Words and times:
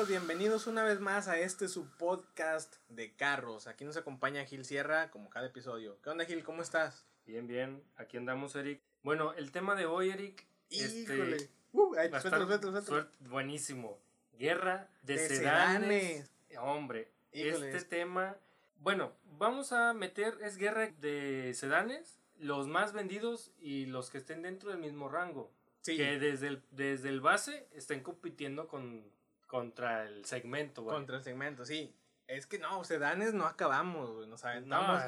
amigos, 0.00 0.08
bienvenidos 0.08 0.66
una 0.66 0.82
vez 0.82 1.00
más 1.00 1.28
a 1.28 1.38
este 1.38 1.68
su 1.68 1.86
podcast 1.98 2.76
de 2.88 3.12
carros. 3.12 3.66
Aquí 3.66 3.84
nos 3.84 3.96
acompaña 3.98 4.44
Gil 4.46 4.64
Sierra 4.64 5.10
como 5.10 5.28
cada 5.28 5.46
episodio. 5.46 5.98
¿Qué 6.02 6.08
onda 6.10 6.24
Gil? 6.24 6.42
¿Cómo 6.42 6.62
estás? 6.62 7.04
Bien, 7.26 7.46
bien. 7.46 7.82
Aquí 7.96 8.16
andamos, 8.16 8.54
Eric. 8.56 8.80
Bueno, 9.02 9.34
el 9.34 9.52
tema 9.52 9.74
de 9.74 9.86
hoy, 9.86 10.10
Eric. 10.10 10.46
Híjole. 10.70 11.36
Este, 11.36 11.50
Uh, 11.72 11.94
ay, 11.98 12.08
va 12.08 12.18
a 12.18 12.20
suéltalo, 12.20 12.44
estar 12.44 12.60
suéltalo, 12.60 12.72
suéltalo. 12.82 13.02
suer- 13.02 13.28
buenísimo. 13.28 13.98
Guerra 14.38 14.88
de, 15.02 15.14
De 15.18 15.28
sedanes. 15.28 16.30
Hombre, 16.58 17.08
Híjole, 17.32 17.66
este 17.66 17.76
es- 17.76 17.88
tema. 17.88 18.36
Bueno, 18.80 19.12
vamos 19.38 19.72
a 19.72 19.92
meter. 19.92 20.34
Es 20.42 20.56
guerra 20.56 20.88
de 21.00 21.52
sedanes, 21.54 22.18
los 22.38 22.66
más 22.68 22.92
vendidos 22.92 23.52
y 23.60 23.86
los 23.86 24.08
que 24.10 24.18
estén 24.18 24.42
dentro 24.42 24.70
del 24.70 24.78
mismo 24.80 25.08
rango. 25.08 25.52
Sí, 25.82 25.96
Que 25.96 26.18
desde 26.18 26.46
el, 26.48 26.62
desde 26.70 27.08
el 27.10 27.20
base 27.20 27.68
estén 27.72 28.02
compitiendo 28.02 28.66
con, 28.66 29.04
contra 29.50 30.04
el 30.06 30.24
segmento, 30.24 30.82
güey. 30.84 30.94
contra 30.94 31.16
el 31.16 31.24
segmento, 31.24 31.64
sí. 31.64 31.92
Es 32.28 32.46
que 32.46 32.60
no, 32.60 32.84
sedanes 32.84 33.34
no 33.34 33.46
acabamos, 33.46 34.12
güey. 34.12 34.28
Nos 34.28 34.44
No, 34.44 34.48
aventamos. 34.48 35.02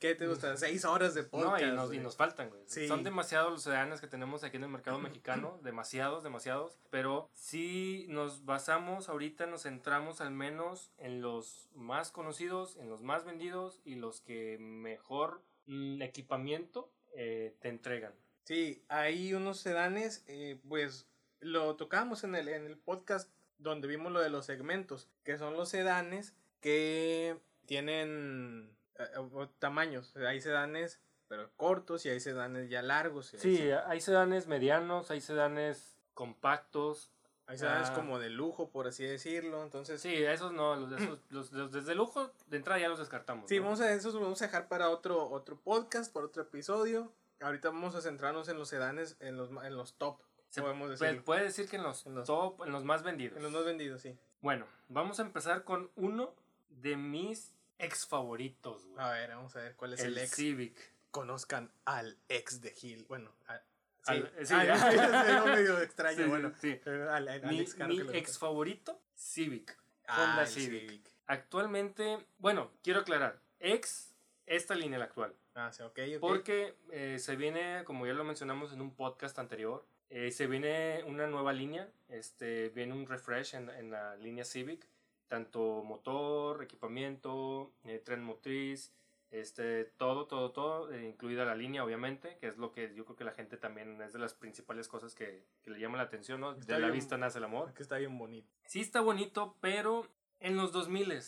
¿Qué 0.00 0.14
te 0.14 0.26
gusta? 0.26 0.56
Seis 0.56 0.86
horas 0.86 1.12
de 1.14 1.22
No, 1.24 1.28
podcast. 1.28 1.62
y 1.62 1.72
nos, 1.72 1.92
y 1.92 1.98
nos 1.98 2.16
faltan, 2.16 2.48
güey. 2.48 2.62
Sí. 2.66 2.88
Son 2.88 3.04
demasiados 3.04 3.52
los 3.52 3.62
sedanes 3.62 4.00
que 4.00 4.06
tenemos 4.06 4.42
aquí 4.42 4.56
en 4.56 4.64
el 4.64 4.70
mercado 4.70 4.98
mexicano, 4.98 5.58
demasiados, 5.62 6.24
demasiados. 6.24 6.78
Pero 6.88 7.28
si 7.34 8.06
nos 8.08 8.46
basamos 8.46 9.10
ahorita, 9.10 9.44
nos 9.44 9.64
centramos 9.64 10.22
al 10.22 10.30
menos 10.30 10.90
en 10.96 11.20
los 11.20 11.68
más 11.74 12.10
conocidos, 12.10 12.76
en 12.78 12.88
los 12.88 13.02
más 13.02 13.26
vendidos 13.26 13.82
y 13.84 13.96
los 13.96 14.22
que 14.22 14.56
mejor 14.58 15.42
mm, 15.66 16.00
equipamiento 16.00 16.90
eh, 17.14 17.54
te 17.60 17.68
entregan. 17.68 18.14
Sí, 18.44 18.82
hay 18.88 19.34
unos 19.34 19.58
sedanes, 19.60 20.24
eh, 20.28 20.58
pues 20.66 21.06
lo 21.44 21.76
tocamos 21.76 22.24
en 22.24 22.34
el, 22.34 22.48
en 22.48 22.66
el 22.66 22.76
podcast 22.76 23.30
donde 23.58 23.88
vimos 23.88 24.12
lo 24.12 24.20
de 24.20 24.30
los 24.30 24.46
segmentos, 24.46 25.08
que 25.22 25.38
son 25.38 25.56
los 25.56 25.68
sedanes 25.68 26.34
que 26.60 27.38
tienen 27.66 28.70
eh, 28.98 29.04
eh, 29.16 29.48
tamaños. 29.58 30.16
Hay 30.16 30.40
sedanes, 30.40 31.00
pero 31.28 31.50
cortos 31.56 32.04
y 32.06 32.08
hay 32.10 32.20
sedanes 32.20 32.70
ya 32.70 32.82
largos. 32.82 33.32
hay 33.34 33.40
Sí, 33.40 33.56
se- 33.58 33.74
hay 33.74 34.00
sedanes 34.00 34.46
medianos, 34.46 35.10
hay 35.10 35.20
sedanes 35.20 35.96
compactos. 36.14 37.10
Hay 37.46 37.58
sedanes 37.58 37.90
ah. 37.90 37.94
como 37.94 38.18
de 38.18 38.30
lujo, 38.30 38.70
por 38.70 38.86
así 38.86 39.04
decirlo. 39.04 39.62
Entonces, 39.62 40.00
sí, 40.00 40.16
Sí, 40.16 40.24
esos 40.24 40.52
no, 40.52 40.76
los, 40.76 40.98
esos, 40.98 41.18
los, 41.30 41.52
los 41.52 41.70
desde 41.72 41.94
lujo, 41.94 42.30
de 42.48 42.56
entrada 42.56 42.80
ya 42.80 42.88
los 42.88 42.98
descartamos. 42.98 43.50
¿no? 43.50 43.62
vamos 43.62 43.80
a 43.82 43.92
esos 43.92 44.14
los 44.14 44.22
vamos 44.22 44.40
a 44.40 44.46
dejar 44.46 44.68
para 44.68 44.88
otro, 44.88 45.28
otro 45.28 45.60
podcast, 45.60 46.10
para 46.10 46.24
otro 46.26 46.42
episodio. 46.42 47.12
Ahorita 47.40 47.68
vamos 47.68 47.94
a 47.94 48.00
centrarnos 48.00 48.48
en 48.48 48.56
los 48.56 48.68
sedanes, 48.68 49.16
en 49.20 49.36
los, 49.36 49.50
en 49.50 49.76
los 49.76 49.92
top, 49.94 50.18
Se 50.54 50.62
podemos 50.62 50.96
puede, 50.98 51.10
decir. 51.10 51.24
puede 51.24 51.42
decir 51.44 51.68
que 51.68 51.76
en 51.76 51.82
los, 51.82 52.06
En 52.06 52.14
los- 52.14 52.26
top, 52.26 52.62
en 52.64 52.72
los 52.72 52.84
más 52.84 53.02
vendidos. 53.02 53.36
En 53.36 53.42
los 53.42 53.52
más 53.52 53.64
vendidos, 53.64 54.00
sí. 54.02 54.16
Bueno, 54.40 54.66
vamos 54.88 55.18
a 55.18 55.22
empezar 55.22 55.64
con 55.64 55.90
uno 55.96 56.34
de 56.68 56.96
mis 56.96 57.54
ex 57.78 58.06
favoritos, 58.06 58.84
güey. 58.86 59.04
A 59.04 59.10
ver, 59.10 59.30
vamos 59.30 59.54
a 59.56 59.60
ver 59.60 59.74
cuál 59.76 59.94
es 59.94 60.00
el 60.00 60.16
el 60.16 60.18
ex. 60.24 60.30
Civic. 60.34 60.94
conozcan 61.10 61.70
al 61.84 62.18
ex 62.28 62.60
de 62.60 62.70
Gil. 62.72 63.04
Bueno, 63.08 63.30
a- 63.46 63.58
sí, 63.58 63.62
Al- 64.06 64.32
sí, 64.44 64.54
Ah, 64.54 64.64
ya. 64.64 64.76
sí, 64.76 64.98
sería 64.98 65.44
medio 65.44 65.80
extraño. 65.80 66.16
Sí, 66.16 66.24
bueno, 66.28 66.52
sí. 66.60 66.80
pero 66.82 67.12
al, 67.12 67.28
al- 67.28 67.44
al 67.44 67.50
Mi, 67.50 67.60
ex 67.60 67.78
mi 67.78 68.00
favorito, 68.38 69.00
Civic. 69.14 69.78
Ah, 70.06 70.22
Honda 70.30 70.42
el 70.42 70.48
Civic. 70.48 71.08
Actualmente, 71.26 72.26
bueno, 72.38 72.70
quiero 72.82 73.00
aclarar, 73.00 73.40
ex 73.60 74.12
esta 74.46 74.74
línea 74.74 74.98
la 74.98 75.04
actual. 75.06 75.34
Ah, 75.54 75.70
sí, 75.72 75.82
ok, 75.84 75.98
ok. 76.16 76.20
Porque 76.20 76.74
eh, 76.90 77.18
se 77.20 77.36
viene, 77.36 77.84
como 77.84 78.06
ya 78.06 78.12
lo 78.12 78.24
mencionamos 78.24 78.72
en 78.72 78.80
un 78.80 78.94
podcast 78.94 79.38
anterior, 79.38 79.86
eh, 80.10 80.30
se 80.30 80.46
viene 80.46 81.02
una 81.06 81.26
nueva 81.26 81.52
línea, 81.52 81.88
este, 82.08 82.68
viene 82.70 82.92
un 82.92 83.06
refresh 83.06 83.54
en, 83.54 83.70
en 83.70 83.90
la 83.90 84.16
línea 84.16 84.44
Civic, 84.44 84.86
tanto 85.28 85.82
motor, 85.82 86.62
equipamiento, 86.62 87.72
eh, 87.84 87.98
tren 87.98 88.22
motriz, 88.22 88.92
este, 89.30 89.84
todo, 89.84 90.26
todo, 90.26 90.52
todo, 90.52 90.92
eh, 90.92 91.08
incluida 91.08 91.44
la 91.44 91.56
línea, 91.56 91.84
obviamente, 91.84 92.36
que 92.38 92.46
es 92.48 92.56
lo 92.56 92.70
que 92.70 92.94
yo 92.94 93.04
creo 93.04 93.16
que 93.16 93.24
la 93.24 93.32
gente 93.32 93.56
también 93.56 94.00
es 94.00 94.12
de 94.12 94.20
las 94.20 94.32
principales 94.32 94.86
cosas 94.86 95.14
que, 95.16 95.44
que 95.62 95.70
le 95.70 95.80
llama 95.80 95.96
la 95.96 96.04
atención, 96.04 96.40
¿no? 96.40 96.52
Está 96.52 96.74
de 96.74 96.80
la 96.80 96.86
bien. 96.86 97.00
vista 97.00 97.18
nace 97.18 97.38
el 97.38 97.44
amor. 97.44 97.74
Que 97.74 97.82
está 97.82 97.98
bien 97.98 98.16
bonito. 98.16 98.48
Sí 98.64 98.80
está 98.80 99.00
bonito, 99.00 99.56
pero 99.60 100.06
en 100.38 100.56
los 100.56 100.70
2000 100.70 101.20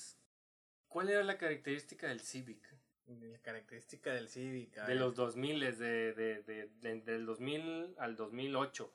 ¿cuál 0.87 1.09
era 1.09 1.25
la 1.25 1.37
característica 1.37 2.07
del 2.07 2.21
Civic? 2.21 2.76
La 3.09 3.39
característica 3.39 4.13
del 4.13 4.29
Civic. 4.29 4.75
De 4.87 4.95
los 4.97 5.15
2000, 5.15 5.61
de, 5.61 5.73
de, 5.73 6.43
de, 6.43 6.69
de- 6.81 7.01
del 7.03 7.27
2000 7.27 7.95
al 7.99 8.17
2008. 8.17 8.93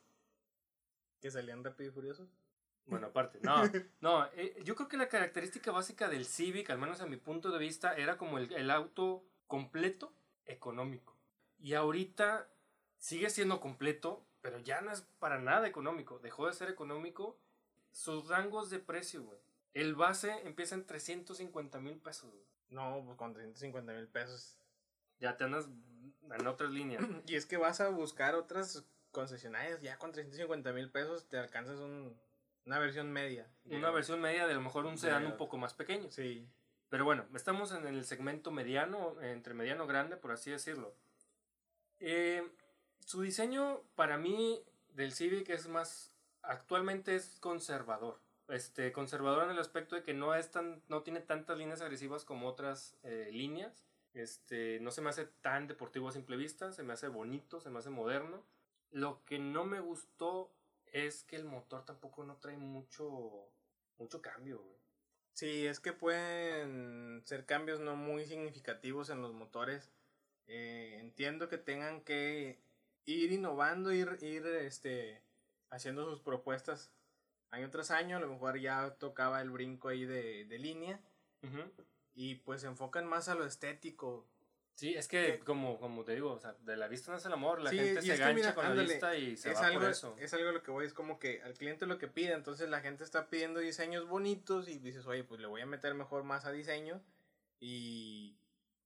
Que 1.21 1.31
salían 1.31 1.63
rápido 1.63 1.89
y 1.89 1.93
furiosos. 1.93 2.27
Bueno, 2.87 3.07
aparte, 3.07 3.39
no, 3.43 3.61
no, 4.01 4.25
eh, 4.33 4.59
yo 4.63 4.75
creo 4.75 4.89
que 4.89 4.97
la 4.97 5.07
característica 5.07 5.71
básica 5.71 6.09
del 6.09 6.25
Civic, 6.25 6.69
al 6.71 6.79
menos 6.79 6.99
a 6.99 7.05
mi 7.05 7.15
punto 7.15 7.51
de 7.51 7.59
vista, 7.59 7.95
era 7.95 8.17
como 8.17 8.37
el, 8.37 8.51
el 8.53 8.69
auto 8.71 9.23
completo 9.47 10.11
económico. 10.45 11.15
Y 11.59 11.75
ahorita 11.75 12.49
sigue 12.97 13.29
siendo 13.29 13.61
completo, 13.61 14.25
pero 14.41 14.59
ya 14.59 14.81
no 14.81 14.91
es 14.91 15.01
para 15.19 15.39
nada 15.39 15.67
económico. 15.67 16.19
Dejó 16.19 16.47
de 16.47 16.53
ser 16.53 16.69
económico. 16.69 17.37
Sus 17.91 18.27
rangos 18.27 18.69
de 18.69 18.79
precio, 18.79 19.21
güey. 19.23 19.39
El 19.73 19.95
base 19.95 20.31
empieza 20.45 20.75
en 20.75 20.85
350 20.85 21.79
mil 21.79 21.97
pesos, 21.97 22.29
güey. 22.31 22.43
No, 22.71 23.03
pues 23.05 23.17
con 23.17 23.33
350 23.33 23.93
mil 23.93 24.07
pesos. 24.07 24.57
Ya 25.19 25.37
te 25.37 25.43
andas 25.43 25.69
en 26.31 26.47
otras 26.47 26.71
líneas. 26.71 27.03
Y 27.27 27.35
es 27.35 27.45
que 27.45 27.57
vas 27.57 27.81
a 27.81 27.89
buscar 27.89 28.33
otras 28.35 28.83
concesionarias. 29.11 29.81
Ya 29.81 29.97
con 29.97 30.11
350 30.11 30.71
mil 30.73 30.89
pesos 30.89 31.27
te 31.27 31.37
alcanzas 31.37 31.79
un, 31.79 32.17
una 32.65 32.79
versión 32.79 33.11
media. 33.11 33.47
Una 33.65 33.91
versión 33.91 34.19
media 34.21 34.47
de 34.47 34.53
a 34.53 34.55
lo 34.55 34.61
mejor 34.61 34.85
un 34.85 34.97
sedán 34.97 35.25
un 35.25 35.37
poco 35.37 35.57
más 35.57 35.73
pequeño. 35.73 36.09
Sí. 36.09 36.47
Pero 36.89 37.05
bueno, 37.05 37.25
estamos 37.35 37.71
en 37.71 37.85
el 37.87 38.03
segmento 38.03 38.51
mediano, 38.51 39.21
entre 39.21 39.53
mediano 39.53 39.87
grande, 39.87 40.17
por 40.17 40.31
así 40.31 40.51
decirlo. 40.51 40.93
Eh, 41.99 42.43
su 43.05 43.21
diseño, 43.21 43.81
para 43.95 44.17
mí, 44.17 44.63
del 44.89 45.13
Civic 45.13 45.49
es 45.49 45.67
más, 45.67 46.13
actualmente 46.41 47.15
es 47.15 47.39
conservador. 47.39 48.19
Este, 48.51 48.91
conservador 48.91 49.45
en 49.45 49.51
el 49.51 49.59
aspecto 49.59 49.95
de 49.95 50.03
que 50.03 50.13
no, 50.13 50.35
es 50.35 50.51
tan, 50.51 50.83
no 50.89 51.03
tiene 51.03 51.21
tantas 51.21 51.57
líneas 51.57 51.79
agresivas 51.79 52.25
como 52.25 52.49
otras 52.49 52.97
eh, 53.03 53.29
líneas. 53.31 53.85
Este, 54.13 54.81
no 54.81 54.91
se 54.91 55.01
me 55.01 55.09
hace 55.09 55.25
tan 55.25 55.67
deportivo 55.67 56.09
a 56.09 56.11
simple 56.11 56.35
vista, 56.35 56.73
se 56.73 56.83
me 56.83 56.91
hace 56.91 57.07
bonito, 57.07 57.61
se 57.61 57.69
me 57.69 57.79
hace 57.79 57.89
moderno. 57.89 58.45
Lo 58.89 59.23
que 59.23 59.39
no 59.39 59.63
me 59.63 59.79
gustó 59.79 60.53
es 60.87 61.23
que 61.23 61.37
el 61.37 61.45
motor 61.45 61.85
tampoco 61.85 62.25
no 62.25 62.35
trae 62.39 62.57
mucho, 62.57 63.47
mucho 63.97 64.21
cambio, 64.21 64.59
güey. 64.59 64.81
Sí, 65.33 65.65
es 65.65 65.79
que 65.79 65.93
pueden 65.93 67.21
ser 67.23 67.45
cambios 67.45 67.79
no 67.79 67.95
muy 67.95 68.25
significativos 68.25 69.09
en 69.09 69.21
los 69.21 69.33
motores. 69.33 69.93
Eh, 70.47 70.97
entiendo 70.99 71.47
que 71.47 71.57
tengan 71.57 72.01
que 72.01 72.59
ir 73.05 73.31
innovando, 73.31 73.93
ir, 73.93 74.17
ir 74.19 74.45
este, 74.45 75.23
haciendo 75.69 76.03
sus 76.03 76.19
propuestas 76.19 76.91
año 77.51 77.69
tras 77.69 77.91
año. 77.91 78.17
A 78.17 78.19
lo 78.19 78.27
mejor 78.27 78.57
ya 78.59 78.95
tocaba 78.99 79.41
el 79.41 79.49
brinco 79.51 79.89
ahí 79.89 80.05
de, 80.05 80.45
de 80.45 80.59
línea. 80.59 80.99
Ujú. 81.43 81.71
Y 82.13 82.35
pues 82.35 82.61
se 82.61 82.67
enfocan 82.67 83.05
más 83.07 83.29
a 83.29 83.35
lo 83.35 83.45
estético. 83.45 84.27
Sí, 84.75 84.95
es 84.95 85.07
que 85.07 85.33
Que- 85.37 85.39
como, 85.39 85.79
como 85.79 86.03
te 86.03 86.13
digo, 86.15 86.31
o 86.31 86.39
sea, 86.39 86.53
de 86.61 86.75
la 86.75 86.87
vista 86.87 87.11
nace 87.11 87.27
el 87.27 87.33
amor, 87.33 87.61
la 87.61 87.69
Sí, 87.69 87.77
gente 87.77 88.01
se 88.01 88.17
gancha 88.17 88.33
mira, 88.33 88.55
con 88.55 88.65
ándale, 88.65 88.87
la 88.87 88.93
vista 88.93 89.15
y 89.15 89.37
se 89.37 89.51
es 89.51 89.57
va 89.57 89.67
algo, 89.67 89.81
por 89.81 89.89
eso. 89.91 90.15
es 90.17 90.33
algo 90.33 90.51
lo 90.51 90.63
que 90.63 90.71
voy, 90.71 90.85
es 90.85 90.93
como 90.93 91.19
que 91.19 91.41
al 91.43 91.53
cliente 91.53 91.85
lo 91.85 91.99
que 91.99 92.07
pide, 92.07 92.33
entonces 92.33 92.67
la 92.69 92.79
gente 92.81 93.03
está 93.03 93.29
pidiendo 93.29 93.59
diseños 93.59 94.07
bonitos 94.07 94.67
y 94.69 94.79
dices, 94.79 95.05
oye, 95.05 95.23
pues 95.23 95.39
le 95.39 95.45
voy 95.47 95.61
a 95.61 95.65
meter 95.67 95.93
mejor 95.93 96.23
más 96.23 96.45
a 96.45 96.51
diseño 96.51 96.99
y, 97.59 98.35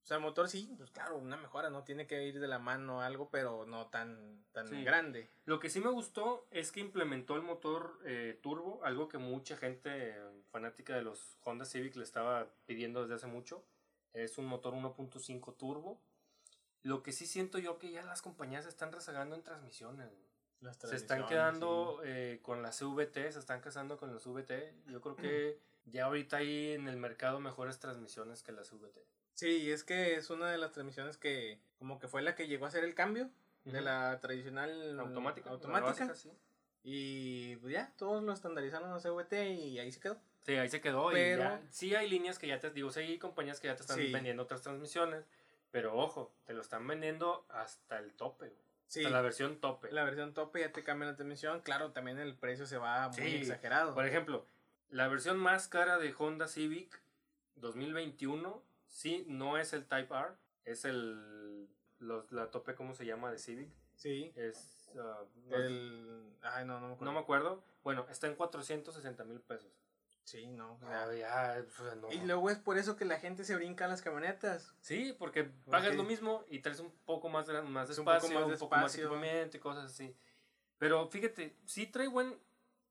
o 0.06 0.08
sea, 0.08 0.18
el 0.18 0.24
motor 0.24 0.48
sí, 0.48 0.72
pues 0.78 0.92
claro, 0.92 1.18
una 1.18 1.36
mejora, 1.36 1.72
no 1.72 1.84
tiene 1.84 2.06
que 2.06 2.28
ir 2.28 2.40
de 2.40 2.48
la 2.48 2.60
mano 2.60 3.02
algo, 3.02 3.32
pero 3.32 3.66
no 3.66 3.88
tan, 3.88 4.46
tan 4.52 4.68
Sí. 4.68 4.84
grande. 4.84 5.32
Lo 5.46 5.60
que 5.60 5.72
sí 5.72 5.80
me 5.80 5.90
gustó 5.90 6.46
es 6.52 6.72
que 6.72 6.80
implementó 6.80 7.36
el 7.36 7.42
motor 7.42 8.00
eh, 8.06 8.38
turbo, 8.44 8.82
algo 8.84 9.08
que 9.08 9.18
mucha 9.18 9.58
gente 9.58 9.90
eh, 10.12 10.44
fanática 10.52 10.96
de 10.96 11.02
los 11.02 11.40
Honda 11.44 11.66
Civic 11.66 11.96
le 11.96 12.04
estaba 12.04 12.48
pidiendo 12.68 13.02
desde 13.02 13.16
hace 13.16 13.26
mucho. 13.26 13.66
Es 14.14 14.38
un 14.38 14.46
motor 14.46 14.76
1.5 14.76 15.58
turbo. 15.58 16.00
Lo 16.84 17.02
que 17.02 17.12
sí 17.12 17.26
siento 17.26 17.58
yo 17.58 17.80
que 17.80 17.90
ya 17.90 18.04
las 18.04 18.22
compañías 18.22 18.66
se 18.66 18.70
están 18.70 18.92
rezagando 18.92 19.36
en 19.36 19.42
transmisiones. 19.42 20.12
Las 20.62 20.78
Se 20.78 20.96
están 20.96 21.26
transmisiones, 21.26 21.30
quedando 21.30 22.02
eh, 22.04 22.42
con 22.44 22.62
las 22.62 22.78
CVT, 22.80 23.32
se 23.32 23.40
están 23.40 23.60
casando 23.60 23.98
con 23.98 24.14
las 24.14 24.22
CVT. 24.24 24.52
Yo 24.86 25.02
creo 25.02 25.16
que 25.56 25.60
ya 25.86 26.06
ahorita 26.06 26.38
hay 26.38 26.74
en 26.74 26.88
el 26.88 26.98
mercado 26.98 27.40
mejores 27.40 27.80
transmisiones 27.80 28.44
que 28.44 28.52
las 28.52 28.70
CVT. 28.70 29.00
Sí, 29.36 29.70
es 29.72 29.84
que 29.84 30.16
es 30.16 30.30
una 30.32 30.50
de 30.50 30.58
las 30.58 30.72
transmisiones 30.72 31.18
que 31.18 31.60
como 31.78 32.00
que 32.00 32.08
fue 32.08 32.22
la 32.24 32.34
que 32.36 32.48
llegó 32.48 32.66
a 32.66 32.70
hacer 32.70 32.84
el 32.84 32.96
cambio 32.96 33.30
de 33.66 33.82
la 33.82 34.20
tradicional 34.22 35.00
automática. 35.00 35.50
la 35.50 35.56
automática 35.56 36.06
básica, 36.06 36.16
sí. 36.16 36.32
y 36.84 37.56
pues 37.58 37.74
ya, 37.74 37.92
todos 37.98 38.24
lo 38.24 38.32
estandarizaron 38.34 38.92
a 38.94 39.00
CVT 39.00 39.34
y 39.56 39.80
ahí 39.80 39.92
se 39.92 40.00
quedó. 40.00 40.18
Sí, 40.46 40.54
ahí 40.56 40.70
se 40.70 40.82
quedó. 40.82 41.10
Pero- 41.12 41.42
Y 41.42 41.46
ya, 41.46 41.62
sí 41.72 41.96
hay 41.96 42.10
líneas 42.10 42.38
que 42.40 42.48
ya 42.48 42.60
te 42.60 42.70
digo, 42.72 42.92
sí 42.92 43.00
hay 43.02 43.18
compañías 43.18 43.60
que 43.60 43.68
ya 43.68 43.76
te 43.76 43.82
están 43.82 43.98
Sí. 43.98 44.12
vendiendo 44.12 44.44
otras 44.44 44.62
transmisiones, 44.62 45.26
pero 45.72 45.98
ojo, 45.98 46.32
te 46.46 46.54
lo 46.54 46.62
están 46.62 46.88
vendiendo 46.88 47.46
hasta 47.50 48.00
el 48.00 48.14
tope. 48.14 48.54
Sí. 48.88 49.00
hasta 49.00 49.10
la 49.10 49.22
versión 49.22 49.60
tope. 49.60 49.92
La 49.92 50.04
versión 50.04 50.34
tope 50.36 50.60
ya 50.62 50.72
te 50.72 50.84
cambia 50.84 51.08
la 51.10 51.16
transmisión. 51.16 51.60
Claro, 51.62 51.92
también 51.92 52.20
el 52.20 52.36
precio 52.36 52.68
se 52.68 52.78
va 52.78 53.10
muy 53.10 53.18
Sí. 53.18 53.36
exagerado. 53.38 53.94
Por 53.96 54.06
ejemplo, 54.06 54.46
La 54.92 55.08
versión 55.08 55.38
más 55.38 55.68
cara 55.68 55.98
de 55.98 56.14
Honda 56.18 56.48
Civic 56.48 57.02
2021, 57.56 58.62
sí, 58.88 59.26
no 59.28 59.58
es 59.58 59.74
el 59.74 59.86
Type 59.86 60.14
R, 60.14 60.36
es 60.66 60.86
el. 60.86 61.68
Los, 62.00 62.32
la 62.32 62.52
tope, 62.52 62.76
¿cómo 62.76 62.94
se 62.94 63.06
llama? 63.06 63.32
De 63.32 63.38
Civic. 63.38 63.70
Sí. 63.96 64.34
Es. 64.36 64.92
ah, 64.98 65.24
no, 65.48 65.56
El... 65.56 66.36
Ay, 66.42 66.66
no, 66.66 66.80
no 66.80 66.88
me 66.88 66.94
acuerdo. 66.94 67.06
no 67.06 67.14
me 67.14 67.20
acuerdo. 67.20 67.64
Bueno, 67.84 68.06
está 68.10 68.28
en 68.28 68.36
460 68.36 69.24
mil 69.24 69.40
pesos. 69.40 69.72
Sí, 70.26 70.48
no. 70.48 70.80
Ah, 70.82 71.08
ya, 71.14 71.64
sea, 71.70 71.96
no. 71.96 72.12
Y 72.12 72.20
luego 72.26 72.50
es 72.50 72.58
por 72.58 72.80
eso 72.80 72.98
que 72.98 73.06
la 73.06 73.20
gente 73.20 73.44
se 73.44 73.56
brinca 73.56 73.86
en 73.86 73.92
las 73.92 74.02
camionetas. 74.02 74.74
Sí, 74.82 75.16
porque 75.18 75.44
pagas 75.70 75.96
lo 75.96 76.04
mismo 76.04 76.44
y 76.50 76.60
traes 76.60 76.80
un 76.80 76.92
poco 77.06 77.30
más 77.30 77.46
de, 77.46 77.62
más 77.62 77.88
de 77.88 77.94
Es 77.94 78.00
un 78.00 78.06
poco 78.06 78.18
espacio, 78.18 78.40
más 78.40 78.54
un 78.54 78.58
poco 78.58 78.76
más 78.76 78.82
de 78.82 78.86
espacio. 78.86 79.06
equipamiento 79.06 79.58
y 79.58 79.60
cosas 79.60 79.86
así. 79.86 80.16
Pero 80.80 81.08
fíjate, 81.10 81.56
sí 81.66 81.86
trae 81.86 82.08
buen... 82.08 82.36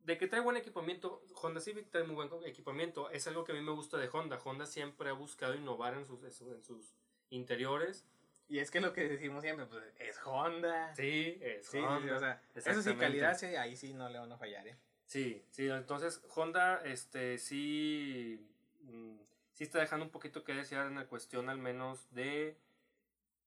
De 0.05 0.17
que 0.19 0.27
trae 0.29 0.41
buen 0.41 0.57
equipamiento, 0.57 1.23
Honda 1.43 1.61
Civic 1.61 1.91
trae 1.91 2.05
muy 2.05 2.15
buen 2.15 2.31
equipamiento. 2.47 3.11
Es 3.11 3.27
algo 3.27 3.45
que 3.45 3.53
a 3.53 3.55
mí 3.55 3.61
me 3.63 3.73
gusta 3.73 3.97
de 3.97 4.09
Honda. 4.13 4.39
Honda 4.45 4.67
siempre 4.67 5.09
ha 5.09 5.13
buscado 5.15 5.55
innovar 5.55 5.95
en 5.95 6.07
sus, 6.07 6.23
en 6.23 6.63
sus- 6.63 6.95
interiores. 7.31 8.05
Y 8.49 8.59
es 8.59 8.71
que 8.71 8.81
lo 8.81 8.93
que 8.93 9.09
decimos 9.09 9.43
siempre, 9.43 9.65
pues, 9.67 9.83
es 9.99 10.21
Honda. 10.25 10.95
Sí, 10.95 11.39
es 11.41 11.67
Sí, 11.67 11.79
sí, 11.79 11.85
Honda. 11.85 12.17
o 12.17 12.19
sea, 12.19 12.43
eso 12.55 12.83
sí, 12.83 12.95
calidad, 12.97 13.37
sí, 13.37 13.47
ahí 13.47 13.75
sí 13.77 13.95
no 13.95 14.09
le 14.11 14.19
van 14.19 14.31
a 14.31 14.37
fallar, 14.37 14.69
¿eh? 14.69 14.77
Sí, 15.07 15.43
sí, 15.51 15.67
entonces 15.69 16.23
Honda 16.35 16.81
este 16.85 17.39
sí 17.39 18.47
mm, 18.83 19.17
sí 19.53 19.65
está 19.65 19.79
dejando 19.81 20.05
un 20.07 20.11
poquito 20.13 20.45
que 20.45 20.53
desear 20.55 20.87
en 20.87 20.95
la 20.97 21.07
cuestión 21.07 21.49
al 21.49 21.59
menos 21.59 22.07
de 22.15 22.57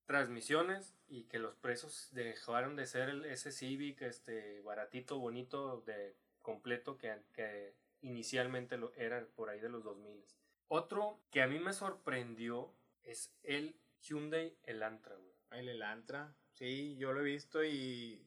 transmisiones 0.05 0.93
y 1.09 1.23
que 1.23 1.39
los 1.39 1.55
precios 1.55 2.09
dejaron 2.13 2.75
de 2.75 2.85
ser 2.87 3.09
el, 3.09 3.25
ese 3.25 3.51
Civic 3.51 4.01
este 4.03 4.61
baratito, 4.61 5.17
bonito 5.19 5.81
de 5.81 6.15
completo 6.51 6.97
que, 6.97 7.13
que 7.33 7.73
inicialmente 8.01 8.77
lo 8.77 8.93
era 8.95 9.25
por 9.35 9.49
ahí 9.49 9.59
de 9.59 9.67
los 9.67 9.83
2000. 9.83 10.23
Otro 10.69 11.19
que 11.29 11.41
a 11.41 11.47
mí 11.47 11.59
me 11.59 11.73
sorprendió 11.73 12.73
es 13.03 13.33
el 13.43 13.75
Hyundai 14.01 14.57
Elantra, 14.63 15.15
güey. 15.17 15.35
El 15.51 15.67
Elantra, 15.67 16.33
sí, 16.53 16.95
yo 16.97 17.11
lo 17.11 17.19
he 17.19 17.23
visto 17.25 17.65
y 17.65 18.25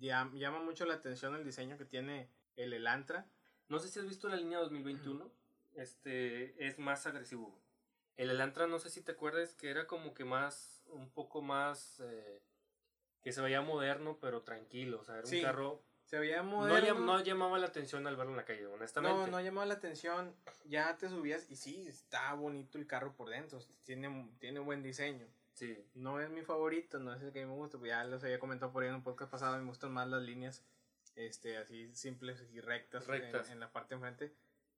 llam- 0.00 0.34
llama 0.36 0.60
mucho 0.60 0.84
la 0.86 0.94
atención 0.94 1.36
el 1.36 1.44
diseño 1.44 1.78
que 1.78 1.84
tiene 1.84 2.28
el 2.56 2.72
Elantra. 2.72 3.26
No 3.68 3.78
sé 3.78 3.86
si 3.88 4.00
has 4.00 4.08
visto 4.08 4.28
la 4.28 4.36
línea 4.36 4.58
2021. 4.58 5.30
Este 5.74 6.66
es 6.66 6.78
más 6.80 7.06
agresivo. 7.06 7.56
El 8.16 8.30
Elantra, 8.30 8.66
no 8.66 8.80
sé 8.80 8.90
si 8.90 9.02
te 9.02 9.12
acuerdas 9.12 9.54
que 9.54 9.70
era 9.70 9.86
como 9.86 10.14
que 10.14 10.24
más, 10.24 10.82
un 10.88 11.10
poco 11.10 11.42
más, 11.42 12.00
eh, 12.04 12.42
que 13.22 13.32
se 13.32 13.40
veía 13.40 13.62
moderno, 13.62 14.18
pero 14.20 14.42
tranquilo. 14.42 15.00
O 15.00 15.04
sea, 15.04 15.18
era 15.18 15.26
Sí, 15.26 15.36
un 15.38 15.42
carro. 15.44 15.82
Se 16.12 16.18
veía 16.18 16.42
No, 16.42 16.50
moderno. 16.50 17.00
no 17.00 17.20
llamaba 17.22 17.58
la 17.58 17.68
atención 17.68 18.06
al 18.06 18.16
verlo 18.16 18.32
en 18.32 18.36
la 18.36 18.44
calle, 18.44 18.66
honestamente. 18.66 19.16
No, 19.18 19.26
no 19.28 19.40
llamaba 19.40 19.64
la 19.64 19.72
atención. 19.72 20.36
Ya 20.66 20.94
te 20.98 21.08
subías 21.08 21.50
y 21.50 21.56
sí, 21.56 21.86
está 21.88 22.34
bonito 22.34 22.76
el 22.76 22.86
carro 22.86 23.14
por 23.16 23.30
dentro. 23.30 23.58
Tiene, 23.86 24.30
tiene 24.38 24.60
buen 24.60 24.82
diseño. 24.82 25.26
Sí, 25.54 25.74
No 25.94 26.20
es 26.20 26.28
mi 26.28 26.42
favorito, 26.42 26.98
no 26.98 27.14
es 27.14 27.22
el 27.22 27.32
que 27.32 27.40
a 27.40 27.46
mí 27.46 27.48
me 27.50 27.56
gusta. 27.56 27.78
Pues 27.78 27.88
ya 27.88 28.04
los 28.04 28.22
había 28.22 28.38
comentado 28.38 28.70
por 28.72 28.82
ahí 28.82 28.90
en 28.90 28.96
un 28.96 29.02
podcast 29.02 29.30
pasado. 29.30 29.56
Me 29.56 29.64
gustan 29.64 29.90
más 29.90 30.06
las 30.06 30.20
líneas 30.22 30.62
este, 31.16 31.56
así 31.56 31.90
simples 31.94 32.46
y 32.52 32.60
rectas, 32.60 33.04
en- 33.04 33.08
Rectas. 33.10 33.48
En, 33.48 33.58
la 33.60 33.72
parte 33.72 33.94
de 33.94 34.04
enfrente. 34.06 34.34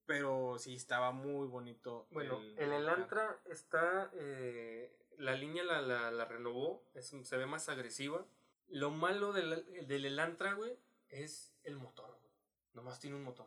Pero 0.07 0.57
sí 0.61 0.77
estaba 0.77 1.11
muy 1.11 1.49
bonito. 1.49 2.07
Bueno, 2.13 2.39
el, 2.39 2.57
el. 2.61 2.73
Elantra 2.75 3.41
está. 3.51 4.09
eh, 4.15 4.97
la 5.19 5.35
línea 5.35 5.65
la, 5.65 5.83
la, 5.83 6.13
la 6.13 6.27
renovó, 6.27 6.85
es- 6.95 7.13
se 7.25 7.37
ve 7.37 7.47
más 7.47 7.69
agresiva. 7.69 8.25
Lo 8.69 8.93
malo 8.93 9.33
del, 9.33 9.65
del 9.89 10.05
Elantra, 10.05 10.55
güey, 10.55 10.77
es 11.23 11.53
el 11.63 11.77
motor, 11.77 12.17
güey. 12.21 12.33
Nomás 12.75 12.99
tiene 12.99 13.17
un 13.17 13.23
motor. 13.23 13.47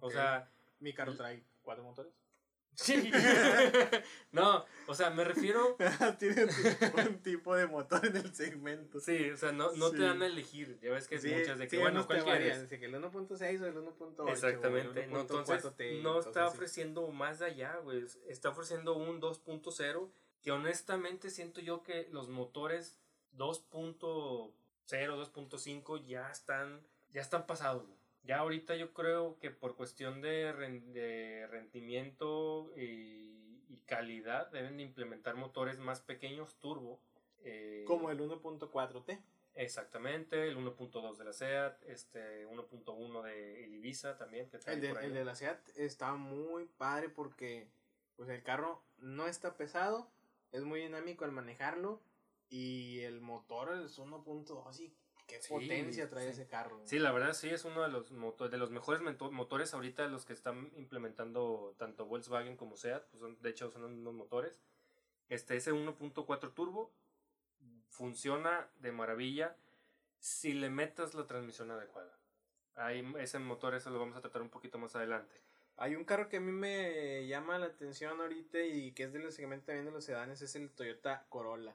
O 0.00 0.10
sea, 0.10 0.50
mi 0.78 0.92
carro 0.94 1.14
trae 1.14 1.44
cuatro 1.62 1.84
motores. 1.84 2.12
Sí. 2.74 3.10
no, 4.32 4.64
o 4.86 4.94
sea, 4.94 5.10
me 5.10 5.24
refiero. 5.24 5.76
Tiene 6.18 6.46
un, 7.06 7.18
tipo 7.18 7.54
de 7.54 7.66
motor 7.66 8.06
en 8.06 8.16
el 8.16 8.34
segmento. 8.34 9.00
Sí, 9.00 9.30
o 9.30 9.36
sea, 9.36 9.52
no, 9.52 9.72
no 9.72 9.90
Sí. 9.90 9.96
te 9.96 10.02
dan 10.02 10.22
a 10.22 10.26
elegir. 10.26 10.78
Ya 10.80 10.92
ves 10.92 11.08
que 11.08 11.18
Sí, 11.18 11.28
muchas 11.28 11.58
de 11.58 11.64
que, 11.64 11.76
sí, 11.76 11.82
bueno, 11.82 12.06
¿cuál 12.06 12.24
quieres? 12.24 12.68
que 12.68 12.76
el 12.76 12.94
1.6 12.94 13.60
o 13.60 13.66
el 13.66 13.74
1.8. 13.74 14.30
Exactamente. 14.30 15.04
el 15.04 15.10
No, 15.10 15.20
entonces, 15.20 15.64
1.4T 15.64 15.98
y 15.98 16.02
no 16.02 16.20
está 16.20 16.46
así. 16.46 16.56
ofreciendo 16.56 17.08
más 17.08 17.40
de 17.40 17.46
allá, 17.46 17.76
güey. 17.78 18.06
Está 18.28 18.50
ofreciendo 18.50 18.94
un 18.94 19.20
2.0 19.20 20.10
que 20.40 20.52
honestamente 20.52 21.28
siento 21.28 21.60
yo 21.60 21.82
que 21.82 22.08
los 22.12 22.28
motores 22.28 22.98
2.0, 24.90 25.32
2.5 25.32 26.04
ya 26.06 26.30
están, 26.30 26.80
ya 27.12 27.20
están 27.20 27.46
pasados, 27.46 27.86
güey. 27.86 27.98
Ya 28.22 28.38
ahorita 28.40 28.76
yo 28.76 28.92
creo 28.92 29.38
que 29.38 29.50
por 29.50 29.76
cuestión 29.76 30.20
de, 30.20 30.52
ren- 30.52 30.92
de 30.92 31.46
rendimiento 31.50 32.70
y, 32.76 33.64
y 33.68 33.82
calidad 33.86 34.50
deben 34.50 34.76
de 34.76 34.82
implementar 34.82 35.36
motores 35.36 35.78
más 35.78 36.00
pequeños, 36.00 36.54
turbo. 36.58 37.00
eh, 37.44 37.84
Como 37.86 38.10
el 38.10 38.18
1.4T. 38.20 39.18
Exactamente, 39.54 40.46
el 40.48 40.56
1.2 40.56 41.16
de 41.16 41.24
la 41.24 41.32
SEAT, 41.32 41.82
este 41.84 42.46
1.1 42.46 43.22
de 43.22 43.64
el 43.64 43.74
Ibiza 43.74 44.16
también. 44.16 44.48
Que 44.50 44.58
El 44.72 44.80
de, 44.80 44.88
el 45.06 45.14
de 45.14 45.24
la 45.24 45.34
SEAT 45.34 45.58
está 45.76 46.14
muy 46.14 46.66
padre 46.66 47.08
porque 47.08 47.66
pues 48.16 48.28
el 48.28 48.42
carro 48.42 48.82
no 48.98 49.26
está 49.26 49.56
pesado, 49.56 50.10
es 50.52 50.62
muy 50.62 50.80
dinámico 50.80 51.24
al 51.24 51.32
manejarlo 51.32 52.00
y 52.50 53.00
el 53.00 53.20
motor 53.20 53.72
es 53.84 53.98
1.2 53.98 54.80
y 54.80 54.92
qué 55.26 55.40
Sí, 55.40 55.48
potencia 55.48 56.10
trae 56.10 56.24
sí. 56.26 56.30
ese 56.32 56.46
carro. 56.48 56.80
Sí, 56.84 56.98
la 56.98 57.12
verdad 57.12 57.32
sí 57.32 57.48
es 57.48 57.64
uno 57.64 57.82
de 57.82 57.88
los, 57.88 58.10
moto- 58.10 58.48
de 58.48 58.58
los 58.58 58.70
mejores 58.70 59.00
motores 59.30 59.72
ahorita 59.72 60.06
los 60.08 60.24
que 60.26 60.32
están 60.32 60.70
implementando 60.76 61.74
tanto 61.78 62.04
Volkswagen 62.06 62.56
como 62.56 62.76
SEAT, 62.76 63.06
pues 63.10 63.20
son, 63.20 63.40
de 63.40 63.50
hecho 63.50 63.70
son 63.70 63.82
los 63.82 63.90
mismos 63.92 64.14
motores. 64.14 64.60
Este 65.28 65.56
ese 65.56 65.72
1.4 65.72 66.52
turbo 66.52 66.90
funciona 67.88 68.68
de 68.80 68.92
maravilla 68.92 69.56
si 70.18 70.52
le 70.52 70.68
metas 70.70 71.14
la 71.14 71.26
transmisión 71.26 71.70
adecuada. 71.70 72.12
Ahí 72.74 73.04
ese 73.18 73.38
motor 73.38 73.74
eso 73.74 73.90
lo 73.90 73.98
vamos 73.98 74.16
a 74.16 74.20
tratar 74.20 74.42
un 74.42 74.50
poquito 74.50 74.78
más 74.78 74.96
adelante. 74.96 75.34
Hay 75.76 75.94
un 75.94 76.04
carro 76.04 76.28
que 76.28 76.36
a 76.38 76.40
mí 76.40 76.52
me 76.52 77.26
llama 77.26 77.58
la 77.58 77.66
atención 77.66 78.20
ahorita 78.20 78.60
y 78.62 78.92
que 78.92 79.04
es 79.04 79.12
del 79.12 79.30
segmento 79.32 79.66
también 79.66 79.86
de 79.86 79.92
los 79.92 80.04
sedanes, 80.04 80.42
es 80.42 80.54
el 80.56 80.70
Toyota 80.70 81.24
Corolla. 81.28 81.74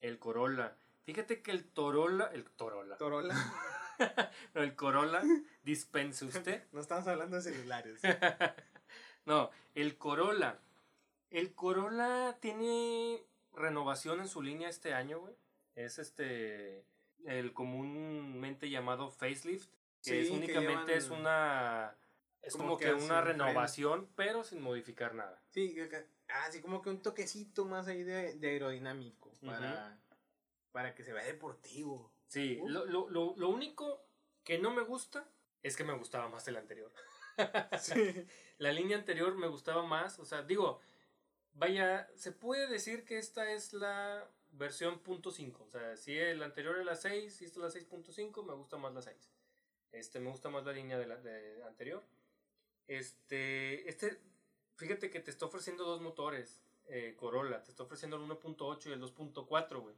El 0.00 0.18
Corolla. 0.18 0.76
Fíjate 1.04 1.42
que 1.42 1.50
el 1.52 1.64
Torolla, 1.64 2.26
el 2.32 2.44
Torolla, 2.44 2.96
Corolla, 2.96 3.34
no, 4.54 4.62
el 4.62 4.74
Corolla, 4.74 5.22
dispense 5.62 6.24
usted. 6.24 6.64
no 6.72 6.80
estamos 6.80 7.06
hablando 7.06 7.36
de 7.36 7.42
celulares. 7.42 8.00
no, 9.24 9.50
el 9.74 9.96
Corolla. 9.96 10.58
El 11.30 11.54
Corolla 11.54 12.36
tiene 12.40 13.24
renovación 13.52 14.20
en 14.20 14.28
su 14.28 14.42
línea 14.42 14.68
este 14.68 14.94
año, 14.94 15.20
güey. 15.20 15.34
Es 15.74 15.98
este 15.98 16.84
el 17.24 17.52
comúnmente 17.52 18.70
llamado 18.70 19.10
facelift, 19.10 19.70
que 20.02 20.10
Sí, 20.10 20.18
es 20.18 20.28
que 20.28 20.34
únicamente 20.34 20.92
llevan- 20.92 20.98
es 20.98 21.10
una 21.10 21.96
es 22.42 22.52
como 22.54 22.64
como, 22.64 22.78
que 22.78 22.92
una 22.92 23.22
frente. 23.22 23.22
renovación, 23.32 24.08
pero 24.14 24.44
sin 24.44 24.62
modificar 24.62 25.14
nada. 25.14 25.42
Sí, 25.50 25.76
así 26.28 26.60
como 26.60 26.82
que 26.82 26.90
un 26.90 27.02
toquecito 27.02 27.64
más 27.64 27.88
ahí 27.88 28.04
de, 28.04 28.34
de 28.34 28.48
aerodinámico 28.50 29.25
para, 29.46 30.00
para 30.72 30.94
que 30.94 31.04
se 31.04 31.12
vea 31.12 31.24
deportivo. 31.24 32.12
Sí, 32.28 32.58
Uh. 32.60 32.68
lo, 32.68 32.84
lo, 32.86 33.08
lo, 33.08 33.34
lo 33.36 33.48
único 33.48 34.04
que 34.44 34.58
no 34.58 34.72
me 34.72 34.82
gusta 34.82 35.28
es 35.62 35.76
que 35.76 35.84
me 35.84 35.96
gustaba 35.96 36.28
más 36.28 36.46
el 36.48 36.56
anterior. 36.56 36.92
Sí. 37.78 38.26
La 38.56 38.72
línea 38.72 38.96
anterior 38.96 39.34
me 39.36 39.46
gustaba 39.48 39.82
más, 39.82 40.18
o 40.18 40.24
sea, 40.24 40.42
digo, 40.42 40.80
vaya, 41.52 42.08
se 42.14 42.32
puede 42.32 42.66
decir 42.66 43.04
que 43.04 43.18
esta 43.18 43.50
es 43.52 43.74
la 43.74 44.26
versión 44.52 45.02
.5, 45.02 45.60
o 45.60 45.68
sea, 45.68 45.96
si 45.98 46.16
el 46.16 46.42
anterior 46.42 46.76
era 46.76 46.84
la 46.84 46.96
6, 46.96 47.34
si 47.36 47.44
esta 47.44 47.66
es 47.66 47.74
la 47.74 47.80
6.5, 47.80 48.42
me 48.46 48.54
gusta 48.54 48.78
más 48.78 48.94
la 48.94 49.02
6. 49.02 49.30
Este, 49.92 50.18
me 50.20 50.30
gusta 50.30 50.48
más 50.48 50.64
la 50.64 50.72
línea 50.72 50.98
de 50.98 51.06
la 51.06 51.16
de 51.16 51.62
anterior. 51.64 52.02
Este, 52.86 53.88
este, 53.88 54.18
fíjate 54.76 55.10
que 55.10 55.20
te 55.20 55.30
está 55.30 55.44
ofreciendo 55.46 55.84
dos 55.84 56.00
motores, 56.00 56.62
eh, 56.88 57.14
Corolla, 57.18 57.62
te 57.62 57.70
está 57.70 57.82
ofreciendo 57.82 58.16
el 58.16 58.22
1.8 58.22 58.86
y 58.88 58.92
el 58.92 59.00
2.4, 59.02 59.80
güey. 59.80 59.94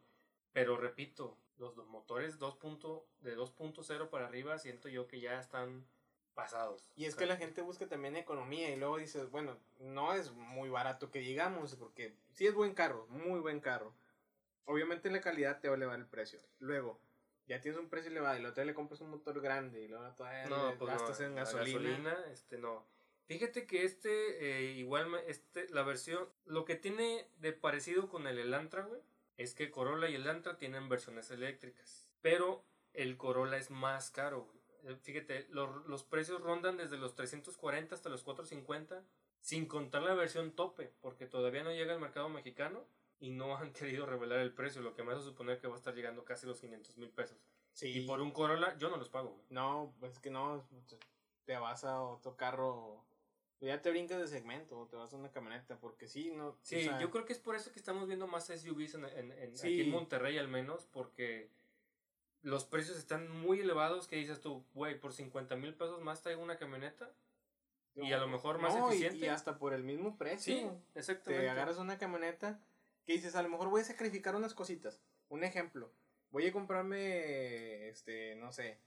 Pero 0.52 0.76
repito, 0.76 1.36
los 1.58 1.74
dos 1.76 1.86
motores 1.88 2.38
2. 2.38 2.56
punto- 2.56 3.06
de 3.20 3.36
2.0 3.36 4.08
para 4.10 4.26
arriba 4.26 4.58
siento 4.58 4.88
yo 4.88 5.06
que 5.06 5.20
ya 5.20 5.38
están 5.40 5.86
pasados. 6.34 6.90
Y 6.96 7.04
es 7.06 7.14
O 7.14 7.18
que 7.18 7.26
la 7.26 7.36
gente 7.36 7.62
busca 7.62 7.86
también 7.88 8.16
economía 8.16 8.70
y 8.70 8.76
luego 8.76 8.96
dices, 8.98 9.30
bueno, 9.30 9.58
no 9.80 10.14
es 10.14 10.30
muy 10.32 10.68
barato 10.68 11.10
que 11.10 11.18
digamos, 11.18 11.74
porque 11.74 12.14
sí 12.32 12.46
es 12.46 12.54
buen 12.54 12.74
carro, 12.74 13.06
muy 13.08 13.40
buen 13.40 13.60
carro. 13.60 13.92
Obviamente 14.64 15.10
la 15.10 15.20
calidad 15.20 15.60
te 15.60 15.68
va 15.68 15.74
a 15.74 15.76
elevar 15.76 15.98
el 15.98 16.06
precio. 16.06 16.40
Luego, 16.60 17.00
ya 17.46 17.60
tienes 17.60 17.80
un 17.80 17.88
precio 17.88 18.10
elevado 18.10 18.36
y 18.36 18.40
luego 18.40 18.54
te 18.54 18.64
le 18.64 18.74
compras 18.74 19.00
un 19.00 19.10
motor 19.10 19.40
grande 19.40 19.82
y 19.82 19.88
luego 19.88 20.08
todavía 20.14 20.46
No, 20.46 20.74
pues 20.78 20.90
gastas 20.92 21.20
no, 21.20 21.26
en 21.26 21.34
gasolina. 21.34 22.24
este 22.30 22.58
no. 22.58 22.84
Fíjate 23.28 23.66
que 23.66 23.84
este, 23.84 24.08
eh, 24.40 24.72
igual, 24.72 25.14
este, 25.26 25.68
la 25.68 25.82
versión, 25.82 26.26
lo 26.46 26.64
que 26.64 26.76
tiene 26.76 27.28
de 27.36 27.52
parecido 27.52 28.08
con 28.08 28.26
el 28.26 28.38
Elantra, 28.38 28.84
güey, 28.84 29.02
es 29.36 29.54
que 29.54 29.70
Corolla 29.70 30.08
y 30.08 30.14
el 30.14 30.22
Elantra 30.22 30.56
tienen 30.56 30.88
versiones 30.88 31.30
eléctricas. 31.30 32.08
Pero 32.22 32.64
el 32.94 33.18
Corolla 33.18 33.58
es 33.58 33.70
más 33.70 34.10
caro, 34.10 34.44
güey. 34.44 34.58
eh, 34.84 34.96
fíjate, 34.96 35.46
los, 35.50 35.86
los 35.86 36.04
precios 36.04 36.40
rondan 36.40 36.78
desde 36.78 36.96
los 36.96 37.14
340 37.14 37.94
hasta 37.94 38.08
los 38.08 38.22
450, 38.24 39.04
sin 39.42 39.66
contar 39.66 40.02
la 40.02 40.14
versión 40.14 40.52
tope, 40.52 40.90
porque 41.02 41.26
todavía 41.26 41.62
no 41.62 41.70
llega 41.70 41.92
al 41.92 42.00
mercado 42.00 42.30
mexicano 42.30 42.88
y 43.20 43.30
no 43.30 43.56
han 43.58 43.74
querido 43.74 44.06
revelar 44.06 44.38
el 44.38 44.54
precio, 44.54 44.80
lo 44.80 44.94
que 44.94 45.02
me 45.02 45.12
hace 45.12 45.24
suponer 45.24 45.58
que 45.58 45.68
va 45.68 45.74
a 45.74 45.78
estar 45.78 45.94
llegando 45.94 46.24
casi 46.24 46.46
los 46.46 46.60
500 46.60 46.96
mil 46.96 47.10
pesos. 47.10 47.38
Sí. 47.72 47.88
Y 47.88 48.06
por 48.06 48.22
un 48.22 48.32
Corolla 48.32 48.74
yo 48.78 48.88
no 48.88 48.96
los 48.96 49.10
pago, 49.10 49.32
güey. 49.32 49.46
No, 49.50 49.94
pues 50.00 50.14
es 50.14 50.18
que 50.18 50.30
no, 50.30 50.66
te 51.44 51.56
vas 51.56 51.84
a 51.84 52.02
otro 52.02 52.36
carro, 52.36 53.04
ya 53.60 53.82
te 53.82 53.90
brincas 53.90 54.18
de 54.20 54.28
segmento, 54.28 54.78
o 54.78 54.86
te 54.86 54.96
vas 54.96 55.12
a 55.12 55.16
una 55.16 55.30
camioneta, 55.30 55.78
porque 55.78 56.06
sí, 56.06 56.30
no. 56.30 56.48
o 56.48 56.58
Sí, 56.62 56.84
sea, 56.84 56.98
yo 57.00 57.10
creo 57.10 57.24
que 57.24 57.32
es 57.32 57.38
por 57.40 57.56
eso 57.56 57.72
que 57.72 57.78
estamos 57.78 58.06
viendo 58.06 58.26
más 58.26 58.46
SUVs 58.46 58.94
en, 58.94 59.04
en, 59.06 59.32
en- 59.32 59.56
Sí. 59.56 59.66
aquí 59.68 59.80
en 59.82 59.90
Monterrey 59.90 60.38
al 60.38 60.48
menos, 60.48 60.86
porque 60.86 61.50
los 62.42 62.64
precios 62.64 62.96
están 62.98 63.28
muy 63.30 63.60
elevados 63.60 64.06
que 64.06 64.16
dices 64.16 64.40
tú, 64.40 64.64
güey, 64.74 64.98
por 65.00 65.12
50 65.12 65.56
mil 65.56 65.74
pesos 65.74 66.00
más 66.00 66.22
traigo 66.22 66.42
una 66.42 66.56
camioneta. 66.58 67.12
y 67.96 68.12
a 68.12 68.18
lo 68.18 68.28
mejor 68.28 68.58
más 68.58 68.76
no, 68.76 68.86
y- 68.90 68.98
eficiente. 68.98 69.26
Y, 69.26 69.28
hasta 69.28 69.58
por 69.58 69.72
el 69.74 69.82
mismo 69.82 70.16
precio. 70.16 70.54
Sí, 70.54 70.70
exactamente. 70.94 71.42
te 71.44 71.50
agarras 71.50 71.78
una 71.78 71.98
camioneta 71.98 72.60
que 73.04 73.14
dices, 73.14 73.34
a 73.34 73.42
lo 73.42 73.48
mejor 73.48 73.70
voy 73.70 73.80
a 73.80 73.84
sacrificar 73.84 74.36
unas 74.36 74.54
cositas. 74.54 75.00
Un 75.30 75.42
ejemplo, 75.42 75.90
voy 76.30 76.46
a 76.46 76.52
comprarme, 76.52 77.88
este, 77.88 78.36
no 78.36 78.52
sé, 78.52 78.78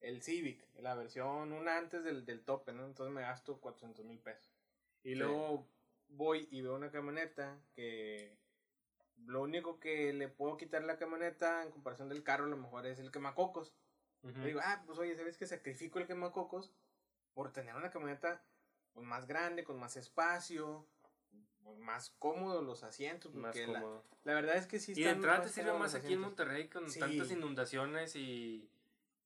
el 0.00 0.22
Civic, 0.22 0.64
la 0.78 0.94
versión 0.94 1.52
una 1.52 1.76
antes 1.76 2.04
del, 2.04 2.24
del 2.24 2.42
tope, 2.44 2.72
¿no? 2.72 2.86
Entonces 2.86 3.14
me 3.14 3.22
gasto 3.22 3.60
400 3.60 4.04
mil 4.04 4.18
pesos. 4.18 4.50
Y 5.02 5.10
Sí. 5.10 5.14
luego 5.16 5.66
voy 6.08 6.48
y 6.50 6.62
veo 6.62 6.74
una 6.74 6.90
camioneta 6.90 7.58
que 7.74 8.36
lo 9.26 9.42
único 9.42 9.78
que 9.78 10.12
le 10.12 10.28
puedo 10.28 10.56
quitar 10.56 10.82
la 10.84 10.96
camioneta 10.96 11.62
en 11.62 11.70
comparación 11.70 12.08
del 12.08 12.22
carro 12.22 12.44
a 12.44 12.48
lo 12.48 12.56
mejor 12.56 12.86
es 12.86 12.98
el 12.98 13.10
quemacocos. 13.10 13.74
Ujú. 14.22 14.38
Yo 14.38 14.44
digo, 14.46 14.60
ah, 14.62 14.82
pues 14.86 14.98
oye, 14.98 15.14
¿sabes 15.16 15.36
que 15.36 15.46
sacrifico 15.46 15.98
el 15.98 16.06
quemacocos 16.06 16.72
por 17.34 17.52
tener 17.52 17.74
una 17.74 17.90
camioneta 17.90 18.42
pues, 18.92 19.06
más 19.06 19.26
grande, 19.26 19.64
con 19.64 19.78
más 19.78 19.96
espacio, 19.96 20.86
pues, 21.62 21.78
más 21.78 22.10
cómodo 22.18 22.62
los 22.62 22.82
asientos? 22.82 23.34
más 23.34 23.56
Porque 23.56 23.66
la, 23.66 24.02
la 24.24 24.34
verdad 24.34 24.56
es 24.56 24.66
que 24.66 24.78
sí 24.78 24.92
Y 24.92 24.96
de 24.96 25.00
están 25.02 25.16
entrada 25.16 25.42
te 25.42 25.48
sirve 25.50 25.70
cómodos 25.70 25.92
más 25.92 26.02
aquí 26.02 26.14
en. 26.14 26.20
Monterrey 26.20 26.68
con 26.68 26.90
Sí. 26.90 26.98
tantas 26.98 27.30
inundaciones 27.30 28.16
y, 28.16 28.70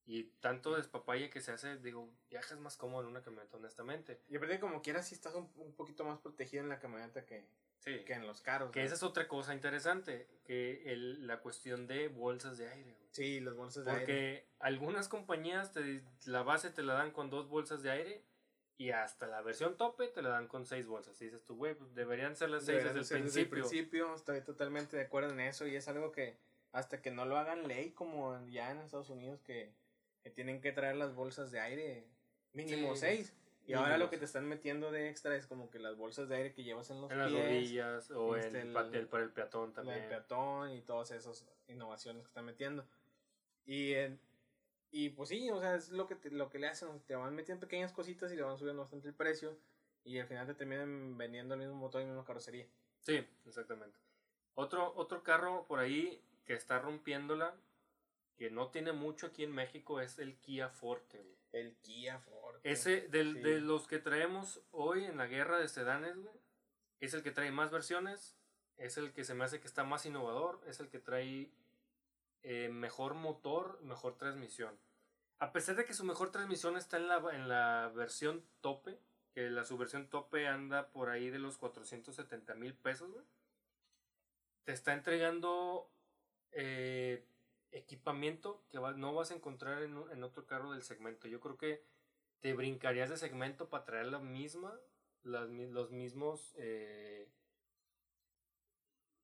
y 0.07 0.25
tanto 0.41 0.75
despapalle 0.77 1.31
que 1.31 1.41
se 1.41 1.53
hace. 1.53 1.77
Digo, 1.79 2.09
viajas 2.31 2.59
más 2.59 2.77
cómodo 2.77 3.03
en 3.05 3.09
una 3.09 3.23
camioneta, 3.23 3.57
honestamente. 3.57 4.21
Y 4.29 4.37
aparte, 4.37 4.61
como 4.61 4.83
quieras, 4.83 5.09
sí 5.09 5.15
estás 5.15 5.35
un, 5.35 5.51
un 5.57 5.73
poquito 5.75 6.05
más 6.05 6.19
protegido 6.19 6.63
en 6.63 6.69
la 6.69 6.79
camioneta 6.79 7.25
que, 7.25 7.47
Sí. 7.79 8.03
que 8.07 8.15
en 8.15 8.27
los 8.27 8.41
carros. 8.41 8.71
Que 8.71 8.81
¿no? 8.81 8.87
esa 8.87 8.95
es 8.95 9.03
otra 9.03 9.29
cosa 9.29 9.53
interesante, 9.55 10.27
que 10.45 10.93
el, 10.93 11.27
la 11.27 11.41
cuestión 11.41 11.87
de 11.87 12.09
bolsas 12.09 12.57
de 12.59 12.69
aire. 12.69 12.93
güey. 12.93 13.09
Sí, 13.13 13.41
los 13.41 13.57
bolsas 13.57 13.85
de 13.85 13.91
aire. 13.91 14.05
Porque 14.05 14.47
algunas 14.59 15.09
compañías 15.09 15.73
te, 15.73 16.03
la 16.25 16.43
base 16.43 16.71
te 16.71 16.83
la 16.83 16.95
dan 16.95 17.11
con 17.11 17.29
dos 17.31 17.49
bolsas 17.49 17.83
de 17.83 17.91
aire 17.91 18.23
y 18.77 18.91
hasta 18.91 19.27
la 19.27 19.41
versión 19.43 19.77
tope 19.77 20.09
te 20.09 20.21
la 20.23 20.31
dan 20.31 20.49
con 20.49 20.67
seis 20.67 20.87
bolsas. 20.87 21.21
Y 21.21 21.27
dices 21.27 21.45
tú, 21.45 21.57
güey, 21.57 21.75
pues 21.75 21.95
deberían 21.95 22.35
ser 22.37 22.51
las 22.51 22.65
seis 22.65 22.79
Deberían 22.79 22.95
desde 22.97 23.09
ser 23.09 23.19
el 23.19 23.25
desde 23.25 23.41
el 23.43 23.49
principio. 23.49 23.69
principio, 23.69 24.15
estoy 24.15 24.41
totalmente 24.41 24.97
de 24.97 25.03
acuerdo 25.05 25.31
en 25.31 25.41
eso 25.41 25.67
y 25.67 25.77
es 25.77 25.87
algo 25.89 26.11
que 26.11 26.37
hasta 26.73 27.01
que 27.01 27.11
no 27.13 27.25
lo 27.25 27.37
hagan 27.39 27.69
ley 27.69 27.93
como 27.93 28.45
ya 28.49 28.71
en 28.73 28.79
Estados 28.79 29.11
Unidos 29.11 29.41
que, 29.43 29.73
que 30.25 30.31
tienen 30.31 30.61
que 30.61 30.73
traer 30.73 30.97
las 30.97 31.15
bolsas 31.15 31.53
de 31.53 31.61
aire 31.61 32.09
mínimo 32.53 32.95
Sí, 32.95 33.01
seis 33.01 33.35
y 33.67 33.75
ahora 33.75 33.97
lo 33.99 34.11
que 34.11 34.19
te 34.19 34.25
están 34.25 34.47
metiendo 34.47 34.91
de 34.91 35.09
extra 35.09 35.37
es 35.37 35.47
como 35.47 35.71
que 35.71 35.79
las 35.79 35.97
bolsas 35.97 36.29
de 36.29 36.37
aire 36.37 36.53
que 36.55 36.65
llevas 36.65 36.91
en 36.91 37.01
los 37.01 37.11
En 37.13 37.19
las 37.19 37.29
pies, 37.31 37.47
rodillas 37.47 38.11
o 38.11 38.37
este, 38.37 38.63
el, 38.63 38.77
el- 38.77 38.95
el- 38.95 39.07
para 39.09 39.23
el 39.25 39.31
peatón 39.31 39.73
también. 39.73 39.99
del 40.01 40.09
peatón 40.09 40.71
y 40.73 40.81
todas 40.83 41.11
esas 41.13 41.47
innovaciones 41.69 42.23
que 42.23 42.29
están 42.29 42.45
metiendo 42.47 42.87
y 43.67 43.93
en- 43.95 44.19
y 44.91 45.11
pues 45.11 45.29
sí, 45.29 45.51
o 45.51 45.61
sea, 45.61 45.75
es 45.75 45.91
lo 45.91 46.07
que 46.07 46.15
te- 46.15 46.31
lo 46.31 46.49
que 46.51 46.59
le 46.59 46.69
hacen, 46.69 47.01
te 47.01 47.17
van 47.17 47.35
metiendo 47.35 47.61
pequeñas 47.67 47.93
cositas 47.93 48.33
y 48.33 48.37
le 48.37 48.43
van 48.43 48.57
subiendo 48.59 48.83
bastante 48.83 49.09
el 49.09 49.15
precio 49.15 49.59
y 50.05 50.19
al 50.19 50.27
final 50.27 50.47
te 50.47 50.55
terminan 50.55 51.17
vendiendo 51.19 51.55
el 51.55 51.61
mismo 51.61 51.75
motor 51.75 52.01
y 52.01 52.05
la 52.05 52.11
misma 52.13 52.25
carrocería. 52.27 52.67
Sí, 53.01 53.27
exactamente. 53.45 53.99
Otro, 54.55 54.93
otro 54.97 55.23
carro 55.23 55.67
por 55.67 55.81
ahí 55.81 56.23
que 56.45 56.53
está 56.55 56.79
rompiéndola, 56.79 57.55
que 58.37 58.51
no 58.51 58.71
tiene 58.71 58.93
mucho 58.93 59.27
aquí 59.29 59.45
en 59.45 59.53
México, 59.53 60.01
es 60.01 60.19
el 60.19 60.37
Kia 60.39 60.69
Forte. 60.69 61.19
güey. 61.23 61.37
El 61.53 61.77
Kia 61.77 62.19
Forte. 62.19 62.69
Ese, 62.71 63.03
del- 63.09 63.35
Sí. 63.35 63.41
de 63.41 63.61
los 63.61 63.87
que 63.87 63.99
traemos 63.99 64.61
hoy 64.73 65.05
en 65.05 65.17
la 65.17 65.27
guerra 65.27 65.59
de 65.59 65.69
sedanes, 65.69 66.17
güey, 66.17 66.35
es 67.01 67.15
el 67.15 67.23
que 67.23 67.31
trae 67.31 67.51
más 67.53 67.71
versiones, 67.71 68.37
es 68.77 68.97
el 68.97 69.13
que 69.13 69.25
se 69.25 69.35
me 69.35 69.45
hace 69.45 69.61
que 69.61 69.69
está 69.69 69.85
más 69.85 70.05
innovador, 70.07 70.61
es 70.67 70.81
el 70.81 70.89
que 70.89 70.99
trae 70.99 71.51
eh, 72.47 72.69
mejor 72.69 73.15
motor, 73.15 73.81
mejor 73.83 74.19
transmisión. 74.19 74.79
A 75.39 75.53
pesar 75.53 75.77
de 75.77 75.85
que 75.87 75.95
su 75.95 76.05
mejor 76.05 76.31
transmisión 76.31 76.77
está 76.77 76.97
en 76.99 77.09
la, 77.09 77.17
en 77.35 77.49
la 77.49 77.91
versión 77.95 78.45
tope, 78.61 78.99
que 79.33 79.49
la 79.49 79.65
su 79.65 79.79
versión 79.79 80.09
tope 80.11 80.47
anda 80.47 80.91
por 80.93 81.09
ahí 81.09 81.31
de 81.31 81.39
los 81.39 81.57
470 81.57 82.55
mil 82.55 82.75
pesos, 82.75 83.11
güey, 83.11 83.25
te 84.65 84.73
está 84.73 84.93
entregando 84.93 85.91
eh, 86.53 87.25
equipamiento 87.75 88.65
que 88.71 88.79
va- 88.79 88.93
no 88.93 89.15
vas 89.15 89.31
a 89.31 89.35
encontrar 89.35 89.83
en, 89.83 89.97
un- 89.97 90.11
en 90.11 90.23
otro 90.23 90.47
carro 90.47 90.73
del 90.73 90.83
segmento. 90.83 91.29
Yo 91.29 91.41
creo 91.41 91.57
que 91.59 91.83
te 92.41 92.53
brincarías 92.55 93.11
de 93.11 93.17
segmento 93.17 93.69
para 93.69 93.85
traer 93.85 94.07
la 94.07 94.19
misma, 94.19 94.79
las, 95.23 95.49
los 95.49 95.91
mismos, 95.91 96.55
eh, 96.57 97.29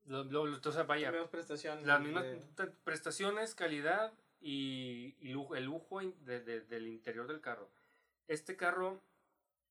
lo- 0.04 0.25
lo- 0.25 0.47
lo- 0.47 0.59
o 0.64 0.73
sea, 0.73 0.85
vaya, 0.85 1.07
Las 1.11 1.14
mismas 1.14 1.30
prestaciones. 1.30 1.87
las 1.87 2.00
mismas 2.00 2.25
de- 2.25 2.66
prestaciones, 2.85 3.54
calidad 3.54 4.12
y, 4.40 5.16
y 5.21 5.28
lujo- 5.28 5.54
el 5.57 5.64
lujo 5.64 6.00
in- 6.02 6.25
de- 6.25 6.40
de- 6.40 6.62
del 6.62 6.87
interior 6.88 7.26
del 7.26 7.40
carro. 7.40 7.71
Este 8.26 8.57
carro 8.57 9.00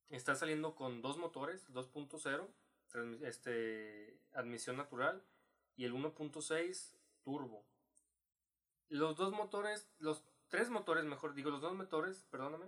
está 0.10 0.36
saliendo 0.36 0.76
con 0.76 1.02
dos 1.02 1.18
motores, 1.18 1.66
2.0, 1.74 2.48
transmi- 2.92 3.24
este, 3.26 4.20
admisión 4.34 4.78
natural, 4.78 5.24
y 5.76 5.86
el 5.86 5.94
1.6 5.94 6.96
turbo. 7.24 7.66
Los 8.90 9.16
dos 9.16 9.32
motores, 9.34 9.90
los 10.00 10.24
tres 10.50 10.70
motores, 10.70 11.06
mejor 11.06 11.34
digo, 11.34 11.50
los 11.52 11.62
dos 11.62 11.74
motores, 11.76 12.26
perdóname, 12.32 12.68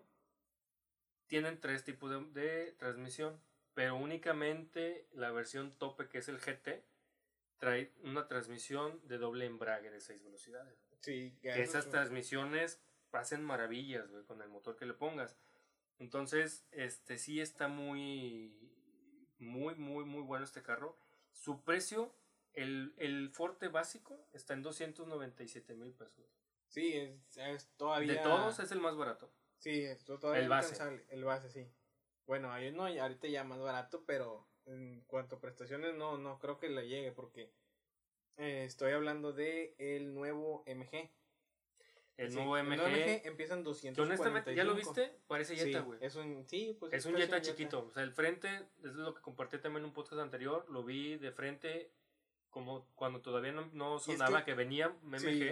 tienen 1.28 1.60
tres 1.60 1.84
tipos 1.84 2.12
de, 2.12 2.42
de 2.42 2.72
transmisión, 2.74 3.40
pero 3.74 3.96
únicamente 3.96 5.08
la 5.14 5.32
versión 5.32 5.72
tope, 5.78 6.08
que 6.08 6.20
es 6.20 6.28
el 6.28 6.40
GT, 6.40 6.84
trae 7.58 7.94
una 8.04 8.28
transmisión 8.28 9.00
de 9.08 9.18
doble 9.18 9.46
embrague 9.46 9.90
de 9.92 10.02
6 10.02 10.24
velocidades. 10.24 10.78
Sí, 11.02 11.38
Que 11.42 11.62
esas 11.62 11.86
es- 11.86 11.92
transmisiones 11.92 12.82
hacen 13.14 13.44
maravillas, 13.44 14.10
güey, 14.10 14.24
con 14.26 14.42
el 14.42 14.50
motor 14.50 14.76
que 14.76 14.86
le 14.86 14.94
pongas. 14.94 15.36
Entonces, 16.00 16.66
este 16.72 17.18
sí 17.18 17.40
está 17.40 17.68
muy, 17.68 18.56
muy, 19.40 19.76
muy, 19.76 20.04
muy 20.06 20.24
bueno 20.24 20.44
este 20.46 20.64
carro. 20.64 20.98
Su 21.32 21.64
precio, 21.64 22.14
el, 22.54 22.94
el 22.98 23.30
Forte 23.32 23.68
básico, 23.68 24.28
está 24.34 24.54
en 24.54 24.62
297 24.64 25.74
mil 25.76 25.94
pesos. 25.94 26.26
Sí, 26.68 26.94
es, 26.96 27.38
es 27.38 27.70
todavía. 27.78 28.14
De 28.14 28.20
todos 28.20 28.60
es 28.60 28.72
el 28.72 28.80
más 28.80 28.96
barato. 28.96 29.32
Sí, 29.58 29.84
esto 29.84 30.18
todavía 30.20 30.44
El 30.44 30.50
base. 30.50 30.72
alcanzable, 30.74 31.06
El 31.10 31.24
base, 31.24 31.50
sí. 31.50 31.68
Bueno, 32.26 32.52
ahí 32.52 32.72
no, 32.72 32.86
ahorita 32.86 33.28
ya 33.28 33.44
más 33.44 33.60
barato, 33.60 34.04
pero 34.06 34.48
en 34.66 35.02
cuanto 35.08 35.36
a 35.36 35.42
prestaciones, 35.42 35.96
no, 35.96 36.18
no 36.18 36.40
creo 36.40 36.58
que 36.60 36.70
le 36.70 36.88
llegue 36.88 37.12
porque 37.12 37.52
eh, 38.38 38.64
estoy 38.66 38.94
hablando 38.94 39.34
de 39.34 39.76
el 39.78 40.14
nuevo 40.14 40.64
MG. 40.66 41.12
El 42.18 42.30
Sí, 42.30 42.36
nuevo 42.36 42.58
El 42.58 42.66
MG. 42.68 42.76
nuevo 42.78 42.90
MG 42.96 43.22
empieza 43.26 43.54
en 43.56 43.64
245. 43.64 43.96
que 43.96 44.02
honestamente, 44.02 44.56
¿ya 44.56 44.64
lo 44.64 44.76
viste? 44.76 45.20
Parece 45.28 45.56
Sí, 45.58 45.66
Jetta, 45.66 45.82
güey. 45.82 46.00
es 46.02 46.16
un, 46.16 46.48
sí, 46.48 46.76
pues 46.80 46.94
Es 46.94 47.06
un 47.06 47.16
Jetta 47.16 47.42
chiquito. 47.42 47.88
O 47.88 47.92
sea, 47.92 48.04
el 48.04 48.12
frente, 48.14 48.48
es 48.84 48.94
lo 48.94 49.14
que 49.14 49.22
compartí 49.22 49.58
también 49.58 49.84
en 49.84 49.90
un 49.90 49.94
podcast 49.94 50.22
anterior. 50.22 50.66
Lo 50.70 50.84
vi 50.84 51.18
de 51.18 51.32
frente 51.32 51.92
como 52.52 52.86
cuando 52.96 53.22
todavía 53.22 53.52
no, 53.52 53.66
no 53.74 53.98
es 53.98 54.06
que- 54.06 54.12
sonaba 54.14 54.46
que, 54.46 54.54
venía 54.54 54.90
MG. 55.02 55.20
Sí. 55.20 55.50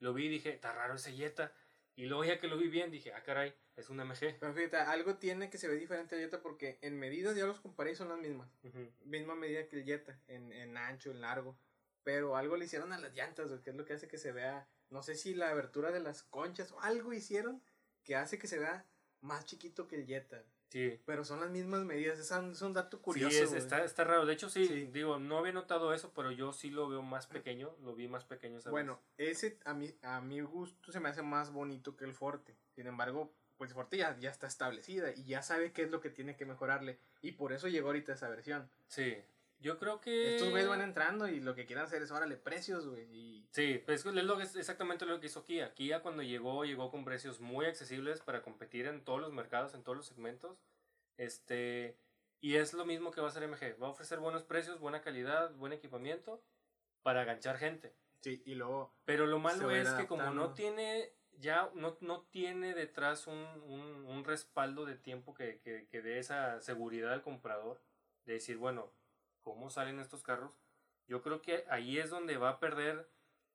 Lo 0.00 0.14
vi 0.14 0.26
y 0.26 0.28
dije, 0.28 0.50
está 0.54 0.72
raro 0.72 0.94
ese 0.94 1.12
Jetta. 1.12 1.52
Y 1.94 2.04
luego 2.06 2.24
ya 2.24 2.38
que 2.38 2.46
lo 2.48 2.58
vi 2.58 2.68
bien, 2.68 2.90
dije, 2.90 3.12
ah, 3.14 3.22
caray, 3.22 3.54
es 3.76 3.88
un 3.88 3.98
MG. 4.00 4.36
Pero 4.38 4.52
fíjate, 4.52 4.76
algo 4.76 5.16
tiene 5.16 5.48
que 5.48 5.56
se 5.58 5.66
ve 5.68 5.74
diferente 5.76 6.14
al 6.14 6.20
Jetta 6.20 6.40
porque 6.42 6.78
en 6.82 6.98
medidas 6.98 7.34
ya 7.36 7.46
los 7.46 7.60
comparé 7.60 7.92
y 7.92 7.96
son 7.96 8.08
las 8.10 8.18
mismas. 8.18 8.48
Ujú. 8.64 8.90
misma 9.04 9.34
medida 9.34 9.66
que 9.66 9.76
el 9.78 9.84
Jetta, 9.84 10.18
en, 10.28 10.52
en 10.52 10.76
ancho, 10.76 11.10
en 11.10 11.20
largo. 11.22 11.58
Pero 12.04 12.36
algo 12.36 12.56
le 12.56 12.66
hicieron 12.66 12.92
a 12.92 12.98
las 12.98 13.14
llantas, 13.14 13.50
que 13.62 13.70
es 13.70 13.76
lo 13.76 13.84
que 13.84 13.94
hace 13.94 14.06
que 14.08 14.18
se 14.18 14.30
vea, 14.30 14.68
no 14.90 15.02
sé 15.02 15.14
si 15.16 15.34
la 15.34 15.50
abertura 15.50 15.90
de 15.90 16.00
las 16.00 16.22
conchas 16.22 16.70
o 16.72 16.80
algo 16.80 17.12
hicieron 17.12 17.62
que 18.04 18.14
hace 18.14 18.38
que 18.38 18.46
se 18.46 18.58
vea 18.58 18.84
más 19.22 19.44
chiquito 19.46 19.88
que 19.88 19.96
el 19.96 20.06
Jetta. 20.06 20.44
Sí. 20.76 21.00
Pero 21.06 21.24
son 21.24 21.40
las 21.40 21.48
mismas 21.50 21.84
medidas, 21.84 22.18
es 22.18 22.30
un, 22.32 22.52
es 22.52 22.60
un 22.60 22.74
dato 22.74 23.00
curioso. 23.00 23.30
sí, 23.34 23.42
es- 23.42 23.52
está, 23.52 23.82
está 23.82 24.04
raro. 24.04 24.26
De 24.26 24.34
hecho, 24.34 24.50
sí, 24.50 24.66
Sí. 24.66 24.86
digo, 24.92 25.18
no 25.18 25.38
había 25.38 25.52
notado 25.52 25.94
eso, 25.94 26.12
pero 26.14 26.30
yo 26.32 26.52
sí 26.52 26.68
lo 26.70 26.86
veo 26.88 27.00
más 27.00 27.26
pequeño. 27.26 27.74
Lo 27.82 27.94
vi 27.94 28.08
más 28.08 28.24
pequeño, 28.26 28.60
¿sabes? 28.60 28.72
Bueno, 28.72 29.00
ese 29.16 29.58
a 29.64 29.72
mi, 29.72 29.94
a 30.02 30.20
mi 30.20 30.40
gusto 30.42 30.92
se 30.92 31.00
me 31.00 31.08
hace 31.08 31.22
más 31.22 31.50
bonito 31.50 31.96
que 31.96 32.04
el 32.04 32.12
Forte. 32.12 32.56
Sin 32.74 32.86
embargo, 32.86 33.32
pues 33.56 33.72
Forte 33.72 33.96
ya, 33.96 34.18
ya 34.18 34.28
está 34.30 34.46
establecida 34.46 35.12
y 35.14 35.24
ya 35.24 35.40
sabe 35.40 35.72
qué 35.72 35.82
es 35.84 35.90
lo 35.90 36.02
que 36.02 36.10
tiene 36.10 36.36
que 36.36 36.44
mejorarle. 36.44 36.98
Y 37.22 37.32
por 37.32 37.54
eso 37.54 37.68
llegó 37.68 37.86
ahorita 37.88 38.12
esa 38.12 38.28
versión. 38.28 38.68
Sí. 38.86 39.16
Yo 39.60 39.78
creo 39.78 40.00
que. 40.00 40.34
Estos 40.34 40.50
güeyes 40.50 40.68
van 40.68 40.82
entrando 40.82 41.28
y 41.28 41.40
lo 41.40 41.54
que 41.54 41.66
quieren 41.66 41.84
hacer 41.84 42.02
es, 42.02 42.10
órale, 42.10 42.36
precios, 42.36 42.86
güey. 42.86 43.04
Y... 43.12 43.48
Sí, 43.50 43.82
pues 43.84 44.04
es, 44.04 44.12
lo 44.12 44.36
que, 44.36 44.42
es 44.42 44.54
exactamente 44.56 45.06
lo 45.06 45.18
que 45.18 45.26
hizo 45.26 45.44
Kia. 45.44 45.72
Kia 45.74 46.00
cuando 46.00 46.22
llegó, 46.22 46.64
llegó 46.64 46.90
con 46.90 47.04
precios 47.04 47.40
muy 47.40 47.66
accesibles 47.66 48.20
para 48.20 48.42
competir 48.42 48.86
en 48.86 49.02
todos 49.04 49.20
los 49.20 49.32
mercados, 49.32 49.74
en 49.74 49.82
todos 49.82 49.96
los 49.96 50.06
segmentos. 50.06 50.58
Este. 51.16 51.96
Y 52.40 52.56
es 52.56 52.74
lo 52.74 52.84
mismo 52.84 53.10
que 53.10 53.20
va 53.20 53.28
a 53.28 53.30
hacer 53.30 53.48
MG. 53.48 53.82
Va 53.82 53.86
a 53.86 53.90
ofrecer 53.90 54.18
buenos 54.18 54.44
precios, 54.44 54.78
buena 54.78 55.00
calidad, 55.00 55.54
buen 55.54 55.72
equipamiento 55.72 56.42
para 57.02 57.22
aganchar 57.22 57.56
gente. 57.56 57.94
Sí, 58.20 58.42
y 58.44 58.54
luego. 58.54 58.94
Pero 59.04 59.26
lo 59.26 59.38
malo 59.38 59.70
es 59.70 59.88
que 59.90 60.06
como 60.06 60.30
no 60.30 60.52
tiene. 60.52 61.12
Ya 61.38 61.70
no, 61.74 61.98
no 62.00 62.22
tiene 62.30 62.74
detrás 62.74 63.26
un, 63.26 63.36
un, 63.36 64.06
un 64.06 64.24
respaldo 64.24 64.86
de 64.86 64.96
tiempo 64.96 65.34
que, 65.34 65.60
que, 65.60 65.86
que 65.86 66.00
dé 66.00 66.18
esa 66.18 66.60
seguridad 66.60 67.12
al 67.12 67.22
comprador. 67.22 67.80
De 68.24 68.34
decir, 68.34 68.56
bueno, 68.56 68.90
cómo 69.46 69.70
salen 69.70 70.00
estos 70.00 70.24
carros, 70.24 70.50
yo 71.06 71.22
creo 71.22 71.40
que 71.40 71.64
ahí 71.70 72.00
es 72.00 72.10
donde 72.10 72.36
va 72.36 72.48
a 72.50 72.58
perder 72.58 73.08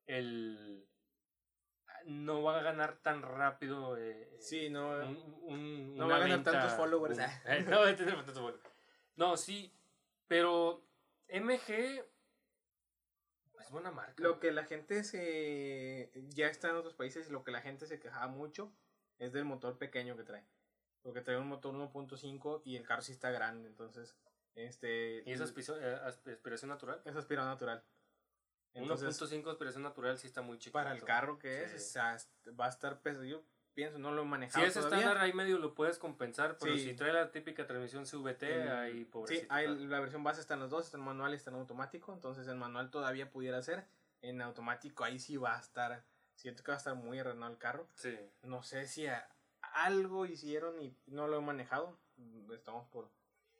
el... 0.06 0.88
No 2.06 2.42
va 2.42 2.58
a 2.58 2.62
ganar 2.62 2.96
tan 3.02 3.20
rápido. 3.20 3.98
Eh, 3.98 4.34
sí, 4.40 4.70
no. 4.70 4.88
Un, 5.42 5.94
no 5.94 6.08
va 6.08 6.16
a 6.16 6.20
ganar 6.20 6.42
tantos 6.42 6.72
followers. 6.72 7.18
Eh, 7.46 7.62
no 7.68 7.80
va 7.80 7.90
a 7.90 7.94
tener 7.94 8.14
tantos 8.14 8.34
followers. 8.34 8.64
No, 9.16 9.36
sí, 9.36 9.70
pero 10.26 10.82
MG 11.28 12.02
es 13.60 13.70
buena 13.70 13.90
marca. 13.90 14.14
Lo 14.16 14.40
que 14.40 14.50
la 14.50 14.64
gente 14.64 15.04
se. 15.04 16.10
Ya 16.30 16.48
está 16.48 16.70
en 16.70 16.76
otros 16.76 16.94
países, 16.94 17.30
lo 17.30 17.44
que 17.44 17.52
la 17.52 17.60
gente 17.60 17.86
se 17.86 18.00
quejaba 18.00 18.28
mucho 18.28 18.72
es 19.18 19.32
del 19.32 19.44
motor 19.44 19.78
pequeño 19.78 20.16
que 20.16 20.24
trae. 20.24 20.44
Porque 21.02 21.20
trae 21.20 21.36
un 21.36 21.48
motor 21.48 21.74
1.5 21.74 22.62
y 22.64 22.76
el 22.76 22.84
carro 22.84 23.02
sí 23.02 23.12
está 23.12 23.30
grande, 23.30 23.68
entonces 23.68 24.16
este, 24.54 25.22
¿Y 25.26 25.32
es 25.32 25.40
eh, 25.40 26.00
aspiración 26.04 26.68
natural? 26.68 27.00
Es 27.04 27.16
aspiración 27.16 27.52
natural. 27.52 27.82
1.5 28.74 29.50
aspiración 29.50 29.82
natural 29.82 30.18
sí 30.18 30.26
está 30.26 30.42
muy 30.42 30.58
chiquito. 30.58 30.72
Para 30.72 30.92
el 30.92 31.04
carro 31.04 31.38
que 31.38 31.64
es, 31.64 31.96
va 31.96 32.66
a 32.66 32.68
estar 32.68 33.00
pesado. 33.00 33.24
Yo 33.24 33.42
pienso, 33.74 33.98
no 33.98 34.12
lo 34.12 34.22
he 34.22 34.24
manejado. 34.24 34.64
Si 34.64 34.70
es 34.70 34.76
estándar, 34.76 35.18
ahí 35.18 35.32
medio 35.32 35.58
lo 35.58 35.74
puedes 35.74 35.98
compensar, 35.98 36.56
pero 36.58 36.76
si 36.76 36.94
trae 36.94 37.12
la 37.12 37.30
típica 37.30 37.66
transmisión 37.66 38.04
CVT, 38.04 38.42
ahí 38.70 39.04
pobrecito. 39.04 39.54
Sí, 39.54 39.86
la 39.86 40.00
versión 40.00 40.24
base 40.24 40.40
está 40.40 40.54
en 40.54 40.60
los 40.60 40.70
dos, 40.70 40.86
está 40.86 40.96
en 40.96 41.04
manual 41.04 41.32
y 41.32 41.36
está 41.36 41.50
en 41.50 41.56
automático. 41.56 42.12
Entonces 42.12 42.48
en 42.48 42.58
manual 42.58 42.90
todavía 42.90 43.30
pudiera 43.30 43.60
ser. 43.62 43.86
En 44.22 44.40
automático 44.40 45.04
ahí 45.04 45.18
sí 45.18 45.36
va 45.36 45.56
a 45.56 45.60
estar. 45.60 46.04
Siento 46.34 46.62
que 46.62 46.70
va 46.70 46.76
a 46.76 46.78
estar 46.78 46.94
muy 46.94 47.18
arreglado 47.18 47.52
el 47.52 47.58
carro. 47.58 47.88
Sí. 47.94 48.16
No 48.42 48.62
sé 48.62 48.86
si 48.86 49.06
algo 49.60 50.26
hicieron 50.26 50.80
y 50.80 50.96
no 51.06 51.28
lo 51.28 51.38
he 51.38 51.42
manejado. 51.42 51.98
Estamos 52.52 52.86
por 52.88 53.10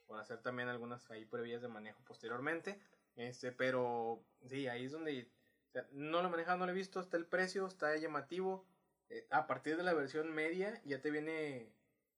por 0.06 0.18
hacer 0.18 0.40
también 0.42 0.68
algunas 0.68 1.10
ahí 1.10 1.24
previas 1.24 1.62
de 1.62 1.68
manejo 1.68 2.02
posteriormente. 2.04 2.80
Este, 3.16 3.52
pero 3.52 4.24
sí, 4.46 4.68
ahí 4.68 4.86
es 4.86 4.92
donde 4.92 5.30
no 5.92 6.22
lo 6.22 6.28
he 6.28 6.30
manejado, 6.30 6.58
no 6.58 6.66
lo 6.66 6.72
he 6.72 6.74
visto, 6.74 7.00
está 7.00 7.16
el 7.16 7.26
precio, 7.26 7.66
está 7.66 7.96
llamativo. 7.96 8.66
Eh, 9.08 9.26
a 9.30 9.46
partir 9.46 9.76
de 9.76 9.82
la 9.82 9.92
versión 9.92 10.32
media 10.32 10.80
ya 10.84 11.00
te 11.00 11.10
viene 11.10 11.72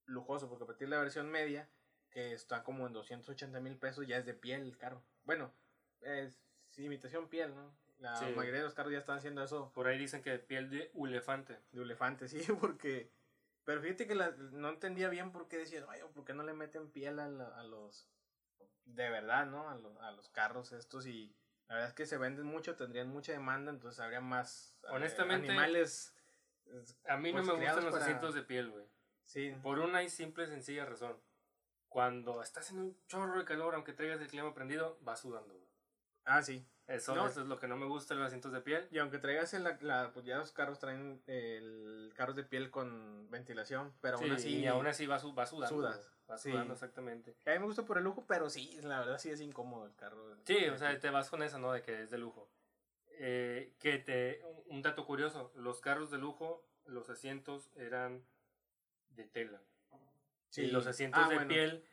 lujoso, 0.06 0.48
porque 0.48 0.64
a 0.64 0.66
partir 0.66 0.88
de 0.88 0.96
la 0.96 1.02
versión 1.02 1.30
media, 1.30 1.68
que 2.10 2.32
está 2.32 2.62
como 2.62 2.86
en 2.86 2.92
280 2.92 3.60
mil 3.60 3.76
pesos, 3.76 4.06
ya 4.06 4.18
es 4.18 4.26
de 4.26 4.34
piel 4.34 4.62
el 4.62 4.76
carro. 4.76 5.02
Bueno, 5.24 5.52
es 6.02 6.38
imitación 6.76 7.28
piel, 7.28 7.54
¿no? 7.54 7.74
La 7.98 8.20
mayoría 8.20 8.58
de 8.58 8.64
los 8.64 8.74
carros 8.74 8.92
ya 8.92 8.98
están 8.98 9.18
haciendo 9.18 9.42
eso. 9.42 9.72
Por 9.72 9.86
ahí 9.86 9.98
dicen 9.98 10.22
que 10.22 10.38
piel 10.38 10.68
de 10.68 10.90
elefante. 10.94 11.58
De 11.72 11.82
elefante, 11.82 12.28
sí, 12.28 12.40
porque 12.60 13.10
pero 13.64 13.80
fíjate 13.80 14.06
que 14.06 14.14
no 14.14 14.68
entendía 14.68 15.08
bien 15.08 15.32
por 15.32 15.48
qué 15.48 15.58
decías, 15.58 15.84
oye, 15.88 16.04
¿por 16.14 16.24
qué 16.24 16.34
no 16.34 16.42
le 16.42 16.52
meten 16.52 16.90
piel 16.90 17.18
a, 17.18 17.28
los. 17.62 18.08
de 18.84 19.08
verdad, 19.08 19.46
¿no? 19.46 19.70
A, 19.70 19.74
los, 19.76 19.96
a 20.00 20.10
los 20.12 20.28
carros 20.28 20.72
estos 20.72 21.06
y. 21.06 21.34
La 21.68 21.76
verdad 21.76 21.88
es 21.88 21.94
que 21.94 22.04
se 22.04 22.18
venden 22.18 22.44
mucho, 22.44 22.76
tendrían 22.76 23.08
mucha 23.08 23.32
demanda, 23.32 23.70
entonces 23.70 23.98
habría 23.98 24.20
más 24.20 24.76
eh, 24.82 24.88
Honestamente, 24.90 25.48
animales. 25.48 26.14
A 27.08 27.16
mí 27.16 27.32
no 27.32 27.42
pues, 27.42 27.58
me 27.58 27.64
gustan 27.64 27.84
los 27.86 27.94
asientos 27.94 28.34
de 28.34 28.42
piel, 28.42 28.70
güey. 28.70 28.84
Sí. 29.24 29.54
Por 29.62 29.78
una 29.78 30.02
y 30.02 30.10
simple 30.10 30.44
y 30.44 30.48
sencilla 30.48 30.84
razón. 30.84 31.18
Cuando 31.88 32.42
estás 32.42 32.70
en 32.70 32.78
un 32.80 32.98
chorro 33.06 33.38
de 33.38 33.44
calor, 33.46 33.74
aunque 33.74 33.94
traigas 33.94 34.20
el 34.20 34.28
clima 34.28 34.52
prendido, 34.52 34.98
vas 35.00 35.20
sudando, 35.20 35.54
güey. 35.54 35.68
Ah, 36.24 36.42
sí. 36.42 36.64
Eso, 36.86 37.26
es 37.26 37.36
lo 37.36 37.58
que 37.58 37.66
no 37.66 37.76
me 37.76 37.86
gusta, 37.86 38.14
los 38.14 38.26
asientos 38.26 38.52
de 38.52 38.60
piel. 38.60 38.86
Y 38.90 38.98
aunque 38.98 39.18
traigas 39.18 39.54
el, 39.54 39.64
la, 39.80 40.10
pues 40.12 40.26
ya 40.26 40.36
los 40.36 40.52
carros 40.52 40.78
traen 40.78 41.22
el 41.26 42.12
carros 42.14 42.36
de 42.36 42.44
piel 42.44 42.70
con 42.70 43.30
ventilación, 43.30 43.94
pero 44.02 44.18
aún 44.18 44.32
así... 44.32 44.58
Y 44.58 44.66
aún 44.66 44.86
así 44.86 45.06
va, 45.06 45.16
va 45.16 45.46
sudando. 45.46 45.76
Sudas. 45.76 46.10
Va 46.30 46.36
sudando, 46.36 46.74
exactamente. 46.74 47.36
A 47.46 47.52
mí 47.52 47.58
me 47.58 47.66
gusta 47.66 47.86
por 47.86 47.96
el 47.96 48.04
lujo, 48.04 48.24
pero 48.26 48.50
sí, 48.50 48.78
la 48.82 49.00
verdad 49.00 49.18
sí 49.18 49.30
es 49.30 49.40
incómodo 49.40 49.86
el 49.86 49.94
carro. 49.94 50.36
Sí, 50.44 50.66
o 50.66 50.76
sea, 50.76 50.98
te 50.98 51.08
vas 51.08 51.30
con 51.30 51.42
esa, 51.42 51.58
¿no? 51.58 51.72
De 51.72 51.80
que 51.80 52.02
es 52.02 52.10
de 52.10 52.18
lujo. 52.18 52.50
Eh, 53.12 53.74
que 53.78 53.98
te... 53.98 54.42
Un 54.66 54.82
dato 54.82 55.06
curioso, 55.06 55.52
los 55.54 55.80
carros 55.80 56.10
de 56.10 56.18
lujo, 56.18 56.66
los 56.84 57.08
asientos 57.08 57.70
eran 57.76 58.22
de 59.10 59.24
tela. 59.24 59.62
Sí. 60.50 60.62
Y 60.62 60.70
los 60.70 60.86
asientos 60.86 61.22
ah, 61.24 61.30
de 61.30 61.40
piel 61.46 61.84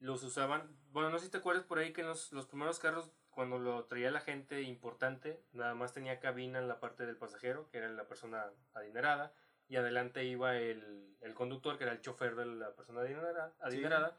los 0.00 0.22
usaban... 0.22 0.74
Bueno, 0.90 1.10
no 1.10 1.18
sé 1.18 1.26
si 1.26 1.30
te 1.30 1.38
acuerdas 1.38 1.64
por 1.64 1.78
ahí 1.78 1.92
que 1.92 2.02
los, 2.02 2.32
los 2.32 2.46
primeros 2.46 2.78
carros 2.78 3.10
cuando 3.38 3.60
lo 3.60 3.84
traía 3.84 4.10
la 4.10 4.20
gente 4.20 4.62
importante, 4.62 5.40
nada 5.52 5.72
más 5.72 5.92
tenía 5.92 6.18
cabina 6.18 6.58
en 6.58 6.66
la 6.66 6.80
parte 6.80 7.06
del 7.06 7.16
pasajero, 7.16 7.70
que 7.70 7.78
era 7.78 7.88
la 7.88 8.08
persona 8.08 8.50
adinerada, 8.74 9.32
y 9.68 9.76
adelante 9.76 10.24
iba 10.24 10.56
el, 10.56 11.16
el 11.20 11.34
conductor, 11.34 11.78
que 11.78 11.84
era 11.84 11.92
el 11.92 12.00
chofer 12.00 12.34
de 12.34 12.46
la 12.46 12.74
persona 12.74 13.02
adinerada. 13.02 13.54
adinerada. 13.60 14.18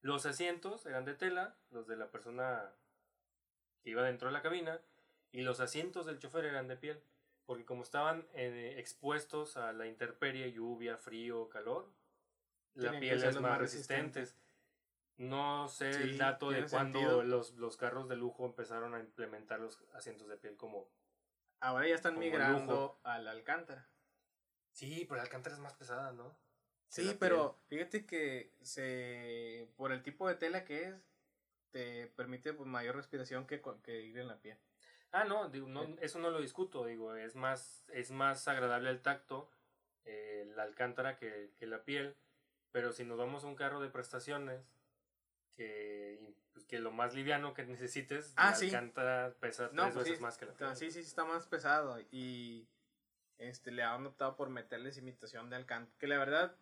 Los 0.00 0.24
asientos 0.24 0.86
eran 0.86 1.04
de 1.04 1.12
tela, 1.12 1.58
los 1.68 1.86
de 1.86 1.96
la 1.96 2.10
persona 2.10 2.72
que 3.82 3.90
iba 3.90 4.02
dentro 4.02 4.28
de 4.28 4.32
la 4.32 4.40
cabina, 4.40 4.80
y 5.32 5.42
los 5.42 5.60
asientos 5.60 6.06
del 6.06 6.18
chofer 6.18 6.46
eran 6.46 6.66
de 6.66 6.78
piel, 6.78 7.02
porque 7.44 7.66
como 7.66 7.82
estaban 7.82 8.26
eh, 8.32 8.76
expuestos 8.78 9.58
a 9.58 9.74
la 9.74 9.86
intemperie, 9.86 10.50
lluvia, 10.50 10.96
frío, 10.96 11.50
calor, 11.50 11.92
la 12.72 12.98
piel 12.98 13.22
es 13.22 13.38
más 13.38 13.58
resistente. 13.58 14.26
No 15.18 15.68
sé 15.68 15.90
el 15.90 16.18
dato 16.18 16.50
de 16.50 16.66
cuándo 16.66 17.22
los, 17.22 17.54
los, 17.54 17.76
carros 17.76 18.08
de 18.08 18.16
lujo 18.16 18.44
empezaron 18.44 18.94
a 18.94 19.00
implementar 19.00 19.60
los 19.60 19.82
asientos 19.94 20.28
de 20.28 20.36
piel 20.36 20.56
como. 20.56 20.88
Ahora 21.60 21.88
ya 21.88 21.94
están 21.94 22.18
migrando 22.18 23.00
al 23.02 23.26
Alcántara. 23.26 23.88
Sí, 24.72 25.06
pero 25.08 25.16
la 25.16 25.22
Alcántara 25.22 25.54
es 25.54 25.60
más 25.60 25.74
pesada, 25.74 26.12
¿no? 26.12 26.36
Sí, 26.88 27.16
pero 27.18 27.58
fíjate 27.66 28.04
que 28.06 28.52
se 28.60 29.68
por 29.76 29.92
el 29.92 30.02
tipo 30.02 30.28
de 30.28 30.34
tela 30.34 30.64
que 30.64 30.84
es, 30.84 30.94
te 31.70 32.06
permite 32.08 32.52
pues, 32.52 32.68
mayor 32.68 32.96
respiración 32.96 33.46
que, 33.46 33.62
que 33.82 34.02
ir 34.02 34.18
en 34.18 34.28
la 34.28 34.40
piel. 34.40 34.58
Ah, 35.12 35.24
no, 35.24 35.48
digo, 35.48 35.66
no, 35.66 35.84
eh. 35.84 35.96
eso 36.00 36.18
no 36.18 36.30
lo 36.30 36.40
discuto, 36.40 36.84
digo, 36.84 37.14
es 37.14 37.36
más, 37.36 37.84
es 37.88 38.10
más 38.10 38.48
agradable 38.48 38.90
al 38.90 39.00
tacto 39.00 39.50
eh, 40.04 40.50
la 40.54 40.64
alcántara 40.64 41.16
que, 41.16 41.52
que 41.58 41.66
la 41.66 41.84
piel, 41.84 42.16
pero 42.70 42.92
si 42.92 43.04
nos 43.04 43.16
vamos 43.16 43.44
a 43.44 43.46
un 43.46 43.56
carro 43.56 43.80
de 43.80 43.88
prestaciones, 43.88 44.60
que, 45.56 46.34
pues, 46.52 46.64
que 46.64 46.78
lo 46.78 46.92
más 46.92 47.14
liviano 47.14 47.54
que 47.54 47.64
necesites, 47.64 48.34
ah, 48.36 48.50
la 48.50 48.56
alcántara 48.56 49.34
pesa 49.40 49.70
tres 49.70 49.94
pues 49.94 50.04
veces 50.04 50.20
más 50.20 50.36
que 50.36 50.46
la 50.46 50.52
piel. 50.52 50.76
Sí, 50.76 50.90
sí, 50.90 51.00
está 51.00 51.24
más 51.24 51.46
pesado 51.46 51.98
y 52.12 52.68
este 53.38 53.70
le 53.70 53.82
han 53.82 54.06
optado 54.06 54.36
por 54.36 54.50
meterles 54.50 54.98
imitación 54.98 55.50
de 55.50 55.56
alcántara, 55.56 55.98
que 55.98 56.06
la 56.06 56.18
verdad, 56.18 56.56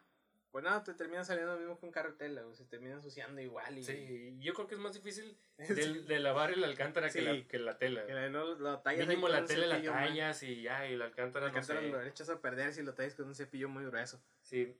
pues 0.51 0.65
nada, 0.65 0.83
te 0.85 0.95
termina 0.95 1.25
saliendo 1.25 1.55
lo 1.55 1.61
mismo 1.61 1.79
que 1.79 1.87
un 1.87 1.93
carretela, 1.93 2.47
o 2.47 2.55
se 2.55 2.65
termina 2.65 2.95
ensuciando 2.95 3.41
igual. 3.41 3.79
Y... 3.79 3.85
Sí, 3.85 4.37
yo 4.41 4.55
creo 4.55 4.67
que 4.67 4.75
es 4.75 4.81
más 4.81 4.95
difícil 4.95 5.37
de, 5.59 6.03
de 6.03 6.21
lavar 6.21 6.53
el 6.53 6.63
alcántara 6.65 7.11
que, 7.11 7.23
la, 7.23 7.47
que 7.47 7.59
la 7.59 7.79
tela. 7.79 8.07
Que 8.07 8.31
no, 8.31 8.55
la 8.57 8.83
Mínimo 8.97 9.29
la 9.29 9.45
tela 9.45 9.67
la 9.67 9.83
tallas 9.83 10.43
y 10.43 10.63
ya, 10.63 10.89
y 10.89 10.97
la 10.97 11.07
alcántara, 11.07 11.47
la 11.47 11.53
alcántara 11.53 11.81
lo 11.83 12.03
echas 12.03 12.29
a 12.31 12.41
perder 12.41 12.73
si 12.73 12.83
lo 12.83 12.95
tallas 12.95 13.15
con 13.15 13.27
un 13.27 13.35
cepillo 13.35 13.69
muy 13.69 13.85
grueso. 13.85 14.23
Sí. 14.43 14.77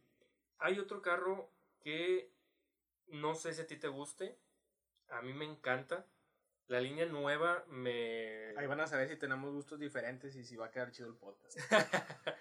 Hay 0.59 0.79
otro 0.79 1.03
carro 1.03 1.51
que 1.81 2.34
no 3.09 3.35
sé 3.35 3.53
si 3.53 3.63
a 3.63 3.67
ti 3.67 3.77
te 3.77 3.89
guste. 3.89 4.39
A 5.09 5.23
mí 5.23 5.33
me 5.33 5.45
encanta. 5.45 6.07
La 6.67 6.81
línea 6.81 7.07
nueva 7.07 7.65
me... 7.69 8.57
Ahí 8.57 8.67
van 8.67 8.81
a 8.81 8.87
saber 8.87 9.09
si 9.09 9.17
tenemos 9.17 9.53
gustos 9.53 9.79
diferentes 9.79 10.35
y 10.37 10.45
si 10.45 10.57
va 10.57 10.67
a 10.67 10.71
quedar 10.71 10.93
chido 10.93 11.09
el 11.09 11.17
podcast. 11.17 11.59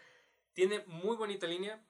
Tiene 0.54 0.84
muy 0.88 1.18
bonita 1.18 1.46
línea. 1.46 1.86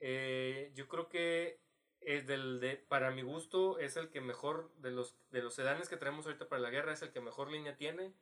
Eh, 0.00 0.70
yo 0.74 0.88
creo 0.88 1.08
que 1.08 1.60
es 2.00 2.26
del 2.26 2.60
de, 2.60 2.76
para 2.76 3.10
mi 3.10 3.22
gusto 3.22 3.78
es 3.78 3.96
el 3.96 4.10
que 4.10 4.20
mejor 4.20 4.72
de 4.76 4.92
los 4.92 5.18
de 5.30 5.42
los 5.42 5.54
sedanes 5.54 5.88
que 5.88 5.96
tenemos 5.96 6.24
ahorita 6.26 6.48
para 6.48 6.62
la 6.62 6.70
guerra 6.70 6.92
es 6.92 7.02
el 7.02 7.10
que 7.10 7.20
mejor 7.20 7.50
línea 7.50 7.76
tiene. 7.76 8.14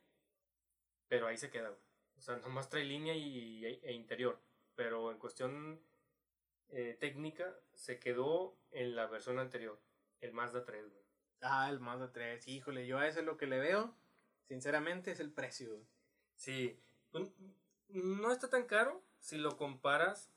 Pero 1.07 1.27
ahí 1.27 1.37
se 1.37 1.49
queda. 1.49 1.77
O 2.17 2.21
sea, 2.21 2.37
nomás 2.37 2.69
trae 2.69 2.83
línea 2.83 3.15
y, 3.15 3.65
e 3.65 3.93
interior. 3.93 4.41
Pero 4.75 5.11
en 5.11 5.19
cuestión 5.19 5.81
eh, 6.69 6.97
técnica 6.99 7.55
se 7.73 7.99
quedó 7.99 8.57
en 8.71 8.95
la 8.95 9.07
versión 9.07 9.39
anterior, 9.39 9.79
el 10.21 10.33
Mazda 10.33 10.65
3, 10.65 10.85
Ah, 11.41 11.69
el 11.69 11.79
Mazda 11.79 12.11
3, 12.11 12.47
híjole, 12.47 12.87
yo 12.87 12.97
a 12.97 13.07
ese 13.07 13.21
lo 13.21 13.37
que 13.37 13.45
le 13.47 13.59
veo, 13.59 13.95
sinceramente, 14.47 15.11
es 15.11 15.19
el 15.19 15.31
precio. 15.31 15.69
Sí, 16.35 16.79
no 17.89 18.31
está 18.31 18.49
tan 18.49 18.65
caro 18.65 19.03
si 19.19 19.37
lo 19.37 19.55
comparas 19.57 20.31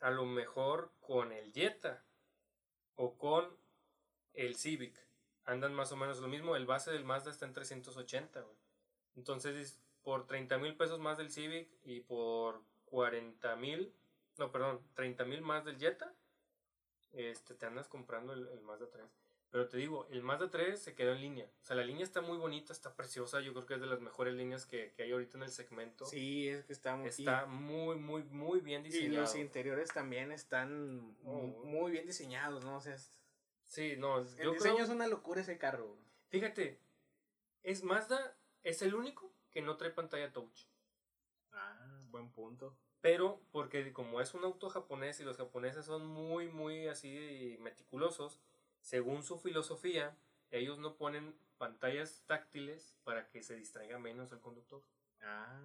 a 0.00 0.10
lo 0.10 0.24
mejor 0.26 0.92
con 1.00 1.32
el 1.32 1.52
Jetta 1.52 2.04
o 2.96 3.16
con 3.16 3.56
el 4.34 4.56
Civic. 4.56 4.98
andan 5.44 5.74
más 5.74 5.90
o 5.92 5.96
menos 5.96 6.18
lo 6.20 6.28
mismo. 6.28 6.54
El 6.56 6.66
base 6.66 6.90
del 6.90 7.04
Mazda 7.04 7.30
está 7.30 7.46
en 7.46 7.52
380, 7.52 8.40
güey. 8.40 8.56
Entonces, 9.16 9.80
por 10.02 10.26
30 10.26 10.58
mil 10.58 10.76
pesos 10.76 11.00
más 11.00 11.18
del 11.18 11.30
Civic 11.30 11.68
y 11.84 12.00
por 12.00 12.62
40 12.86 13.56
mil, 13.56 13.92
no, 14.38 14.50
perdón, 14.52 14.80
30 14.94 15.24
mil 15.24 15.42
más 15.42 15.64
del 15.64 15.78
Jetta, 15.78 16.12
este, 17.12 17.54
te 17.54 17.66
andas 17.66 17.88
comprando 17.88 18.32
el, 18.32 18.48
el 18.48 18.60
Mazda 18.62 18.88
3. 18.90 19.04
Pero 19.50 19.68
te 19.68 19.76
digo, 19.76 20.06
el 20.10 20.22
Mazda 20.22 20.48
3 20.50 20.80
se 20.82 20.94
quedó 20.94 21.12
en 21.12 21.20
línea. 21.20 21.44
O 21.60 21.64
sea, 21.64 21.76
la 21.76 21.84
línea 21.84 22.04
está 22.04 22.22
muy 22.22 22.38
bonita, 22.38 22.72
está 22.72 22.94
preciosa. 22.96 23.40
Yo 23.42 23.52
creo 23.52 23.66
que 23.66 23.74
es 23.74 23.80
de 23.82 23.86
las 23.86 24.00
mejores 24.00 24.32
líneas 24.34 24.64
que, 24.64 24.92
que 24.94 25.02
hay 25.02 25.12
ahorita 25.12 25.36
en 25.36 25.42
el 25.42 25.50
segmento. 25.50 26.06
Sí, 26.06 26.48
es 26.48 26.64
que 26.64 26.72
está 26.72 26.96
muy, 26.96 27.08
Está 27.08 27.44
muy, 27.44 27.96
muy, 27.96 28.22
muy 28.24 28.60
bien 28.60 28.80
y 28.86 28.88
diseñado. 28.88 29.20
los 29.20 29.34
interiores 29.36 29.90
también 29.92 30.32
están 30.32 31.14
Oh. 31.24 31.32
mu- 31.34 31.64
muy 31.66 31.92
bien 31.92 32.06
diseñados, 32.06 32.64
¿no? 32.64 32.76
O 32.76 32.80
sea, 32.80 32.94
es- 32.94 33.20
Sí, 33.66 33.94
no, 33.98 34.18
el 34.20 34.26
yo 34.36 34.52
diseño 34.52 34.74
creo- 34.76 34.84
es 34.86 34.90
una 34.90 35.06
locura 35.06 35.42
ese 35.42 35.58
carro. 35.58 35.98
Fíjate, 36.28 36.78
es 37.62 37.84
Mazda, 37.84 38.34
es 38.62 38.80
el 38.80 38.94
único 38.94 39.34
que 39.50 39.60
no 39.60 39.76
trae 39.76 39.90
pantalla 39.90 40.32
touch. 40.32 40.64
Ah, 41.52 42.00
buen 42.10 42.30
punto. 42.32 42.74
Pero 43.02 43.42
porque 43.50 43.92
como 43.92 44.20
es 44.20 44.32
un 44.32 44.44
auto 44.44 44.70
japonés 44.70 45.20
y 45.20 45.24
los 45.24 45.36
japoneses 45.36 45.84
son 45.84 46.06
muy, 46.06 46.48
muy 46.48 46.86
así 46.86 47.58
meticulosos, 47.60 48.40
según 48.80 49.24
su 49.24 49.38
filosofía, 49.38 50.16
ellos 50.50 50.78
no 50.78 50.96
ponen 50.96 51.36
pantallas 51.58 52.22
táctiles 52.26 52.96
para 53.04 53.28
que 53.28 53.42
se 53.42 53.56
distraiga 53.56 53.98
menos 53.98 54.30
el 54.32 54.40
conductor. 54.40 54.82
Ah, 55.20 55.60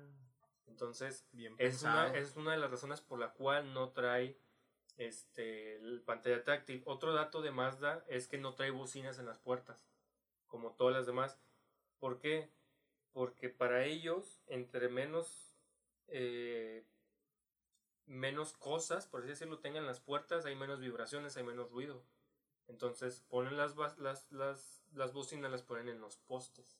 Entonces, 0.66 1.28
bien 1.32 1.56
es 1.60 1.84
una, 1.84 2.14
es 2.16 2.36
una 2.36 2.52
de 2.52 2.58
las 2.58 2.72
razones 2.72 3.02
por 3.02 3.20
la 3.20 3.32
cual 3.34 3.72
no 3.72 3.90
trae 3.90 4.36
este, 4.98 5.76
el 5.76 6.02
pantalla 6.02 6.44
táctil. 6.44 6.82
Otro 6.86 7.14
dato 7.14 7.44
de 7.44 7.52
Mazda 7.52 8.04
es 8.08 8.28
que 8.28 8.40
no 8.40 8.56
trae 8.56 8.72
bocinas 8.72 9.20
en 9.20 9.28
las 9.28 9.38
puertas, 9.38 9.88
como 10.48 10.72
todas 10.72 10.96
las 10.96 11.06
demás. 11.06 11.40
¿Por 12.00 12.20
qué? 12.20 12.50
Porque 13.14 13.50
para 13.50 13.86
ellos, 13.86 14.42
entre 14.48 14.90
menos, 14.90 15.54
eh, 16.08 16.84
menos 18.08 18.54
cosas, 18.54 19.06
por 19.06 19.20
así 19.22 19.30
decirlo, 19.30 19.60
tengan 19.60 19.86
las 19.86 20.00
puertas, 20.00 20.46
hay 20.46 20.56
menos 20.56 20.80
vibraciones, 20.80 21.38
hay 21.38 21.44
menos 21.44 21.70
ruido. 21.72 22.04
Entonces 22.68 23.22
ponen 23.30 23.56
las, 23.58 23.76
las, 23.98 24.32
las, 24.32 24.84
las 24.94 25.14
bocinas, 25.14 25.52
las 25.52 25.62
ponen 25.62 25.88
en 25.90 26.02
los 26.02 26.18
postes. 26.18 26.80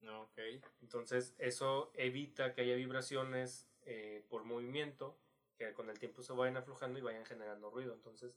No, 0.00 0.22
ok. 0.22 0.38
Entonces 0.82 1.34
eso 1.38 1.90
evita 1.94 2.52
que 2.52 2.60
haya 2.60 2.74
vibraciones 2.74 3.66
eh, 3.86 4.24
por 4.28 4.44
movimiento 4.44 5.16
que 5.56 5.72
con 5.72 5.88
el 5.88 5.98
tiempo 5.98 6.22
se 6.22 6.32
vayan 6.32 6.56
aflojando 6.56 6.98
y 6.98 7.02
vayan 7.02 7.24
generando 7.24 7.70
ruido. 7.70 7.94
Entonces 7.94 8.36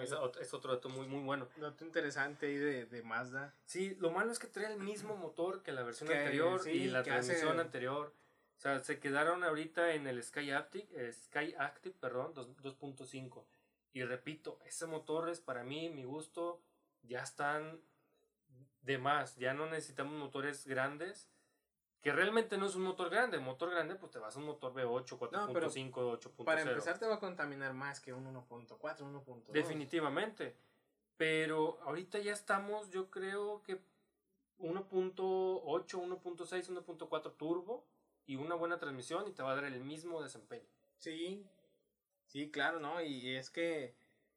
es, 0.00 0.14
es 0.40 0.54
otro 0.54 0.72
dato 0.74 0.88
muy 0.88 1.06
muy 1.06 1.22
bueno. 1.22 1.48
Dato 1.56 1.84
interesante 1.84 2.46
ahí 2.46 2.56
de, 2.56 2.86
de 2.86 3.02
Mazda. 3.02 3.54
Sí, 3.66 3.94
lo 3.96 4.10
malo 4.10 4.32
es 4.32 4.38
que 4.38 4.46
trae 4.46 4.72
el 4.72 4.78
mismo 4.78 5.16
motor 5.16 5.62
que 5.62 5.72
la 5.72 5.82
versión 5.82 6.08
Que, 6.08 6.16
anterior 6.18 6.60
sí, 6.62 6.70
y 6.70 6.86
la 6.88 7.02
que 7.02 7.10
hace- 7.10 7.28
transmisión 7.32 7.60
anterior. 7.60 8.12
O 8.64 8.66
sea, 8.66 8.78
se 8.82 8.98
quedaron 8.98 9.44
ahorita 9.44 9.92
en 9.92 10.06
el 10.06 10.22
Sky 10.22 10.50
Active, 10.52 10.86
eh, 10.92 11.12
Sky 11.12 11.54
Active 11.58 11.94
perdón, 12.00 12.32
dos- 12.32 12.48
2.5. 12.62 13.44
Y 13.92 14.02
repito, 14.04 14.58
ese 14.64 14.86
motor 14.86 15.28
es 15.28 15.38
para 15.38 15.64
mí, 15.64 15.90
mi 15.90 16.04
gusto, 16.04 16.62
ya 17.02 17.22
están 17.22 17.78
de 18.80 18.96
más. 18.96 19.36
Ya 19.36 19.52
no 19.52 19.66
necesitamos 19.66 20.14
motores 20.14 20.66
grandes. 20.66 21.28
Que 22.00 22.12
realmente 22.12 22.56
no 22.56 22.64
es 22.64 22.74
un 22.74 22.84
motor 22.84 23.10
grande. 23.10 23.38
Motor 23.38 23.68
grande, 23.70 23.96
pues 23.96 24.12
te 24.12 24.18
vas 24.18 24.34
a 24.34 24.38
un 24.38 24.46
motor 24.46 24.72
V8, 24.72 25.18
4.5, 25.18 26.18
8.0. 26.18 26.44
Para 26.46 26.62
empezar 26.62 26.98
te 26.98 27.06
va 27.06 27.16
a 27.16 27.20
contaminar 27.20 27.74
más 27.74 28.00
que 28.00 28.14
un 28.14 28.26
1.4, 28.26 29.04
1.2. 29.04 29.52
Definitivamente. 29.52 30.56
Pero 31.18 31.78
ahorita 31.82 32.18
ya 32.18 32.32
estamos, 32.32 32.90
yo 32.90 33.10
creo 33.10 33.62
que 33.62 33.78
1.8, 34.58 35.98
1.6, 35.98 36.70
1.4 36.70 37.36
turbo 37.36 37.84
y 38.26 38.36
una 38.36 38.54
buena 38.54 38.78
transmisión 38.78 39.26
y 39.28 39.32
te 39.32 39.42
va 39.42 39.52
a 39.52 39.56
dar 39.56 39.64
el 39.64 39.84
mismo 39.84 40.22
desempeño. 40.22 40.68
Sí, 40.98 41.46
sí, 42.26 42.50
claro, 42.50 42.80
¿no? 42.80 43.02
Y 43.02 43.36
es 43.36 43.50
que 43.50 43.94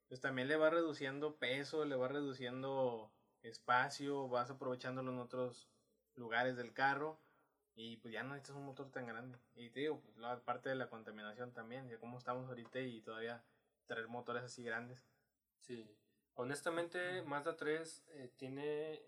pues 0.08 0.22
también 0.22 0.48
le 0.48 0.56
va 0.56 0.70
reduciendo 0.70 1.36
peso, 1.36 1.86
le 1.86 1.96
va 1.96 2.08
reduciendo 2.08 3.12
espacio, 3.44 4.28
vas 4.30 4.50
aprovechándolo 4.50 5.12
en 5.12 5.20
otros 5.20 5.68
lugares 6.16 6.58
del 6.58 6.74
carro 6.74 7.20
y 7.76 7.98
pues 7.98 8.14
ya 8.14 8.24
no 8.24 8.30
necesitas 8.30 8.56
un 8.56 8.66
motor 8.66 8.90
tan 8.92 9.06
grande. 9.06 9.38
Y 9.56 9.70
te 9.70 9.82
digo, 9.82 10.00
pues 10.02 10.18
la 10.18 10.40
parte 10.40 10.70
de 10.70 10.76
la 10.76 10.90
contaminación 10.90 11.54
también, 11.54 11.88
de 11.88 12.00
cómo 12.00 12.18
estamos 12.18 12.48
ahorita 12.48 12.80
y 12.80 13.02
todavía 13.02 13.44
traer 13.86 14.08
motores 14.08 14.44
así 14.44 14.64
grandes. 14.64 15.06
Sí. 15.62 15.88
Honestamente, 16.36 17.22
Mazda 17.24 17.56
3 17.56 18.04
eh, 18.10 18.32
tiene, 18.38 19.02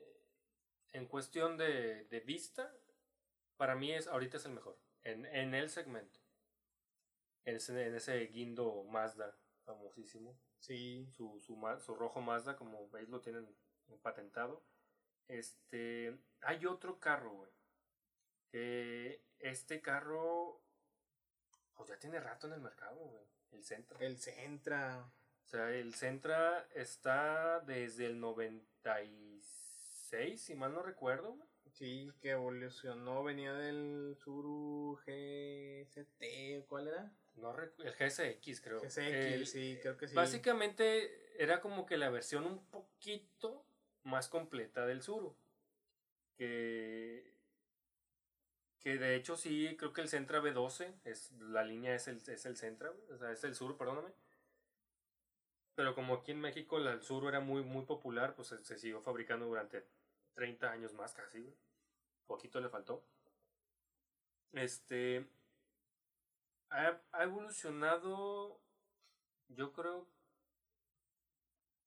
en 0.94 1.08
cuestión 1.08 1.58
de, 1.58 2.06
de 2.06 2.20
vista, 2.22 2.74
para 3.60 3.76
mí 3.76 3.91
es 3.91 4.08
ahorita 4.08 4.38
es 4.38 4.45
el 4.45 4.54
mejor, 4.54 4.80
en, 5.04 5.26
en 5.26 5.54
el 5.54 5.69
segmento. 5.69 6.22
En 7.43 7.58
ese, 7.58 7.88
en 7.88 7.93
ese 7.93 8.17
guindo 8.28 8.86
Mazda 8.86 9.38
famosísimo. 9.65 10.39
Sí, 10.60 11.12
su, 11.12 11.41
su, 11.41 11.58
su 11.80 11.95
rojo 11.95 12.22
Mazda, 12.22 12.56
como 12.56 12.89
veis 12.89 13.10
lo 13.10 13.19
tienen 13.19 13.54
patentado. 14.02 14.63
Este, 15.28 16.17
hay 16.41 16.65
otro 16.65 17.02
carro, 17.02 17.34
güey. 17.34 17.52
Que 18.50 19.26
este 19.39 19.82
carro, 19.82 20.62
pues 21.76 21.89
ya 21.89 22.00
tiene 22.00 22.22
rato 22.22 22.48
en 22.48 22.54
el 22.54 22.62
mercado, 22.62 22.95
güey. 22.95 23.26
El 23.52 23.65
Sentra. 23.65 24.00
el 24.00 24.17
Centra. 24.19 25.12
O 25.43 25.48
sea, 25.48 25.69
el 25.72 25.95
Sentra 25.95 26.65
está 26.74 27.60
desde 27.60 28.06
el 28.06 28.22
96, 28.22 29.68
si 30.38 30.56
mal 30.56 30.74
no 30.74 30.82
recuerdo, 30.82 31.34
güey. 31.34 31.50
Sí, 31.74 32.12
que 32.22 32.32
evolucionó, 32.32 33.24
venía 33.24 33.54
del 33.54 34.15
Suru 34.17 35.00
GCT, 35.06 36.65
¿cuál 36.67 36.88
era? 36.88 37.12
No 37.36 37.56
el 37.58 37.93
GSX, 37.93 38.60
creo. 38.62 38.82
GSX, 38.82 38.98
El- 38.98 39.48
sí, 39.48 39.80
creo 39.82 39.95
que 39.98 40.08
sí. 40.08 40.15
Básicamente 40.15 41.41
era 41.41 41.62
como 41.62 41.86
que 41.86 41.98
la 41.98 42.10
versión 42.10 42.45
un 42.45 42.65
poquito 42.65 43.65
más 44.04 44.28
completa 44.28 44.86
del 44.86 45.02
Suru. 45.02 45.36
Que, 46.38 47.34
que 48.80 48.98
de 48.98 49.15
hecho 49.15 49.38
sí, 49.38 49.76
creo 49.78 49.93
que 49.93 50.02
el 50.02 50.10
Sentra 50.10 50.41
B12, 50.41 50.93
es, 51.06 51.32
la 51.34 51.63
línea 51.63 51.95
es 51.95 52.08
el, 52.08 52.17
es 52.17 52.45
el 52.45 52.58
Sentra, 52.58 52.89
güey, 52.89 53.12
o 53.12 53.17
sea, 53.17 53.32
es 53.32 53.43
el 53.43 53.56
Suru, 53.56 53.78
perdóname. 53.78 54.12
Pero 55.76 55.95
como 55.95 56.15
aquí 56.15 56.32
en 56.32 56.41
México 56.41 56.78
el 56.78 57.02
Suru 57.02 57.30
era 57.30 57.39
muy, 57.39 57.62
muy 57.62 57.86
popular, 57.86 58.36
pues 58.36 58.50
se, 58.50 58.63
se 58.65 58.78
siguió 58.78 59.02
fabricando 59.02 59.45
durante 59.45 59.86
30 60.39 60.71
años 60.71 60.93
más 60.93 61.12
casi, 61.13 61.41
güey. 61.41 61.54
Poquito 62.25 62.62
le 62.62 62.69
faltó. 62.69 63.04
Este, 64.54 65.28
ha, 66.69 66.97
ha 67.12 67.23
evolucionado, 67.23 68.62
yo 69.49 69.73
creo, 69.73 70.08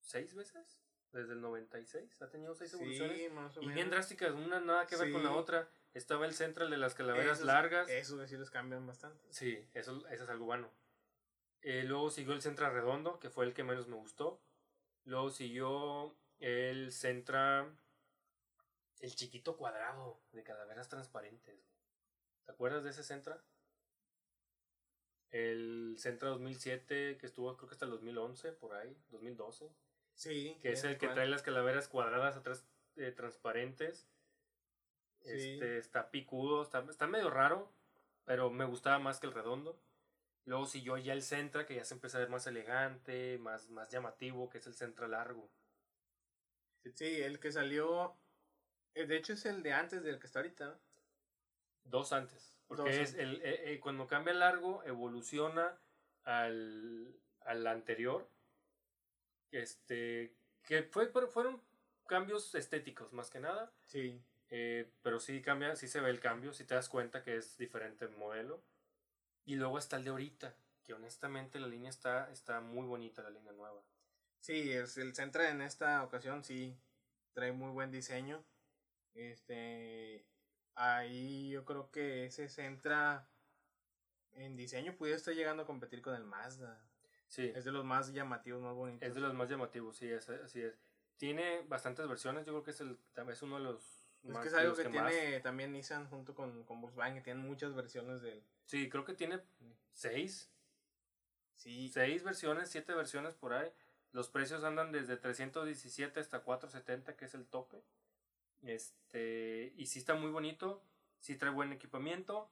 seis 0.01 0.35
veces. 0.35 0.79
Desde 1.13 1.33
el 1.35 1.41
96 1.43 2.23
ha 2.23 2.29
tenido 2.31 2.55
seis 2.55 2.73
evoluciones. 2.75 3.17
Sí, 3.19 3.29
más 3.31 3.57
o 3.57 3.61
Y 3.61 3.67
menos. 3.67 3.75
bien 3.75 3.91
drásticas, 3.91 4.33
una 4.33 4.61
nada 4.61 4.87
que 4.87 4.97
ver 4.97 5.13
con 5.13 5.23
la 5.25 5.33
otra. 5.33 5.69
Estaba 5.95 6.25
el 6.27 6.33
Central 6.35 6.71
de 6.71 6.77
las 6.79 6.95
calaveras 6.95 7.39
Esos- 7.39 7.47
largas. 7.47 7.89
Esos 7.91 8.29
sí 8.31 8.37
los 8.37 8.51
cambian 8.51 8.87
bastante. 8.87 9.23
Sí, 9.31 9.67
eso, 9.75 10.07
eso 10.09 10.25
es 10.25 10.31
algo 10.31 10.45
bueno. 10.47 10.71
Eh, 11.63 11.85
luego 11.85 12.11
siguió 12.11 12.33
el 12.35 12.41
Centra 12.43 12.71
Redondo, 12.71 13.19
que 13.19 13.29
fue 13.31 13.45
el 13.47 13.53
que 13.55 13.63
menos 13.63 13.89
me 13.89 13.97
gustó. 13.97 14.41
Luego 15.05 15.31
siguió 15.31 16.15
el 16.39 16.93
Centra. 16.93 17.71
El 19.03 19.17
chiquito 19.17 19.57
cuadrado 19.57 20.23
de 20.31 20.45
calaveras 20.45 20.89
transparentes. 20.89 21.69
¿Te 22.47 22.53
acuerdas 22.53 22.85
de 22.85 22.91
ese 22.91 23.03
Centra? 23.03 23.45
El 25.33 25.97
Centra 25.99 26.29
2007, 26.29 27.19
que 27.19 27.27
estuvo 27.27 27.57
creo 27.57 27.69
que 27.69 27.75
hasta 27.75 27.85
el 27.85 27.91
2011, 27.91 28.53
por 28.53 28.75
ahí, 28.75 28.97
2012. 29.11 29.69
Sí. 30.15 30.57
Que 30.63 30.71
es 30.71 30.85
el 30.85 30.99
que 30.99 31.09
trae 31.09 31.27
las 31.27 31.43
calaveras 31.43 31.89
cuadradas 31.89 32.37
atrás 32.37 32.65
eh, 32.95 33.11
transparentes. 33.11 34.09
Sí. 35.21 35.31
Este, 35.31 35.79
está 35.79 36.13
picudo, 36.13 36.63
está, 36.63 36.87
está 36.89 37.09
medio 37.09 37.29
raro, 37.29 37.75
pero 38.25 38.51
me 38.51 38.67
gustaba 38.67 39.01
más 39.01 39.19
que 39.19 39.27
el 39.27 39.35
redondo. 39.35 39.83
Luego 40.45 40.67
siguió 40.67 40.97
ya 40.97 41.13
el 41.13 41.23
Centra, 41.23 41.67
que 41.67 41.75
ya 41.75 41.85
se 41.85 41.95
empieza 41.95 42.19
a 42.19 42.21
ver 42.21 42.31
más 42.31 42.47
elegante, 42.47 43.39
más, 43.39 43.69
más 43.69 43.91
llamativo, 43.91 44.49
que 44.49 44.59
es 44.59 44.67
el 44.69 44.75
Centra 44.75 45.09
largo. 45.09 45.51
Sí, 46.95 47.21
el 47.21 47.41
que 47.41 47.51
salió. 47.51 48.17
Eh, 48.95 49.07
De 49.07 49.17
hecho, 49.17 49.33
es 49.33 49.45
el 49.47 49.63
de 49.63 49.73
antes 49.73 50.03
del 50.03 50.19
que 50.19 50.27
está 50.27 50.41
ahorita. 50.41 50.79
Dos 51.85 52.13
antes. 52.13 52.55
Porque 52.67 52.83
Dos 52.83 52.93
es 52.93 53.15
el, 53.15 53.43
eh, 53.43 53.73
eh, 53.73 53.81
cuando 53.81 54.07
cambia 54.07 54.33
el 54.33 54.41
largo, 54.41 54.83
evoluciona 54.85 55.79
al, 56.25 57.15
al 57.41 57.67
anterior. 57.67 58.29
Este, 59.51 60.35
que 60.63 60.83
fue, 60.85 61.09
fueron 61.09 61.61
cambios 62.07 62.55
estéticos 62.55 63.13
más 63.13 63.31
que 63.31 63.41
nada. 63.41 63.73
Sí. 63.87 64.23
Eh, 64.55 64.91
pero 65.03 65.19
sí 65.19 65.41
cambia, 65.41 65.77
sí 65.77 65.89
se 65.89 66.01
ve 66.01 66.11
el 66.11 66.21
cambio, 66.21 66.53
si 66.53 66.65
te 66.65 66.75
das 66.75 66.91
cuenta 66.91 67.23
que 67.23 67.37
es 67.37 67.57
diferente 67.57 68.05
el 68.05 68.11
modelo. 68.11 68.63
Y 69.47 69.57
luego 69.57 69.79
está 69.79 69.97
el 69.97 70.05
de 70.05 70.11
ahorita, 70.11 70.55
que 70.85 70.93
honestamente 70.93 71.59
la 71.59 71.67
línea 71.67 71.89
está, 71.89 72.31
está 72.31 72.61
muy 72.61 72.87
bonita, 72.87 73.23
la 73.23 73.31
línea 73.31 73.53
nueva. 73.53 73.83
Sí, 74.41 74.71
es 74.71 74.99
el 74.99 75.15
Centra 75.15 75.49
en 75.49 75.63
esta 75.63 76.03
ocasión, 76.05 76.45
sí. 76.45 76.77
trae 77.33 77.53
muy 77.53 77.71
buen 77.71 77.91
diseño. 77.91 78.45
Este, 79.15 80.27
ahí 80.75 81.51
yo 81.51 81.65
creo 81.65 81.91
que 81.91 82.27
ese 82.27 82.49
centra 82.49 83.29
en 84.35 84.57
diseño, 84.57 84.97
pudiera 84.97 85.17
estar 85.17 85.35
llegando 85.35 85.65
a 85.65 85.67
competir 85.67 86.01
con 86.03 86.15
el 86.15 86.25
Mazda. 86.25 86.81
Sí. 87.29 87.53
Es 87.55 87.65
de 87.65 87.73
los 87.73 87.85
más 87.85 88.13
llamativos, 88.13 88.63
más 88.63 88.75
bonitos. 88.75 89.07
Es 89.07 89.15
de 89.15 89.21
los 89.21 89.35
más 89.35 89.49
llamativos, 89.49 89.97
sí, 89.97 90.09
es, 90.09 90.29
así 90.29 90.63
es. 90.63 90.79
Tiene 91.17 91.63
bastantes 91.69 92.09
versiones, 92.09 92.47
yo 92.47 92.53
creo 92.53 92.63
que 92.63 92.71
es, 92.73 92.81
el, 92.81 92.99
es 93.29 93.43
uno 93.43 93.59
de 93.59 93.65
los 93.65 94.03
es 94.25 94.39
que 94.39 94.49
es 94.49 94.55
algo 94.55 94.75
que, 94.77 94.85
tiene 94.85 95.41
también 95.41 95.73
Nissan 95.73 96.09
junto 96.09 96.35
con, 96.35 96.65
con 96.65 96.81
Volkswagen, 96.81 97.15
que 97.15 97.23
tienen 97.23 97.45
muchas 97.45 97.75
versiones 97.75 98.23
de 98.23 98.35
él. 98.35 98.45
Sí, 98.67 98.89
creo 98.89 99.05
que 99.05 99.15
tiene 99.15 99.41
seis. 99.93 100.49
Sí. 101.57 101.89
Seis 101.89 102.23
versiones, 102.23 102.71
siete 102.71 102.95
versiones 102.95 103.35
por 103.35 103.53
ahí. 103.53 103.69
Los 104.13 104.29
precios 104.29 104.63
andan 104.63 104.93
desde 104.93 105.17
317 105.17 106.21
hasta 106.21 106.41
470, 106.41 107.17
que 107.17 107.25
es 107.25 107.35
el 107.35 107.47
tope. 107.47 107.83
Este, 108.63 109.73
y 109.77 109.87
sí 109.87 109.99
está 109.99 110.15
muy 110.15 110.31
bonito, 110.31 110.83
sí 111.21 111.37
trae 111.37 111.53
buen 111.53 111.73
equipamiento. 111.73 112.51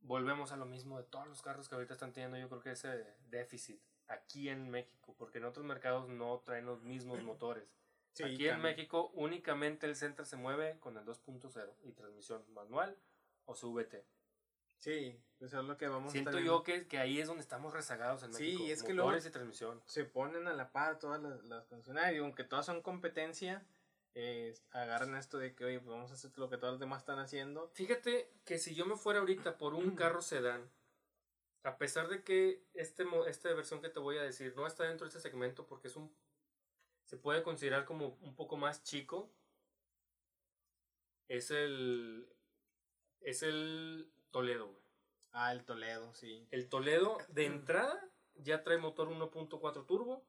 Volvemos 0.00 0.52
a 0.52 0.56
lo 0.56 0.66
mismo 0.66 0.98
de 0.98 1.04
todos 1.04 1.26
los 1.28 1.42
carros 1.42 1.68
que 1.68 1.74
ahorita 1.74 1.94
están 1.94 2.12
teniendo, 2.12 2.38
yo 2.38 2.48
creo 2.48 2.62
que 2.62 2.72
ese 2.72 3.14
déficit 3.28 3.80
aquí 4.08 4.48
en 4.48 4.68
México, 4.70 5.14
porque 5.18 5.38
en 5.38 5.44
otros 5.44 5.64
mercados 5.64 6.08
no 6.08 6.40
traen 6.40 6.66
los 6.66 6.82
mismos 6.82 7.22
motores. 7.22 7.74
aquí 8.22 8.48
en 8.48 8.60
México 8.60 9.10
únicamente 9.14 9.86
el 9.86 9.96
Centra 9.96 10.24
se 10.24 10.36
mueve 10.36 10.78
con 10.80 10.96
el 10.96 11.04
2.0 11.04 11.74
y 11.82 11.92
transmisión 11.92 12.42
manual 12.52 12.96
o 13.44 13.54
CVT. 13.54 14.04
Sí, 14.78 15.16
eso 15.38 15.60
es 15.60 15.64
lo 15.64 15.76
que 15.76 15.86
vamos 15.86 16.10
Siento 16.10 16.40
yo 16.40 16.64
que, 16.64 16.88
que, 16.88 16.98
ahí 16.98 17.20
es 17.20 17.28
donde 17.28 17.42
estamos 17.42 17.72
rezagados 17.72 18.24
en 18.24 18.32
México. 18.32 18.64
Sí, 18.64 18.72
es 18.72 18.82
que 18.82 18.92
luego 18.92 19.16
y 19.16 19.20
transmisión. 19.20 19.80
se 19.86 20.04
ponen 20.04 20.48
a 20.48 20.54
la 20.54 20.72
par 20.72 20.98
todas 20.98 21.22
las, 21.22 21.44
las 21.44 21.66
concesionarias, 21.66 22.20
aunque 22.20 22.42
todas 22.42 22.66
son 22.66 22.82
competencia, 22.82 23.64
eh, 24.14 24.54
agarran 24.70 25.14
esto 25.16 25.38
de 25.38 25.54
que, 25.54 25.64
oye, 25.64 25.80
pues 25.80 25.90
vamos 25.90 26.10
a 26.10 26.14
hacer 26.14 26.36
lo 26.36 26.50
que 26.50 26.58
todos 26.58 26.74
los 26.74 26.80
demás 26.80 27.00
están 27.02 27.18
haciendo. 27.18 27.68
Fíjate 27.74 28.30
que 28.44 28.58
si 28.58 28.74
yo 28.74 28.86
me 28.86 28.96
fuera 28.96 29.20
ahorita 29.20 29.58
por 29.58 29.74
un 29.74 29.94
carro 29.94 30.22
sedán, 30.22 30.70
a 31.62 31.78
pesar 31.78 32.08
de 32.08 32.22
que 32.22 32.64
este, 32.74 33.04
esta 33.26 33.52
versión 33.54 33.80
que 33.80 33.88
te 33.88 34.00
voy 34.00 34.18
a 34.18 34.22
decir 34.22 34.54
no 34.56 34.66
está 34.66 34.84
dentro 34.84 35.06
de 35.06 35.08
este 35.08 35.20
segmento 35.20 35.66
porque 35.66 35.88
es 35.88 35.96
un, 35.96 36.14
se 37.04 37.16
puede 37.16 37.42
considerar 37.42 37.84
como 37.84 38.18
un 38.20 38.34
poco 38.34 38.56
más 38.56 38.82
chico, 38.82 39.32
es 41.28 41.50
el, 41.50 42.28
es 43.20 43.42
el 43.42 44.12
Toledo, 44.30 44.82
Ah, 45.32 45.52
el 45.52 45.64
Toledo, 45.64 46.12
sí. 46.12 46.46
El 46.50 46.68
Toledo 46.68 47.16
de 47.28 47.46
entrada 47.46 47.98
ya 48.34 48.62
trae 48.62 48.76
motor 48.76 49.08
1.4 49.08 49.86
turbo 49.86 50.26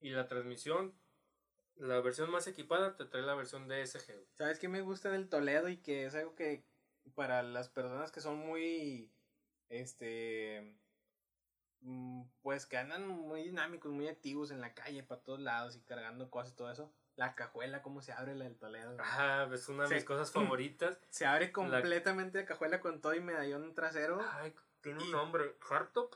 y 0.00 0.10
la 0.10 0.26
transmisión 0.26 0.94
la 1.78 2.00
versión 2.00 2.30
más 2.30 2.46
equipada 2.46 2.96
te 2.96 3.04
trae 3.04 3.22
la 3.22 3.34
versión 3.34 3.68
DSG. 3.68 4.26
¿Sabes 4.34 4.58
qué 4.58 4.68
me 4.68 4.80
gusta 4.80 5.10
del 5.10 5.28
Toledo 5.28 5.68
y 5.68 5.78
que 5.78 6.06
es 6.06 6.14
algo 6.14 6.34
que 6.34 6.64
para 7.14 7.42
las 7.42 7.68
personas 7.68 8.12
que 8.12 8.20
son 8.20 8.38
muy 8.38 9.10
este 9.68 10.76
mm, 11.80 12.22
pues 12.42 12.66
que 12.66 12.76
andan 12.76 13.06
muy 13.06 13.44
dinámicos, 13.44 13.92
muy 13.92 14.08
activos 14.08 14.50
en 14.50 14.60
la 14.60 14.74
calle 14.74 15.02
para 15.02 15.22
todos 15.22 15.40
lados 15.40 15.76
y 15.76 15.80
cargando 15.80 16.30
cosas 16.30 16.52
y 16.52 16.56
todo 16.56 16.70
eso. 16.70 16.92
La 17.16 17.34
cajuela, 17.34 17.82
cómo 17.82 18.00
se 18.00 18.12
abre 18.12 18.36
la 18.36 18.44
del 18.44 18.56
Toledo. 18.56 18.96
Ah, 19.00 19.48
es 19.52 19.68
una 19.68 19.88
de 19.88 19.94
mis 19.96 20.04
cosas 20.04 20.30
favoritas. 20.32 20.98
Se 21.10 21.26
abre 21.26 21.50
completamente 21.50 22.38
la... 22.38 22.46
cajuela 22.46 22.80
con 22.80 23.00
todo 23.00 23.14
y 23.14 23.20
medallón 23.20 23.74
trasero. 23.74 24.20
Ay, 24.34 24.54
tiene 24.80 25.02
un 25.02 25.10
nombre, 25.10 25.56
Hardtop. 25.60 26.14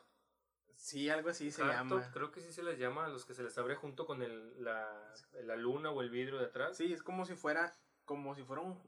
Sí, 0.77 1.09
algo 1.09 1.31
así 1.31 1.51
se 1.51 1.65
llama. 1.65 2.11
Creo 2.13 2.31
que 2.31 2.41
sí 2.41 2.53
se 2.53 2.63
les 2.63 2.79
llama 2.79 3.07
a 3.07 3.09
los 3.09 3.25
que 3.25 3.35
se 3.35 3.43
les 3.43 3.57
abre 3.59 3.75
junto 3.75 4.07
con 4.07 4.23
el, 4.23 4.63
la, 4.63 5.15
la 5.45 5.57
luna 5.57 5.91
o 5.91 6.03
el 6.03 6.11
vidrio 6.11 6.39
de 6.39 6.47
atrás. 6.47 6.77
Sí, 6.77 6.93
es 6.93 7.03
como 7.03 7.25
si 7.25 7.35
fuera, 7.35 7.75
como 8.05 8.35
si 8.35 8.43
fuera 8.43 8.63
un, 8.63 8.81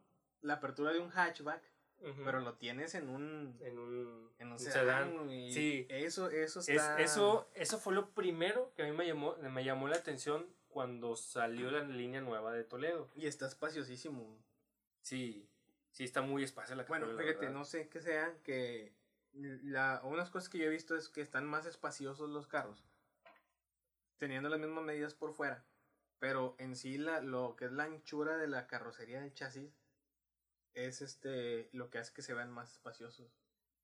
la 0.42 0.54
apertura 0.54 0.92
de 0.92 1.00
un 1.00 1.10
hatchback, 1.10 1.62
pero 2.24 2.40
lo 2.40 2.54
tienes 2.54 2.94
en 2.94 3.08
un, 3.08 3.56
en 3.60 3.78
un, 3.78 4.30
en 4.38 4.52
un 4.52 4.58
sedán. 4.58 5.28
sí. 5.50 5.86
Eso, 5.88 6.28
eso 6.28 6.60
está... 6.60 7.00
eso, 7.00 7.48
eso 7.54 7.78
fue 7.78 7.94
lo 7.94 8.10
primero 8.10 8.72
que 8.76 8.82
a 8.82 8.86
mí 8.86 8.92
me 8.92 9.06
llamó, 9.06 9.36
me 9.36 9.64
llamó 9.64 9.88
la 9.88 9.96
atención 9.96 10.46
cuando 10.68 11.16
salió 11.16 11.70
la 11.70 11.84
línea 11.84 12.20
nueva 12.20 12.52
de 12.52 12.64
Toledo. 12.64 13.08
Y 13.14 13.26
está 13.26 13.46
espaciosísimo. 13.46 14.36
Sí, 15.00 15.48
sí 15.92 16.04
está 16.04 16.20
muy 16.20 16.42
espacio 16.42 16.74
la 16.74 16.82
Bueno, 16.84 17.06
fíjate, 17.16 17.48
no 17.50 17.64
sé 17.64 17.88
qué 17.88 18.00
sea 18.00 18.34
que 18.42 18.92
la, 19.34 20.00
unas 20.04 20.30
cosas 20.30 20.48
que 20.48 20.58
yo 20.58 20.66
he 20.66 20.70
visto 20.70 20.96
es 20.96 21.08
que 21.08 21.20
están 21.20 21.46
más 21.46 21.66
espaciosos 21.66 22.30
los 22.30 22.46
carros, 22.46 22.84
teniendo 24.18 24.48
las 24.48 24.60
mismas 24.60 24.84
medidas 24.84 25.14
por 25.14 25.32
fuera, 25.32 25.64
pero 26.18 26.54
en 26.58 26.76
sí 26.76 26.98
la, 26.98 27.20
lo 27.20 27.56
que 27.56 27.66
es 27.66 27.72
la 27.72 27.84
anchura 27.84 28.36
de 28.36 28.46
la 28.46 28.66
carrocería 28.66 29.20
del 29.20 29.34
chasis 29.34 29.76
es 30.74 31.02
este 31.02 31.68
lo 31.72 31.90
que 31.90 31.98
hace 31.98 32.12
que 32.12 32.22
se 32.22 32.34
vean 32.34 32.50
más 32.50 32.72
espaciosos. 32.72 33.30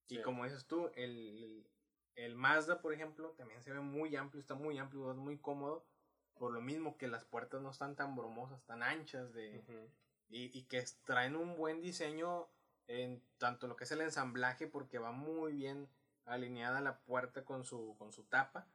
Y 0.08 0.20
como 0.22 0.44
dices 0.44 0.66
tú, 0.66 0.90
el, 0.96 1.68
el 2.16 2.34
Mazda, 2.34 2.80
por 2.80 2.92
ejemplo, 2.92 3.30
también 3.36 3.62
se 3.62 3.72
ve 3.72 3.80
muy 3.80 4.16
amplio, 4.16 4.40
está 4.40 4.54
muy 4.54 4.76
amplio, 4.78 5.12
es 5.12 5.16
muy 5.16 5.38
cómodo, 5.38 5.86
por 6.34 6.52
lo 6.52 6.60
mismo 6.60 6.96
que 6.96 7.06
las 7.06 7.24
puertas 7.24 7.62
no 7.62 7.70
están 7.70 7.94
tan 7.94 8.16
bromosas, 8.16 8.64
tan 8.64 8.82
anchas 8.82 9.32
de, 9.32 9.62
y, 10.28 10.58
y 10.58 10.64
que 10.64 10.84
traen 11.04 11.36
un 11.36 11.56
buen 11.56 11.80
diseño 11.80 12.48
en 12.90 13.22
tanto 13.38 13.68
lo 13.68 13.76
que 13.76 13.84
es 13.84 13.92
el 13.92 14.00
ensamblaje 14.00 14.66
porque 14.66 14.98
va 14.98 15.12
muy 15.12 15.52
bien 15.52 15.88
alineada 16.24 16.80
la 16.80 16.98
puerta 16.98 17.44
con 17.44 17.64
su, 17.64 17.94
con 17.98 18.12
su 18.12 18.24
tapa 18.24 18.66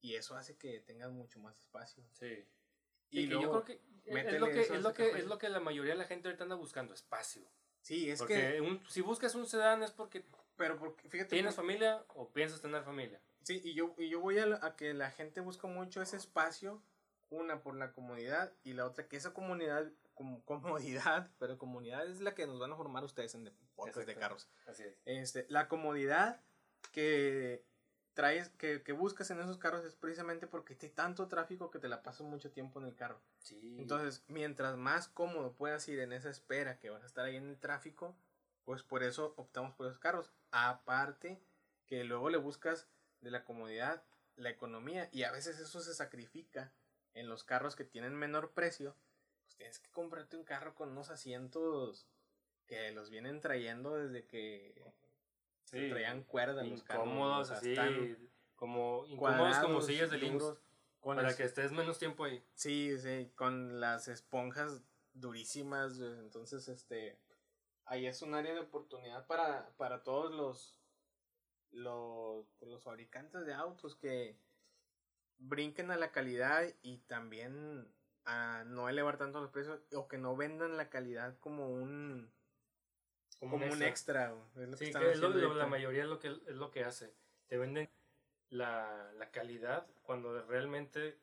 y 0.00 0.16
eso 0.16 0.36
hace 0.36 0.56
que 0.56 0.80
tengas 0.80 1.12
mucho 1.12 1.38
más 1.38 1.56
espacio. 1.58 2.02
Sí. 2.18 2.44
Y, 3.10 3.28
yo 3.28 3.40
creo 3.40 3.64
que 3.64 3.80
es 4.06 4.40
lo 4.40 4.48
que, 4.48 4.60
es 4.60 4.82
lo 4.82 4.92
que, 4.92 5.10
es 5.10 5.26
lo 5.26 5.38
que 5.38 5.48
la 5.48 5.60
mayoría 5.60 5.92
de 5.92 5.98
la 5.98 6.04
gente 6.04 6.28
ahorita 6.28 6.44
anda 6.44 6.56
buscando, 6.56 6.92
espacio. 6.92 7.42
Sí, 7.82 8.10
es 8.10 8.18
porque 8.18 8.34
que... 8.34 8.80
si 8.88 9.00
buscas 9.00 9.34
un 9.34 9.46
sedán 9.46 9.82
es 9.82 9.92
porque, 9.92 10.24
pero 10.56 10.76
porque 10.76 11.08
fíjate, 11.08 11.36
tienes 11.36 11.54
familia 11.54 12.04
o 12.14 12.28
piensas 12.28 12.60
tener 12.60 12.82
familia. 12.82 13.20
Sí, 13.42 13.60
y 13.64 13.74
yo, 13.74 13.94
y 13.96 14.08
yo 14.08 14.20
voy 14.20 14.38
a, 14.38 14.58
a, 14.64 14.76
que 14.76 14.92
la 14.92 15.10
gente 15.10 15.40
busca 15.40 15.66
mucho 15.66 16.02
ese 16.02 16.16
espacio, 16.16 16.82
una 17.30 17.62
por 17.62 17.76
la 17.76 17.92
comodidad 17.92 18.52
y 18.64 18.74
la 18.74 18.86
otra 18.86 19.06
que 19.06 19.16
esa 19.16 19.32
comunidad 19.32 19.90
comodidad, 20.44 21.30
pero 21.38 21.58
comunidad 21.58 22.06
es 22.06 22.20
la 22.20 22.34
que 22.34 22.46
nos 22.46 22.58
van 22.58 22.72
a 22.72 22.76
formar 22.76 23.04
ustedes 23.04 23.34
en 23.34 23.50
podcast 23.74 24.06
de 24.06 24.14
carros. 24.14 24.48
Así 24.66 24.84
es. 24.84 25.00
Este, 25.04 25.46
la 25.48 25.68
comodidad 25.68 26.40
que 26.92 27.64
traes, 28.14 28.48
que, 28.50 28.82
que, 28.82 28.92
buscas 28.92 29.30
en 29.30 29.40
esos 29.40 29.58
carros 29.58 29.84
es 29.84 29.94
precisamente 29.94 30.46
porque 30.46 30.76
hay 30.80 30.90
tanto 30.90 31.28
tráfico 31.28 31.70
que 31.70 31.78
te 31.78 31.88
la 31.88 32.02
pasas 32.02 32.26
mucho 32.26 32.50
tiempo 32.50 32.80
en 32.80 32.86
el 32.86 32.94
carro. 32.94 33.20
Sí. 33.38 33.76
Entonces, 33.78 34.24
mientras 34.28 34.76
más 34.76 35.08
cómodo 35.08 35.52
puedas 35.52 35.86
ir 35.88 36.00
en 36.00 36.12
esa 36.12 36.30
espera 36.30 36.78
que 36.78 36.90
vas 36.90 37.02
a 37.02 37.06
estar 37.06 37.24
ahí 37.24 37.36
en 37.36 37.48
el 37.48 37.58
tráfico, 37.58 38.16
pues 38.64 38.82
por 38.82 39.02
eso 39.02 39.34
optamos 39.36 39.74
por 39.74 39.86
esos 39.86 39.98
carros. 39.98 40.30
Aparte 40.50 41.40
que 41.86 42.04
luego 42.04 42.30
le 42.30 42.38
buscas 42.38 42.88
de 43.20 43.30
la 43.30 43.44
comodidad, 43.44 44.02
la 44.36 44.50
economía, 44.50 45.08
y 45.12 45.24
a 45.24 45.32
veces 45.32 45.58
eso 45.58 45.80
se 45.80 45.94
sacrifica 45.94 46.72
en 47.14 47.28
los 47.28 47.44
carros 47.44 47.76
que 47.76 47.84
tienen 47.84 48.14
menor 48.14 48.52
precio 48.52 48.94
tienes 49.60 49.78
que 49.78 49.90
comprarte 49.90 50.38
un 50.38 50.44
carro 50.44 50.74
con 50.74 50.88
unos 50.88 51.10
asientos 51.10 52.08
que 52.66 52.92
los 52.92 53.10
vienen 53.10 53.42
trayendo 53.42 53.94
desde 53.94 54.26
que 54.26 54.82
se 55.64 55.90
traían 55.90 56.22
cuerda 56.22 56.64
los 56.64 56.82
carros. 56.82 57.06
Incómodos, 57.06 57.50
así, 57.50 57.76
como 58.56 59.04
incómodos 59.06 59.58
como 59.58 59.82
sillas 59.82 60.10
de 60.10 60.16
libros 60.16 60.58
para 61.02 61.36
que 61.36 61.44
estés 61.44 61.72
menos 61.72 61.98
tiempo 61.98 62.24
ahí. 62.24 62.42
Sí, 62.54 62.98
sí, 62.98 63.30
con 63.34 63.80
las 63.80 64.08
esponjas 64.08 64.80
durísimas, 65.12 65.98
entonces 65.98 66.66
este 66.68 67.18
ahí 67.84 68.06
es 68.06 68.22
un 68.22 68.32
área 68.32 68.54
de 68.54 68.60
oportunidad 68.60 69.26
para, 69.26 69.68
para 69.76 70.02
todos 70.02 70.32
los 70.32 70.80
los, 71.70 72.46
los 72.62 72.82
fabricantes 72.82 73.44
de 73.44 73.52
autos 73.52 73.94
que 73.94 74.38
brinquen 75.36 75.90
a 75.90 75.98
la 75.98 76.12
calidad 76.12 76.66
y 76.80 76.96
también 77.00 77.92
a 78.30 78.64
no 78.64 78.88
elevar 78.88 79.16
tanto 79.16 79.40
los 79.40 79.50
precios 79.50 79.80
o 79.94 80.06
que 80.06 80.18
no 80.18 80.36
vendan 80.36 80.76
la 80.76 80.88
calidad 80.88 81.36
como 81.40 81.68
un 81.68 82.30
como, 83.40 83.56
un 83.56 83.82
extra. 83.82 84.34
es 84.56 84.68
lo 84.68 84.76
sí, 84.76 84.92
que, 84.92 85.10
es 85.10 85.18
lo, 85.18 85.54
la 85.54 85.66
mayoría 85.66 86.02
es 86.02 86.08
lo 86.08 86.18
que 86.18 86.28
es 86.28 86.56
lo 86.56 86.70
que 86.70 86.84
hace. 86.84 87.12
Te 87.48 87.58
venden 87.58 87.90
la, 88.50 89.10
la 89.16 89.30
calidad 89.30 89.86
cuando 90.02 90.42
realmente 90.46 91.18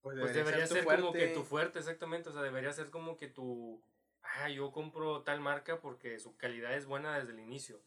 pues, 0.00 0.18
pues 0.18 0.34
debería, 0.34 0.66
ser, 0.66 0.84
como 0.84 1.12
que 1.12 1.28
tu 1.28 1.44
fuerte, 1.44 1.78
exactamente, 1.78 2.30
o 2.30 2.32
sea, 2.32 2.42
debería 2.42 2.72
ser 2.72 2.90
como 2.90 3.16
que 3.16 3.28
tu 3.28 3.80
ah, 4.22 4.48
yo 4.48 4.72
compro 4.72 5.22
tal 5.22 5.40
marca 5.40 5.80
porque 5.80 6.18
su 6.18 6.36
calidad 6.36 6.74
es 6.74 6.86
buena 6.86 7.16
desde 7.18 7.32
el 7.32 7.40
inicio. 7.40 7.80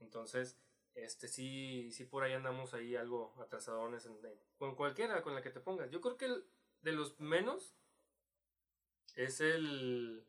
Entonces, 0.00 0.56
este 0.94 1.28
sí 1.28 1.92
sí 1.92 2.04
por 2.04 2.24
ahí 2.24 2.32
andamos 2.32 2.74
ahí 2.74 2.96
algo 2.96 3.34
atrasadones 3.40 4.06
en, 4.06 4.18
con 4.56 4.74
cualquiera 4.74 5.22
con 5.22 5.34
la 5.34 5.42
que 5.42 5.50
te 5.50 5.60
pongas. 5.60 5.90
Yo 5.90 6.00
creo 6.00 6.16
que 6.16 6.24
el, 6.24 6.44
de 6.82 6.92
los 6.92 7.18
menos 7.20 7.74
es 9.14 9.40
el, 9.40 10.24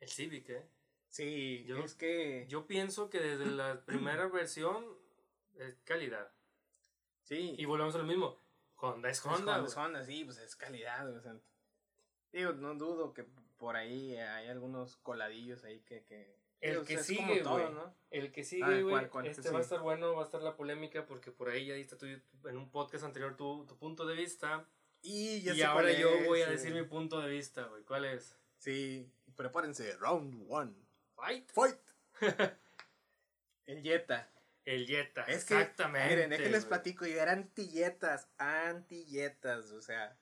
el 0.00 0.08
Civic, 0.08 0.48
¿eh? 0.50 0.68
Sí, 1.08 1.64
yo, 1.64 1.78
es 1.78 1.94
que... 1.94 2.44
Yo 2.48 2.66
pienso 2.66 3.08
que 3.08 3.20
desde 3.20 3.46
la 3.46 3.80
primera 3.86 4.26
versión 4.28 4.84
es 5.58 5.74
calidad. 5.84 6.30
Sí. 7.22 7.54
Y 7.56 7.64
volvemos 7.64 7.94
a 7.94 7.98
lo 7.98 8.04
mismo. 8.04 8.36
Honda 8.76 9.08
es 9.08 9.24
Honda. 9.24 9.56
Honda 9.56 9.68
es 9.68 9.76
Honda, 9.76 10.04
sí, 10.04 10.24
pues 10.24 10.38
es 10.38 10.54
calidad. 10.56 11.08
Digo, 12.32 12.52
no 12.52 12.74
dudo 12.74 13.14
que 13.14 13.24
por 13.56 13.76
ahí 13.76 14.14
hay 14.16 14.48
algunos 14.48 14.96
coladillos 14.96 15.64
ahí 15.64 15.80
que... 15.80 16.04
que 16.04 16.36
el 16.60 16.84
que 16.86 16.94
es 16.94 17.06
sigue, 17.06 17.22
güey. 17.24 17.42
todo, 17.42 17.70
¿no? 17.70 17.94
El 18.10 18.32
que 18.32 18.40
Ah, 18.40 18.44
sigue, 18.44 18.82
güey. 18.82 18.90
¿cuál- 18.90 19.10
cuál 19.10 19.24
que 19.24 19.30
este 19.30 19.42
va 19.50 19.58
a 19.58 19.62
sigue? 19.62 19.62
estar 19.62 19.80
bueno, 19.80 20.14
va 20.14 20.22
a 20.22 20.24
estar 20.24 20.42
la 20.42 20.56
polémica, 20.56 21.06
porque 21.06 21.30
por 21.30 21.48
ahí 21.48 21.66
ya 21.66 21.74
diste 21.74 21.96
tu, 21.96 22.06
en 22.06 22.56
un 22.56 22.70
podcast 22.70 23.04
anterior 23.04 23.36
tu, 23.36 23.64
tu 23.66 23.76
punto 23.78 24.04
de 24.06 24.14
vista. 24.16 24.66
Y, 25.08 25.40
ya 25.42 25.54
y 25.54 25.62
ahora 25.62 25.92
yo 25.92 26.10
es, 26.10 26.26
voy 26.26 26.42
a 26.42 26.46
sí. 26.46 26.50
decir 26.52 26.74
mi 26.74 26.82
punto 26.82 27.20
de 27.20 27.28
vista, 27.30 27.62
güey. 27.64 27.84
¿Cuál 27.84 28.06
es? 28.06 28.36
Sí, 28.58 29.08
prepárense, 29.36 29.96
round 29.98 30.44
one. 30.48 30.72
Fight. 31.14 31.48
Fight. 31.52 31.78
el 33.66 33.82
Jetta. 33.82 34.28
El 34.64 34.84
Jetta. 34.86 35.22
Es 35.22 35.44
que, 35.44 35.54
Exactamente. 35.54 36.08
miren, 36.08 36.30
déjenles 36.30 36.62
güey. 36.62 36.68
platico, 36.70 37.06
yo 37.06 37.20
era 37.20 37.30
anti-Jetas, 37.32 38.28
anti-Jetas, 38.38 39.70
o 39.70 39.80
sea, 39.80 40.16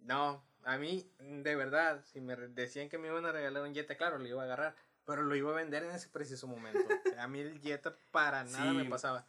no, 0.00 0.44
a 0.64 0.76
mí, 0.76 1.10
de 1.18 1.56
verdad, 1.56 2.04
si 2.12 2.20
me 2.20 2.36
decían 2.36 2.90
que 2.90 2.98
me 2.98 3.08
iban 3.08 3.24
a 3.24 3.32
regalar 3.32 3.62
un 3.62 3.74
Jetta, 3.74 3.96
claro, 3.96 4.18
lo 4.18 4.26
iba 4.28 4.42
a 4.42 4.44
agarrar, 4.44 4.76
pero 5.06 5.22
lo 5.22 5.34
iba 5.34 5.50
a 5.52 5.56
vender 5.56 5.82
en 5.84 5.92
ese 5.92 6.08
preciso 6.10 6.46
momento. 6.46 6.80
O 7.06 7.08
sea, 7.10 7.22
a 7.22 7.28
mí 7.28 7.40
el 7.40 7.58
Jetta 7.62 7.96
para 8.10 8.44
nada 8.44 8.70
Sí. 8.72 8.76
me 8.76 8.84
pasaba. 8.84 9.26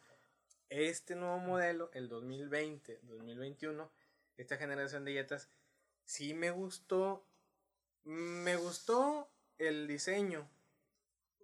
Este 0.68 1.14
nuevo 1.14 1.38
modelo, 1.38 1.90
el 1.94 2.10
2020, 2.10 3.00
2021, 3.04 3.90
esta 4.38 4.56
generación 4.56 5.04
de 5.04 5.12
Jettas, 5.12 5.50
sí 6.04 6.32
me 6.32 6.50
gustó, 6.50 7.26
me 8.04 8.56
gustó 8.56 9.30
el 9.58 9.86
diseño, 9.86 10.48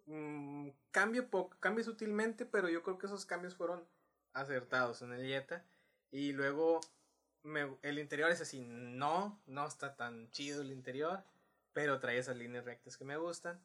mm, 0.07 0.71
cambio 0.91 1.29
poco, 1.29 1.57
cambia 1.61 1.85
sutilmente, 1.85 2.47
pero 2.47 2.69
yo 2.69 2.83
creo 2.83 2.97
que 2.99 3.07
esos 3.07 3.27
cambios 3.27 3.55
fueron 3.57 3.87
acertados 4.33 5.03
en 5.03 5.13
el 5.13 5.27
Jetta. 5.27 5.65
Y 6.11 6.33
luego 6.33 6.81
me- 7.43 7.77
el 7.83 7.99
interior 7.99 8.31
es 8.31 8.41
así, 8.41 8.61
no, 8.65 9.41
no 9.47 9.67
está 9.67 9.97
tan 9.97 10.31
chido 10.31 10.63
el 10.63 10.71
interior, 10.73 11.25
pero 11.73 11.99
trae 12.01 12.19
esas 12.19 12.37
líneas 12.37 12.65
rectas 12.65 12.97
que 12.97 13.05
me 13.05 13.17
gustan. 13.17 13.61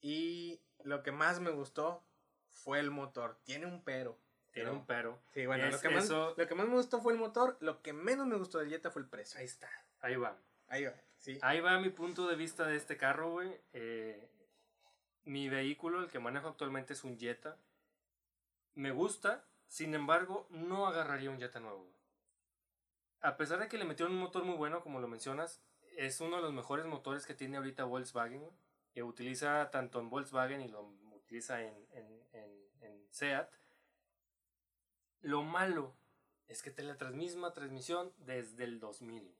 Y 0.00 0.60
lo 0.84 1.02
que 1.02 1.12
más 1.12 1.40
me 1.40 1.50
gustó 1.50 2.04
fue 2.50 2.78
el 2.80 2.90
motor. 2.90 3.38
Tiene 3.44 3.66
un 3.66 3.82
pero. 3.82 4.18
Tiene 4.56 4.70
pero- 4.70 4.80
un 4.80 4.86
pero. 4.86 5.18
Sí, 5.34 5.44
bueno, 5.44 5.68
lo 5.70 5.78
que, 5.80 5.88
más, 5.90 6.04
eso- 6.04 6.34
lo 6.34 6.46
que 6.48 6.54
más 6.54 6.66
me 6.66 6.74
gustó 6.76 7.00
fue 7.02 7.12
el 7.12 7.18
motor. 7.18 7.58
Lo 7.60 7.82
que 7.82 7.92
menos 7.92 8.26
me 8.26 8.36
gustó 8.36 8.58
del 8.58 8.70
Jetta 8.70 8.90
fue 8.90 9.02
el 9.02 9.08
precio. 9.08 9.38
Ahí 9.38 9.44
está. 9.44 9.68
Ahí 10.00 10.16
va. 10.16 10.36
Ahí 10.68 10.84
va, 10.84 10.94
sí. 11.18 11.38
Ahí 11.42 11.60
va 11.60 11.78
mi 11.78 11.90
punto 11.90 12.26
de 12.26 12.36
vista 12.36 12.66
de 12.66 12.76
este 12.76 12.96
carro, 12.96 13.30
güey. 13.32 13.60
Eh, 13.74 14.28
mi 15.24 15.48
vehículo, 15.50 16.00
el 16.00 16.08
que 16.10 16.18
manejo 16.18 16.48
actualmente, 16.48 16.94
es 16.94 17.04
un 17.04 17.18
Jetta. 17.18 17.56
Me 18.74 18.90
gusta, 18.92 19.44
sin 19.68 19.94
embargo, 19.94 20.46
no 20.50 20.86
agarraría 20.86 21.30
un 21.30 21.38
Jetta 21.38 21.60
nuevo. 21.60 21.80
güey. 21.82 21.94
A 23.20 23.36
pesar 23.36 23.58
de 23.58 23.68
que 23.68 23.76
le 23.78 23.84
metieron 23.84 24.14
un 24.14 24.20
motor 24.20 24.44
muy 24.44 24.56
bueno, 24.56 24.82
como 24.82 25.00
lo 25.00 25.08
mencionas, 25.08 25.60
es 25.96 26.20
uno 26.20 26.36
de 26.36 26.42
los 26.42 26.52
mejores 26.52 26.86
motores 26.86 27.26
que 27.26 27.34
tiene 27.34 27.56
ahorita 27.58 27.84
Volkswagen, 27.84 28.40
güey, 28.40 28.52
que 28.92 29.02
utiliza 29.02 29.70
tanto 29.70 30.00
en 30.00 30.08
Volkswagen 30.10 30.60
y 30.62 30.68
lo 30.68 30.82
utiliza 31.14 31.60
en, 31.62 31.74
en, 31.92 32.22
en, 32.32 32.68
en 32.80 33.06
SEAT. 33.10 33.50
Lo 35.26 35.42
malo 35.42 35.92
es 36.46 36.62
que 36.62 36.70
tiene 36.70 36.94
la 36.94 37.10
misma 37.10 37.52
transmisión 37.52 38.12
desde 38.18 38.62
el 38.62 38.78
2000. 38.78 39.34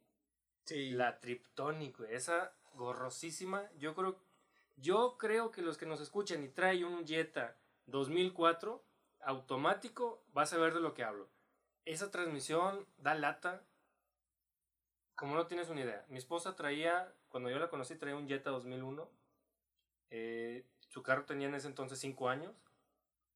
Sí. 0.65 0.91
La 0.91 1.21
Triptonic, 1.21 1.99
güey. 1.99 2.13
Esa 2.13 2.53
gorrosísima. 2.75 3.71
Yo 3.79 3.95
creo, 3.95 4.21
yo 4.75 5.17
creo 5.17 5.53
que 5.53 5.63
los 5.63 5.79
que 5.79 5.87
nos 5.87 6.01
escuchan 6.01 6.43
y 6.43 6.49
trae 6.49 6.85
un 6.85 7.07
Jetta 7.07 7.57
2004 7.87 8.85
automático, 9.21 10.25
vas 10.33 10.53
a 10.53 10.59
ver 10.59 10.75
de 10.75 10.81
lo 10.81 10.93
que 10.93 11.05
hablo. 11.05 11.29
Esa 11.85 12.11
transmisión 12.11 12.85
da 12.97 13.15
lata. 13.15 13.65
Como 15.15 15.37
no 15.37 15.47
tienes 15.47 15.69
una 15.69 15.83
idea. 15.83 16.05
Mi 16.09 16.19
esposa 16.19 16.57
traía, 16.57 17.15
cuando 17.29 17.49
yo 17.49 17.61
la 17.61 17.71
conocí, 17.71 17.95
traía 17.95 18.17
un 18.17 18.27
Jetta 18.27 18.51
2001. 18.51 19.09
Eh, 20.11 20.67
su 20.89 21.05
carro 21.05 21.27
tenía 21.27 21.47
en 21.47 21.55
ese 21.55 21.69
entonces 21.69 22.01
5 22.01 22.29
años. 22.29 22.66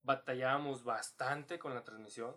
Batallábamos 0.02 0.84
bastante 0.84 1.58
con 1.58 1.74
la 1.74 1.84
transmisión. 1.84 2.34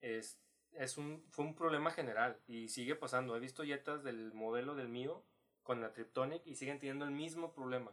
Es, 0.00 0.38
es 0.72 0.96
un, 0.96 1.24
fue 1.30 1.44
un 1.44 1.54
problema 1.54 1.90
general 1.90 2.38
y 2.46 2.68
sigue 2.68 2.94
pasando. 2.94 3.36
He 3.36 3.40
visto 3.40 3.64
Jetas 3.64 4.04
del 4.04 4.32
modelo 4.32 4.74
del 4.74 4.88
mío 4.88 5.24
con 5.62 5.80
la 5.80 5.92
Triptonic 5.92 6.46
y 6.46 6.54
siguen 6.54 6.78
teniendo 6.78 7.04
el 7.04 7.10
mismo 7.10 7.52
problema. 7.52 7.92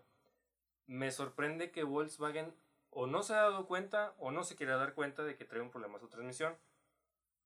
Me 0.87 1.11
sorprende 1.11 1.71
que 1.71 1.83
Volkswagen 1.83 2.53
o 2.89 3.07
no 3.07 3.23
se 3.23 3.33
ha 3.33 3.37
dado 3.43 3.65
cuenta 3.67 4.13
o 4.19 4.31
no 4.31 4.43
se 4.43 4.55
quiere 4.55 4.73
dar 4.73 4.93
cuenta 4.93 5.23
de 5.23 5.35
que 5.37 5.45
trae 5.45 5.61
un 5.61 5.71
problema 5.71 5.99
su 5.99 6.09
transmisión. 6.09 6.55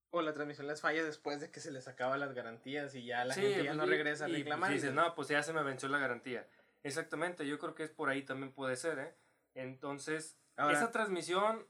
O 0.09 0.21
la 0.21 0.33
transmisión 0.33 0.67
les 0.67 0.81
falla 0.81 1.03
después 1.03 1.41
de 1.41 1.51
que 1.51 1.59
se 1.59 1.71
les 1.71 1.87
acaban 1.87 2.19
las 2.19 2.33
garantías 2.33 2.95
y 2.95 3.05
ya 3.05 3.25
la 3.25 3.33
Sí, 3.33 3.41
gente 3.41 3.63
ya 3.65 3.71
pues, 3.71 3.77
no 3.77 3.85
y- 3.85 3.89
regresa 3.89 4.25
a 4.25 4.29
y, 4.29 4.31
pues, 4.31 4.43
reclamar. 4.43 4.71
dices, 4.73 4.93
no, 4.93 5.13
pues 5.13 5.27
ya 5.27 5.43
se 5.43 5.53
me 5.53 5.61
venció 5.63 5.89
la 5.89 5.99
garantía. 5.99 6.47
Exactamente, 6.83 7.45
yo 7.47 7.59
creo 7.59 7.75
que 7.75 7.83
es 7.83 7.91
por 7.91 8.09
ahí 8.09 8.23
también 8.23 8.51
puede 8.53 8.75
ser, 8.77 8.99
¿eh? 8.99 9.15
Entonces, 9.55 10.37
Ahora- 10.55 10.77
esa 10.77 10.91
transmisión, 10.91 11.67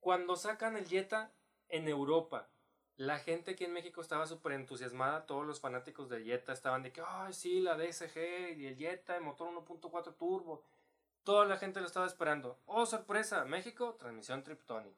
cuando 0.00 0.36
sacan 0.36 0.76
el 0.76 0.86
Jetta 0.86 1.32
en 1.68 1.88
Europa, 1.88 2.48
la 2.96 3.18
gente 3.18 3.52
aquí 3.52 3.64
en 3.64 3.72
México 3.72 4.00
estaba 4.00 4.26
súper 4.26 4.52
entusiasmada, 4.52 5.26
todos 5.26 5.46
los 5.46 5.60
fanáticos 5.60 6.08
del 6.08 6.24
Jetta 6.24 6.52
estaban 6.52 6.82
de 6.82 6.92
que, 6.92 7.00
ay, 7.06 7.32
sí, 7.32 7.60
la 7.60 7.76
DSG 7.76 8.56
y 8.58 8.66
el 8.66 8.76
Jetta, 8.76 9.16
el 9.16 9.22
motor 9.22 9.48
1.4 9.48 10.14
turbo. 10.16 10.64
Toda 11.22 11.44
la 11.44 11.58
gente 11.58 11.80
lo 11.80 11.86
estaba 11.86 12.06
esperando. 12.06 12.58
Oh, 12.66 12.86
sorpresa, 12.86 13.44
México, 13.44 13.94
transmisión 13.94 14.42
Triptonic. 14.42 14.96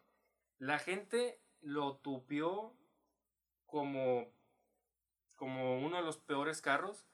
La 0.58 0.78
gente 0.78 1.42
lo 1.60 1.96
tupió 1.96 2.72
como, 3.66 4.32
como 5.36 5.78
uno 5.80 5.96
de 5.96 6.02
los 6.02 6.18
peores 6.18 6.62
carros 6.62 7.06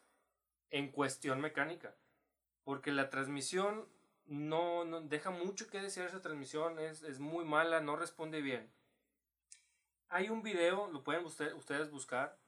en 0.71 0.93
cuestión 0.93 1.41
mecánica. 1.41 1.97
Porque 2.63 2.93
la 2.93 3.11
transmisión 3.11 3.89
no, 4.27 5.01
deja 5.03 5.31
mucho 5.31 5.69
que 5.69 5.81
desear 5.81 6.09
esa 6.09 6.21
transmisión, 6.23 6.79
es, 6.79 7.03
es 7.03 7.19
muy 7.19 7.45
mala, 7.45 7.81
no 7.81 7.97
responde 7.97 8.41
bien. 8.43 8.71
Hay 10.09 10.29
un 10.29 10.43
video, 10.43 10.89
lo 10.89 11.03
pueden 11.03 11.25
usted- 11.25 11.55
ustedes 11.55 11.91
buscar, 11.91 12.39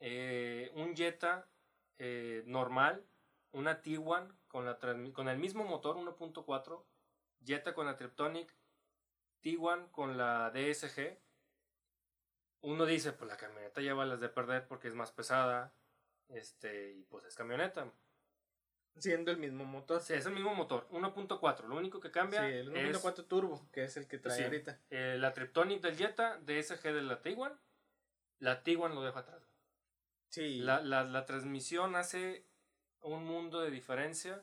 eh, 0.00 0.70
un 0.74 0.94
Jetta 0.96 1.48
eh, 1.98 2.42
normal, 2.46 3.04
una 3.52 3.80
Tiguan 3.82 4.36
con, 4.48 4.64
la 4.64 4.78
con 5.12 5.28
el 5.28 5.38
mismo 5.38 5.64
motor 5.64 5.96
1.4, 5.96 6.84
Jetta 7.44 7.74
con 7.74 7.86
la 7.86 7.96
Triptonic, 7.96 8.54
Tiguan 9.40 9.88
con 9.88 10.16
la 10.16 10.50
DSG. 10.50 11.18
Uno 12.60 12.86
dice, 12.86 13.12
pues 13.12 13.28
la 13.30 13.36
camioneta 13.36 13.80
lleva 13.80 14.04
las 14.04 14.20
de 14.20 14.28
perder 14.28 14.66
porque 14.66 14.88
es 14.88 14.94
más 14.94 15.12
pesada, 15.12 15.72
este, 16.28 16.92
y 16.92 17.02
pues 17.04 17.24
es 17.24 17.34
camioneta. 17.36 17.92
Siendo 18.98 19.30
el 19.30 19.36
mismo 19.38 19.64
motor. 19.64 20.00
Sí, 20.00 20.14
es 20.14 20.26
el 20.26 20.32
mismo 20.32 20.54
motor, 20.54 20.86
1.4. 20.90 21.66
Lo 21.68 21.76
único 21.76 22.00
que 22.00 22.10
cambia 22.10 22.40
Sí, 22.40 22.46
el 22.54 22.76
es 22.76 22.96
1.4 23.02 23.26
turbo, 23.26 23.66
que 23.72 23.84
es 23.84 23.96
el 23.96 24.06
que 24.08 24.18
trae 24.18 24.36
Sí. 24.36 24.44
ahorita. 24.44 24.78
eh, 24.90 25.16
la 25.18 25.32
Triptonic 25.32 25.80
del 25.80 25.96
Jetta, 25.96 26.38
DSG 26.40 26.82
de 26.92 27.02
la 27.02 27.20
Tiguan. 27.22 27.58
La 28.40 28.62
Tiguan 28.62 28.94
lo 28.94 29.02
deja 29.02 29.20
atrás. 29.20 29.42
Sí. 30.30 30.58
La, 30.58 30.80
la, 30.80 31.04
la 31.04 31.24
transmisión 31.26 31.96
hace 31.96 32.44
un 33.00 33.24
mundo 33.24 33.60
de 33.60 33.70
diferencia. 33.70 34.42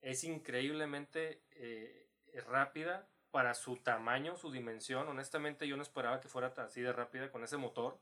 Es 0.00 0.24
increíblemente 0.24 1.42
eh, 1.52 2.08
rápida 2.46 3.08
para 3.30 3.54
su 3.54 3.76
tamaño, 3.76 4.36
su 4.36 4.50
dimensión. 4.50 5.06
Honestamente, 5.08 5.66
yo 5.68 5.76
no 5.76 5.82
esperaba 5.82 6.20
que 6.20 6.28
fuera 6.28 6.54
así 6.56 6.80
de 6.80 6.92
rápida 6.92 7.30
con 7.30 7.42
ese 7.44 7.56
motor. 7.56 7.98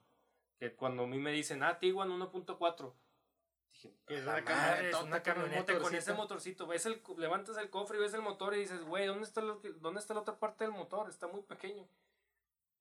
Que 0.58 0.72
cuando 0.74 1.02
a 1.04 1.06
mí 1.06 1.18
me 1.18 1.32
dicen, 1.32 1.62
ah, 1.62 1.78
Tiguan 1.78 2.10
1.4. 2.10 2.94
Dije, 3.76 3.94
Que 4.06 4.18
es 4.18 4.26
"A 4.26 4.26
la 4.26 4.42
una 4.42 4.50
madre, 4.50 4.88
es 4.88 4.94
una 4.94 5.22
con 5.22 5.32
un 5.32 5.42
camioneta 5.42 5.78
con 5.78 5.94
ese 5.94 6.12
motorcito". 6.14 6.66
Ves 6.66 6.86
el, 6.86 7.02
levantas 7.18 7.56
el 7.58 7.70
cofre 7.70 7.98
y 7.98 8.00
ves 8.00 8.14
el 8.14 8.22
motor 8.22 8.54
y 8.54 8.60
dices, 8.60 8.82
güey, 8.82 9.06
¿dónde, 9.06 9.24
está 9.24 9.42
lo 9.42 9.60
¿dónde 9.80 10.00
está 10.00 10.14
la 10.14 10.20
otra 10.20 10.38
parte 10.38 10.64
del 10.64 10.72
motor? 10.72 11.08
Está 11.08 11.26
muy 11.26 11.42
pequeño. 11.42 11.86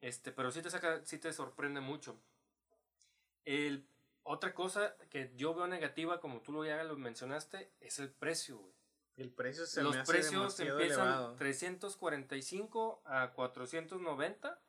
Este, 0.01 0.31
pero 0.31 0.51
sí 0.51 0.61
te 0.61 0.69
saca, 0.69 1.03
sí 1.05 1.17
te 1.17 1.33
sorprende 1.33 1.81
mucho. 1.81 2.19
El, 3.43 3.87
otra 4.23 4.53
cosa 4.53 4.95
que 5.09 5.31
yo 5.35 5.53
veo 5.53 5.67
negativa, 5.67 6.19
como 6.19 6.41
tú 6.41 6.51
lo 6.51 6.65
ya 6.65 6.83
lo 6.83 6.95
mencionaste, 6.95 7.71
es 7.79 7.99
el 7.99 8.11
precio, 8.11 8.57
güey. 8.57 8.73
El 9.17 9.31
precio 9.31 9.65
se 9.65 9.81
Los 9.81 9.95
me 9.95 10.01
hace 10.01 10.11
precios 10.11 10.33
demasiado 10.57 10.79
empiezan 10.79 11.07
elevado. 11.07 11.35
345 11.37 13.01
a 13.05 13.31
490 13.31 14.61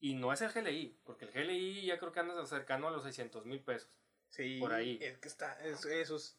y 0.00 0.14
no 0.14 0.32
es 0.32 0.42
el 0.42 0.52
GLI, 0.52 0.98
porque 1.02 1.24
el 1.24 1.32
GLI 1.32 1.86
ya 1.86 1.98
creo 1.98 2.12
que 2.12 2.20
anda 2.20 2.44
cercano 2.44 2.88
a 2.88 2.90
los 2.90 3.04
600 3.04 3.46
mil 3.46 3.60
pesos. 3.60 3.88
Sí, 4.34 4.58
por 4.58 4.72
ahí. 4.72 4.98
Es 5.00 5.18
que 5.18 5.28
está, 5.28 5.52
es- 5.64 5.84
esos, 5.84 6.36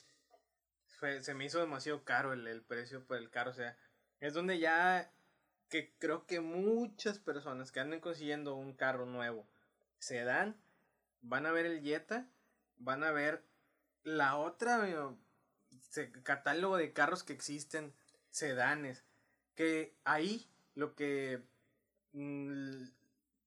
fue- 1.00 1.24
se 1.24 1.34
me 1.34 1.46
hizo 1.46 1.60
demasiado 1.60 2.04
caro 2.04 2.34
el, 2.34 2.46
el 2.48 2.62
precio 2.62 3.06
por 3.06 3.18
el 3.18 3.30
carro, 3.30 3.52
o 3.52 3.54
sea, 3.54 3.78
es 4.20 4.34
donde 4.34 4.60
ya, 4.60 5.12
que 5.70 5.94
creo 5.98 6.26
que 6.26 6.42
muchas 6.42 7.20
personas 7.20 7.72
que 7.72 7.80
anden 7.80 8.02
consiguiendo 8.02 8.56
un 8.56 8.74
carro 8.74 9.06
nuevo, 9.06 9.48
se 9.98 10.24
dan, 10.26 10.56
van 11.22 11.46
a 11.46 11.52
ver 11.52 11.66
el 11.66 11.82
Jetta, 11.82 12.28
van 12.78 13.04
a 13.04 13.12
ver 13.12 13.44
la 14.04 14.36
otra 14.38 14.90
eh, 14.90 15.16
se- 15.90 16.12
catálogo 16.24 16.76
de 16.78 16.92
carros 16.92 17.24
que 17.24 17.34
existen, 17.34 17.94
sedanes, 18.30 19.06
que 19.56 19.96
ahí 20.04 20.52
lo 20.74 20.96
que 20.96 21.42
mm, 22.12 22.84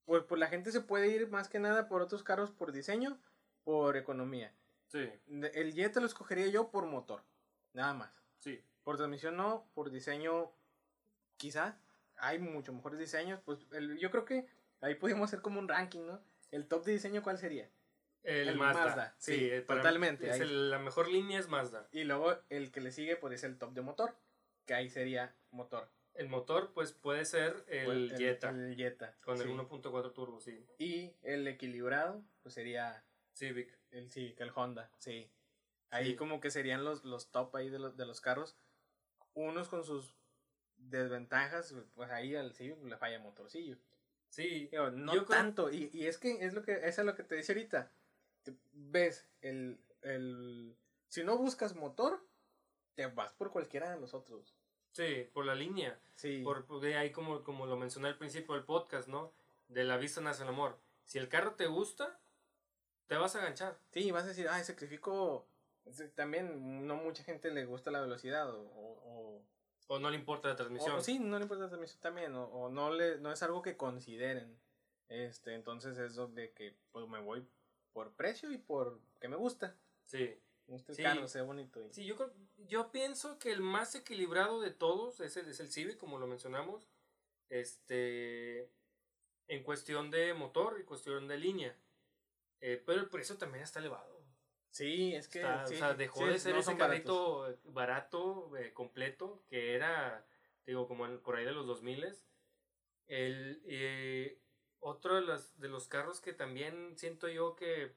pues, 0.07 0.23
pues 0.25 0.39
la 0.39 0.47
gente 0.49 0.73
se 0.73 0.81
puede 0.81 1.09
ir 1.09 1.29
más 1.29 1.49
que 1.51 1.59
nada 1.59 1.87
por 1.89 2.01
otros 2.01 2.23
carros 2.23 2.51
por 2.51 2.73
diseño, 2.73 3.21
por 3.69 3.99
economía. 3.99 4.51
Sí. 4.87 5.11
El 5.53 5.75
Jetta 5.75 6.01
lo 6.01 6.07
escogería 6.07 6.47
yo 6.47 6.71
por 6.71 6.87
motor, 6.87 7.23
nada 7.75 7.93
más. 7.93 8.11
Sí. 8.39 8.59
Por 8.83 8.97
transmisión 8.97 9.37
no, 9.37 9.69
por 9.75 9.91
diseño 9.91 10.51
quizá. 11.37 11.79
Hay 12.17 12.39
mucho 12.39 12.73
mejores 12.73 12.99
diseños. 12.99 13.41
Pues 13.45 13.59
el- 13.73 13.99
yo 13.99 14.11
creo 14.11 14.25
que 14.25 14.47
ahí 14.81 14.95
podemos 14.95 15.29
hacer 15.29 15.43
como 15.43 15.61
un 15.61 15.69
ranking, 15.69 16.07
¿no? 16.07 16.19
El 16.51 16.67
top 16.67 16.87
de 16.87 16.93
diseño, 16.93 17.23
¿cuál 17.23 17.37
sería? 17.37 17.69
El, 18.23 18.49
El 18.49 18.57
Mazda. 18.57 18.85
Mazda, 18.87 19.15
sí, 19.19 19.35
eh, 19.51 19.61
para 19.61 19.81
mí 19.81 19.83
totalmente, 19.83 20.31
es 20.31 20.41
el- 20.41 20.71
la 20.71 20.79
mejor 20.79 21.07
línea 21.11 21.39
es 21.39 21.49
Mazda. 21.49 21.89
Y 21.93 22.05
luego 22.05 22.39
el 22.49 22.73
que 22.73 22.81
le 22.81 22.91
sigue 22.91 23.17
pues 23.17 23.35
es 23.35 23.45
el 23.45 23.59
top 23.59 23.75
de 23.75 23.83
motor, 23.83 24.17
que 24.65 24.73
ahí 24.73 24.89
sería 24.89 25.35
motor. 25.51 25.91
El 26.15 26.31
motor, 26.31 26.73
pues 26.73 26.93
puede 26.93 27.27
ser 27.27 27.65
el, 27.69 28.09
Pues, 28.09 28.19
Jetta. 28.19 28.49
El 28.49 28.75
Jetta. 28.77 29.15
con 29.23 29.37
sí. 29.37 29.45
el 29.45 29.51
1.4 29.51 30.15
turbo, 30.15 30.41
sí. 30.41 30.67
Y 30.79 31.13
el 31.21 31.47
equilibrado 31.47 32.25
pues 32.43 32.55
sería 32.55 33.05
Civic. 33.39 33.79
el 33.91 34.11
Civic, 34.11 34.41
el 34.41 34.51
Honda, 34.55 34.91
sí. 34.99 35.31
Ahí 35.91 36.11
Sí. 36.11 36.17
como 36.17 36.41
que 36.41 36.51
serían 36.51 36.85
los, 36.85 37.05
los 37.05 37.31
top 37.31 37.55
ahí 37.57 37.71
de 37.71 37.79
los, 37.79 37.97
de 37.97 38.05
los 38.05 38.21
carros. 38.21 38.57
Unos 39.35 39.69
con 39.69 39.85
sus 39.85 40.15
desventajas, 40.77 41.75
pues 41.95 42.11
ahí 42.11 42.35
al 42.37 42.53
Civic 42.55 42.83
le 42.85 42.97
falla 42.97 43.19
motorcillo. 43.19 43.77
Sí. 44.29 44.69
Digo, 44.71 44.91
no 44.91 45.15
Yo 45.15 45.25
tanto, 45.25 45.71
y, 45.71 45.91
y 45.93 46.07
es 46.07 46.19
que 46.19 46.45
es 46.45 46.53
lo 46.53 46.63
que 46.63 46.87
es 46.87 46.99
lo 46.99 47.15
que 47.15 47.23
te 47.23 47.37
decía 47.37 47.55
ahorita. 47.55 47.91
Ves 48.73 49.27
el, 49.41 49.79
el 50.03 50.77
si 51.09 51.25
no 51.25 51.37
buscas 51.39 51.75
motor, 51.75 52.23
te 52.95 53.07
vas 53.07 53.33
por 53.33 53.51
cualquiera 53.51 53.91
de 53.91 54.01
los 54.01 54.15
otros. 54.15 54.55
Sí, 54.93 55.29
por 55.33 55.45
la 55.47 55.55
línea. 55.55 55.99
Sí. 56.15 56.43
Por, 56.43 56.65
porque 56.67 56.97
ahí 56.97 57.13
como, 57.13 57.43
como 57.45 57.67
lo 57.67 57.77
mencioné 57.77 58.09
al 58.09 58.19
principio 58.19 58.55
del 58.55 58.65
podcast, 58.65 59.09
¿no? 59.09 59.33
De 59.69 59.85
la 59.85 59.97
vista 59.97 60.21
nace 60.21 60.43
el 60.43 60.49
amor. 60.49 60.79
Si 61.05 61.19
el 61.19 61.29
carro 61.29 61.55
te 61.55 61.67
gusta, 61.67 62.19
te 63.09 63.17
vas 63.17 63.35
a 63.35 63.41
enganchar. 63.41 63.77
Sí, 63.91 64.11
vas 64.13 64.25
a 64.25 64.29
decir, 64.29 64.47
ay, 64.49 64.63
sacrifico. 64.65 65.47
También 66.15 66.87
no 66.87 66.97
mucha 66.97 67.25
gente 67.25 67.51
le 67.51 67.65
gusta 67.65 67.91
la 67.91 68.01
velocidad 68.03 68.51
o, 68.55 68.61
o, 68.63 69.43
O 69.89 69.99
no 69.99 70.11
le 70.11 70.17
importa 70.17 70.49
la 70.49 70.57
transmisión. 70.57 70.95
o 70.97 71.01
sí, 71.01 71.19
no 71.19 71.39
le 71.39 71.45
importa 71.45 71.65
la 71.65 71.71
transmisión 71.71 72.01
también 72.03 72.35
o, 72.35 72.45
o 72.45 72.69
no 72.69 72.93
le 72.93 73.19
no 73.19 73.33
es 73.33 73.43
algo 73.43 73.63
que 73.63 73.77
consideren. 73.79 74.61
Este, 75.09 75.55
entonces 75.55 75.97
es 75.97 76.15
donde 76.15 76.53
que 76.53 76.77
pues 76.93 77.09
me 77.09 77.21
voy 77.21 77.43
por 77.95 78.13
precio 78.13 78.53
y 78.53 78.59
por 78.59 79.01
que 79.19 79.29
me 79.29 79.37
gusta. 79.37 79.75
Sí. 80.05 80.39
Me 80.67 80.75
gusta 80.75 80.93
el 80.93 80.97
Sí. 80.97 81.03
carro, 81.03 81.27
sea 81.27 81.43
bonito. 81.45 81.83
y- 81.83 81.93
Sí, 81.95 82.05
yo, 82.05 82.17
creo- 82.17 82.35
yo 82.59 82.93
pienso 82.93 83.39
que 83.39 83.51
el 83.51 83.63
más 83.63 83.95
equilibrado 83.95 84.61
de 84.61 84.71
todos 84.71 85.21
es 85.21 85.39
el, 85.39 85.49
es 85.49 85.59
el 85.61 85.71
Civic, 85.73 85.97
como 85.97 86.19
lo 86.19 86.27
mencionamos. 86.27 86.87
Este. 87.49 88.71
En 89.49 89.63
cuestión 89.63 90.11
de 90.11 90.35
motor 90.35 90.79
y 90.79 90.85
cuestión 90.85 91.27
de 91.29 91.39
línea. 91.39 91.75
Eh, 92.61 92.83
pero 92.85 93.01
el 93.01 93.09
precio 93.09 93.37
también 93.39 93.65
está 93.65 93.79
elevado. 93.81 94.19
Sí, 94.71 95.15
es 95.15 95.29
que 95.29 95.41
Está- 95.41 95.67
sí, 95.67 95.75
o 95.75 95.79
sea, 95.79 95.95
dejó 95.95 96.21
sí, 96.21 96.27
de 96.27 96.39
ser 96.39 96.53
no 96.55 96.61
ese 96.61 96.67
son 96.71 96.79
baratos. 96.79 96.97
carrito 97.47 97.51
eh, 97.51 97.59
barato, 97.65 98.57
eh, 98.57 98.73
completo, 98.73 99.43
que 99.49 99.75
era, 99.75 100.27
digo, 100.67 100.87
como 100.87 101.07
en- 101.07 101.21
por 101.21 101.37
ahí 101.37 101.45
de 101.45 101.53
los 101.53 101.67
2000 101.67 102.05
El 103.07 103.63
eh, 103.65 104.39
otro 104.81 105.15
de 105.17 105.23
los, 105.23 105.59
de 105.59 105.69
los 105.69 105.89
carros 105.89 106.21
que 106.21 106.33
también 106.35 106.97
siento 106.99 107.29
yo 107.29 107.57
que 107.57 107.95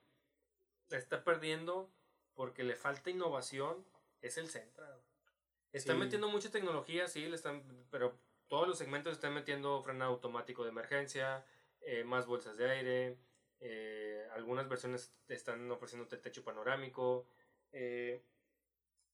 está 0.90 1.24
perdiendo 1.24 1.92
porque 2.34 2.64
le 2.64 2.76
falta 2.76 3.10
innovación 3.10 3.86
es 4.22 4.38
el 4.38 4.48
Sentra. 4.50 5.00
Están 5.74 5.98
Sí. 5.98 6.04
metiendo 6.04 6.30
mucha 6.30 6.50
tecnología, 6.52 7.08
sí, 7.08 7.26
le 7.28 7.36
están, 7.36 7.64
pero 7.92 8.18
todos 8.48 8.68
los 8.68 8.78
segmentos 8.78 9.14
están 9.14 9.34
metiendo 9.34 9.82
frenado 9.84 10.12
automático 10.12 10.64
de 10.64 10.70
emergencia, 10.70 11.46
eh, 11.82 12.04
más 12.04 12.26
bolsas 12.26 12.58
de 12.58 12.70
aire, 12.70 13.18
eh, 13.62 14.28
algunas 14.34 14.68
versiones 14.68 15.14
te 15.26 15.34
están 15.36 15.70
ofreciendo 15.72 16.08
techo 16.08 16.44
panorámico, 16.44 17.26
eh, 17.72 18.24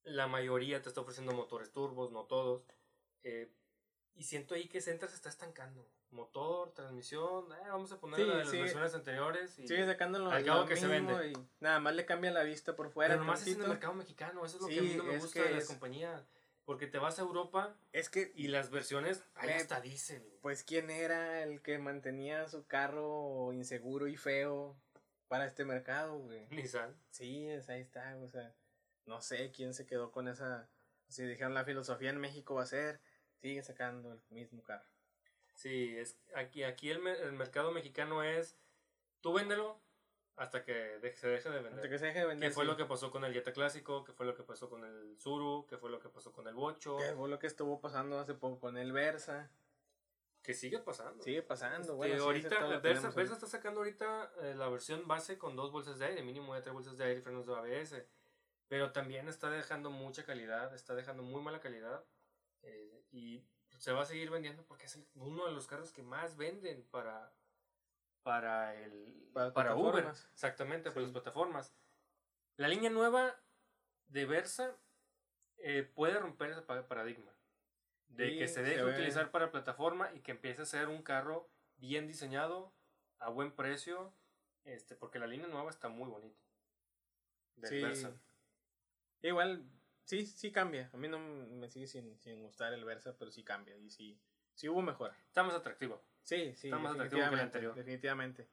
la 0.03 0.27
mayoría 0.27 0.81
te 0.81 0.89
está 0.89 1.01
ofreciendo 1.01 1.33
motores 1.33 1.71
turbos, 1.71 2.11
no 2.11 2.23
todos. 2.25 2.63
eh, 3.23 3.51
y 4.15 4.23
siento 4.23 4.55
ahí 4.55 4.67
que 4.67 4.81
Sentra 4.81 5.07
se 5.09 5.15
está 5.15 5.29
estancando. 5.29 5.87
Motor, 6.09 6.71
transmisión, 6.73 7.51
eh, 7.51 7.67
vamos 7.69 7.91
a 7.91 7.99
poner 7.99 8.15
Sí, 8.21 8.25
la 8.25 8.33
de 8.33 8.39
las 8.39 8.49
sigue- 8.49 8.63
versiones 8.63 8.95
anteriores. 8.95 9.59
Y, 9.59 9.67
Sigue 9.67 9.85
sacándolo 9.85 10.31
Al 10.31 10.41
lo 10.43 10.53
cabo 10.53 10.65
que 10.65 10.77
se 10.77 10.87
vende. 10.87 11.27
y 11.31 11.33
nada 11.59 11.79
más 11.81 11.93
le 11.93 12.05
cambia 12.05 12.31
la 12.31 12.43
vista 12.43 12.75
por 12.75 12.89
fuera. 12.89 13.13
pero 13.15 13.25
nomás 13.25 13.45
es 13.45 13.55
en 13.55 13.61
el 13.61 13.67
mercado 13.67 13.93
mexicano, 13.93 14.43
eso 14.45 14.55
es 14.55 14.61
lo 14.61 14.67
Sí, 14.69 14.73
que 14.75 14.79
a 14.79 14.83
mí 14.83 14.93
no 14.95 15.03
me 15.03 15.19
gusta 15.19 15.43
de 15.43 15.51
las 15.51 15.65
compañías. 15.67 16.23
Porque 16.67 16.85
te 16.85 16.97
vas 16.97 17.17
a 17.17 17.21
Europa 17.21 17.79
Es 17.93 18.09
que, 18.09 18.33
y 18.35 18.49
las 18.49 18.69
versiones 18.71 19.23
ahí 19.35 19.51
hasta 19.51 19.79
dicen. 19.79 20.21
pues, 20.41 20.65
¿quién 20.65 20.89
era 20.89 21.41
el 21.43 21.61
que 21.61 21.79
mantenía 21.79 22.45
su 22.49 22.67
carro 22.67 23.53
inseguro 23.53 24.07
y 24.09 24.17
feo 24.17 24.77
para 25.29 25.45
este 25.45 25.63
mercado, 25.63 26.19
güey? 26.19 26.45
Nissan. 26.49 26.93
Sí, 27.09 27.47
es- 27.47 27.69
ahí 27.69 27.79
está, 27.79 28.17
o 28.17 28.27
sea, 28.27 28.53
no 29.05 29.21
sé 29.21 29.49
quién 29.51 29.73
se 29.73 29.85
quedó 29.85 30.11
con 30.11 30.27
esa. 30.27 30.69
Si 31.07 31.23
dijeron 31.23 31.53
la 31.53 31.63
filosofía 31.63 32.09
en 32.09 32.19
México 32.19 32.55
va 32.55 32.63
a 32.63 32.65
ser, 32.65 32.99
sigue 33.37 33.63
sacando 33.63 34.11
el 34.11 34.21
mismo 34.29 34.61
carro. 34.61 34.89
Sí, 35.55 35.95
es 35.97 36.17
aquí, 36.35 36.63
aquí 36.63 36.89
el, 36.89 37.07
el 37.07 37.31
mercado 37.31 37.71
mexicano 37.71 38.23
es 38.23 38.57
tú 39.21 39.31
véndelo 39.31 39.79
hasta 40.37 40.63
que 40.63 40.73
de- 40.73 41.15
se 41.15 41.27
deje 41.27 41.49
de 41.49 41.55
vender. 41.55 41.73
Hasta 41.73 41.89
que 41.89 41.97
se 41.99 42.05
deje 42.05 42.19
de 42.19 42.25
vender. 42.27 42.49
¿Qué 42.49 42.53
fue 42.55 42.63
sí. 42.63 42.71
lo 42.71 42.77
que 42.77 42.85
pasó 42.85 43.11
con 43.11 43.25
el 43.25 43.33
Jetta 43.33 43.51
clásico? 43.51 44.03
¿Qué 44.03 44.13
fue 44.13 44.25
lo 44.25 44.35
que 44.35 44.43
pasó 44.43 44.69
con 44.69 44.83
el 44.85 45.17
Zuru? 45.19 45.65
¿Qué 45.67 45.77
fue 45.77 45.89
lo 45.89 45.99
que 45.99 46.09
pasó 46.09 46.31
con 46.31 46.47
el 46.47 46.53
Bocho? 46.55 46.97
¿Qué 46.97 47.13
fue 47.13 47.27
lo 47.29 47.37
que 47.39 47.47
estuvo 47.47 47.81
pasando 47.81 48.19
hace 48.19 48.33
poco 48.33 48.59
con 48.59 48.77
el 48.77 48.91
Versa? 48.93 49.49
Que 50.43 50.53
sigue 50.53 50.79
pasando. 50.79 51.21
Sigue 51.23 51.41
pasando, 51.43 51.79
Este, 51.81 51.91
bueno. 51.93 52.13
sí, 52.13 52.17
ese 52.17 52.23
ahorita 52.55 52.79
Versa, 52.79 53.09
Versa 53.09 53.33
está 53.33 53.47
sacando 53.47 53.81
ahorita 53.81 54.31
eh, 54.43 54.55
la 54.55 54.69
versión 54.69 55.05
base 55.07 55.37
con 55.37 55.55
dos 55.57 55.71
bolsas 55.73 55.99
de 55.99 56.05
aire, 56.05 56.23
mínimo 56.23 56.53
de 56.55 56.61
tres 56.61 56.73
bolsas 56.73 56.97
de 56.97 57.03
aire 57.03 57.19
y 57.19 57.21
frenos 57.21 57.45
de 57.45 57.53
ABS. 57.53 58.05
Pero 58.69 58.91
también 58.93 59.27
está 59.27 59.49
dejando 59.49 59.89
mucha 59.91 60.23
calidad, 60.23 60.73
está 60.73 60.93
dejando 60.95 61.23
muy 61.23 61.41
mala 61.41 61.59
calidad. 61.59 62.03
eh, 62.63 63.03
y 63.11 63.43
se 63.77 63.91
va 63.93 64.01
a 64.01 64.05
seguir 64.05 64.29
vendiendo 64.29 64.63
porque 64.65 64.85
es 64.85 64.99
uno 65.15 65.45
de 65.45 65.51
los 65.51 65.67
carros 65.67 65.91
que 65.91 66.01
más 66.03 66.35
venden 66.37 66.83
para, 66.91 67.31
para, 68.27 68.75
el, 68.75 69.29
Para 69.53 69.73
Uber. 69.73 70.05
Exactamente, 70.33 70.91
para 70.91 71.03
las 71.03 71.13
plataformas. 71.13 71.73
La 72.57 72.67
línea 72.67 72.89
nueva 72.89 73.39
de 74.09 74.25
Versa 74.25 74.75
eh, 75.59 75.83
puede 75.83 76.19
romper 76.19 76.51
ese 76.51 76.61
pa- 76.61 76.85
paradigma. 76.89 77.31
De 78.09 78.31
Sí, 78.31 78.37
que 78.37 78.47
se 78.49 78.63
deje 78.63 78.83
utilizar 78.83 79.31
para 79.31 79.49
plataforma 79.49 80.13
y 80.13 80.19
que 80.19 80.31
empiece 80.31 80.61
a 80.61 80.65
ser 80.65 80.89
un 80.89 81.03
carro 81.03 81.49
bien 81.77 82.05
diseñado, 82.05 82.73
a 83.19 83.29
buen 83.29 83.53
precio, 83.55 84.13
este, 84.65 84.97
porque 84.97 85.19
la 85.19 85.27
línea 85.27 85.47
nueva 85.47 85.69
está 85.69 85.87
muy 85.87 86.09
bonita. 86.09 86.41
Del 87.55 87.69
Sí. 87.69 87.81
Versa. 87.81 88.11
Igual, 89.21 89.63
sí, 90.03 90.25
sí 90.25 90.51
cambia. 90.51 90.89
A 90.93 90.97
mí 90.97 91.07
no 91.07 91.17
me 91.19 91.69
sigue 91.69 91.87
sin, 91.87 92.19
sin 92.19 92.43
gustar 92.43 92.73
el 92.73 92.83
Versa, 92.83 93.15
pero 93.17 93.31
sí 93.31 93.45
cambia. 93.45 93.77
Y 93.77 93.89
sí, 93.89 94.19
sí 94.53 94.67
hubo 94.67 94.81
mejora. 94.81 95.17
Está 95.27 95.43
más 95.43 95.55
atractivo. 95.55 96.03
Sí, 96.27 96.53
sí. 96.55 96.67
Está 96.67 96.77
más 96.77 96.91
atractivo 96.93 97.21
que 97.21 97.25
el 97.25 97.31
definitivamente, 97.31 97.43
anterior. 97.43 97.75
Definitivamente. 97.75 98.47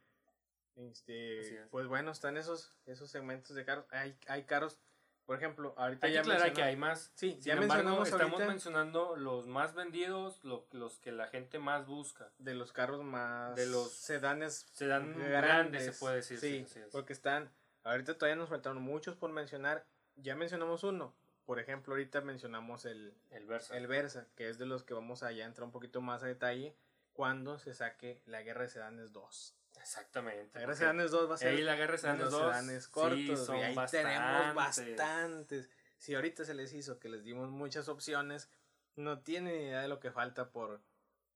Este, 0.76 1.66
pues 1.70 1.86
bueno, 1.86 2.10
están 2.12 2.36
esos, 2.36 2.70
esos 2.86 3.10
segmentos 3.10 3.54
de 3.56 3.64
carros. 3.64 3.84
Hay, 3.90 4.16
hay 4.28 4.44
carros, 4.44 4.78
por 5.26 5.36
ejemplo, 5.36 5.74
ahorita 5.76 6.06
Hay 6.06 6.12
que 6.12 6.14
ya 6.14 6.20
aclarar 6.20 6.52
que 6.52 6.62
hay 6.62 6.76
más. 6.76 7.10
Sí, 7.14 7.32
Sin 7.32 7.40
ya 7.40 7.52
embargo, 7.54 7.74
mencionamos 7.74 8.08
estamos 8.08 8.32
ahorita 8.34 8.48
mencionando 8.48 9.16
los 9.16 9.46
más 9.46 9.74
vendidos, 9.74 10.42
lo- 10.44 10.66
los 10.72 10.98
que 10.98 11.10
la 11.12 11.26
gente 11.28 11.58
más 11.58 11.86
busca. 11.86 12.30
de 12.38 12.54
los 12.54 12.72
carros 12.72 13.02
más 13.02 13.54
de 13.56 13.66
los 13.66 13.90
sedanes 13.92 14.66
Sedan 14.72 15.12
grandes, 15.14 15.28
grandes, 15.30 15.84
se 15.84 15.92
puede 15.92 16.16
decir. 16.16 16.38
Sí, 16.38 16.66
es. 16.76 16.88
porque 16.92 17.12
están, 17.12 17.50
ahorita 17.84 18.14
todavía 18.18 18.36
nos 18.36 18.48
faltaron 18.50 18.80
muchos 18.82 19.16
por 19.16 19.30
mencionar. 19.32 19.84
Ya 20.16 20.36
mencionamos 20.36 20.84
uno. 20.84 21.12
Por 21.44 21.58
ejemplo, 21.58 21.94
ahorita 21.94 22.20
mencionamos 22.22 22.84
el, 22.84 23.12
El 23.30 23.46
Versa. 23.46 23.76
el 23.76 23.86
Versa, 23.86 24.26
que 24.36 24.48
es 24.48 24.58
de 24.58 24.64
los 24.66 24.82
que 24.84 24.94
vamos 24.94 25.22
a 25.24 25.30
ya 25.32 25.44
entrar 25.44 25.64
un 25.64 25.72
poquito 25.72 26.00
más 26.00 26.22
a 26.22 26.26
detalle 26.26 26.74
cuando 27.14 27.58
se 27.58 27.72
saque 27.72 28.20
la 28.26 28.42
Guerra 28.42 28.62
de 28.64 28.68
Sedanes 28.68 29.12
2. 29.12 29.56
Exactamente. 29.80 30.50
La 30.54 30.60
Guerra 30.60 30.72
de 30.74 30.78
Sedanes 30.78 31.10
2 31.10 31.30
va 31.30 31.34
a 31.34 31.38
ser 31.38 31.48
ahí 31.48 31.62
la 31.62 31.74
guerra 31.76 31.92
de 31.92 31.96
de 31.96 31.98
sedanes 31.98 32.22
los 32.24 32.32
2 32.32 32.40
sedanes 32.42 32.88
cortos. 32.88 33.16
sí, 33.18 33.32
y 33.32 33.36
son 33.36 33.56
ahí 33.56 33.74
bastantes. 33.74 34.12
tenemos 34.18 34.54
bastantes. 34.54 35.70
Si 35.98 36.14
ahorita 36.14 36.44
se 36.44 36.54
les 36.54 36.72
hizo 36.74 36.98
que 36.98 37.08
les 37.08 37.24
dimos 37.24 37.50
muchas 37.50 37.88
opciones, 37.88 38.50
no 38.96 39.20
tienen 39.22 39.54
idea 39.54 39.80
de 39.80 39.88
lo 39.88 40.00
que 40.00 40.10
falta 40.10 40.50
por, 40.50 40.82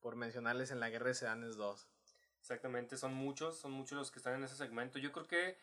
por 0.01 0.15
mencionarles 0.17 0.71
en 0.71 0.81
la 0.81 0.91
Guerra 0.91 1.07
de 1.09 1.15
Sedanes 1.15 1.57
2. 1.57 1.89
Exactamente, 2.41 2.97
son 2.97 3.15
muchos, 3.15 3.59
son 3.59 3.73
muchos 3.73 3.97
los 3.99 4.11
que 4.11 4.19
están 4.19 4.35
en 4.35 4.45
ese 4.45 4.57
segmento. 4.57 4.99
Yo 4.99 5.13
creo 5.13 5.27
que 5.27 5.59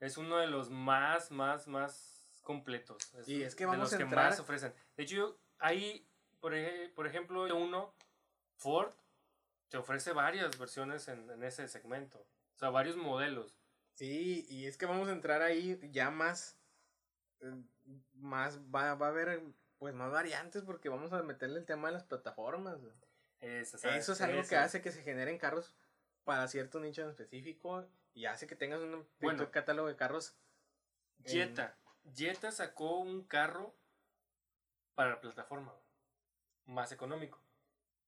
es 0.00 0.16
uno 0.16 0.38
de 0.38 0.46
los 0.46 0.70
más, 0.70 1.30
más, 1.30 1.66
más 1.66 2.38
completos. 2.42 3.10
Y 3.26 3.42
es 3.42 3.54
que 3.54 3.64
de 3.64 3.66
vamos 3.66 3.84
los 3.84 3.92
a 3.94 3.96
que 3.98 4.04
entrar- 4.04 4.30
más 4.30 4.40
ofrecen. 4.40 4.72
De 4.96 5.02
hecho, 5.02 5.38
hay, 5.58 6.06
por, 6.40 6.54
por 6.94 7.06
ejemplo, 7.06 7.44
uno, 7.56 7.94
Ford, 8.56 8.92
te 9.70 9.78
ofrece 9.78 10.12
varias 10.12 10.58
versiones 10.58 11.08
en, 11.08 11.30
en 11.30 11.42
ese 11.42 11.66
segmento. 11.68 12.18
O 12.18 12.58
sea, 12.58 12.68
varios 12.70 12.96
modelos. 12.96 13.56
Sí, 13.94 14.44
y 14.48 14.66
es 14.66 14.76
que 14.76 14.86
vamos 14.86 15.08
a 15.08 15.12
entrar 15.12 15.42
ahí 15.42 15.78
ya 15.92 16.10
más, 16.10 16.58
eh, 17.40 17.54
más 18.14 18.58
va, 18.74 18.94
va 18.94 19.06
a 19.06 19.10
haber 19.10 19.42
pues 19.78 19.94
más 19.94 20.10
variantes 20.12 20.62
porque 20.62 20.88
vamos 20.90 21.12
a 21.12 21.22
meterle 21.22 21.58
el 21.58 21.64
tema 21.66 21.88
de 21.88 21.94
las 21.94 22.04
plataformas. 22.04 22.78
Eso 23.40 24.12
es 24.12 24.20
algo 24.20 24.42
que 24.46 24.56
hace 24.56 24.82
que 24.82 24.92
se 24.92 25.02
generen 25.02 25.38
carros 25.38 25.74
para 26.24 26.46
cierto 26.48 26.78
nicho 26.80 27.02
en 27.02 27.08
específico 27.08 27.86
y 28.12 28.26
hace 28.26 28.46
que 28.46 28.56
tengas 28.56 28.80
un 28.80 29.06
Bueno. 29.20 29.50
catálogo 29.50 29.88
de 29.88 29.96
carros 29.96 30.36
en- 31.24 31.32
Jetta. 31.32 31.78
Jetta 32.14 32.50
sacó 32.52 32.98
un 32.98 33.24
carro 33.24 33.74
para 34.94 35.10
la 35.10 35.20
plataforma. 35.20 35.74
Más 36.66 36.92
económico. 36.92 37.40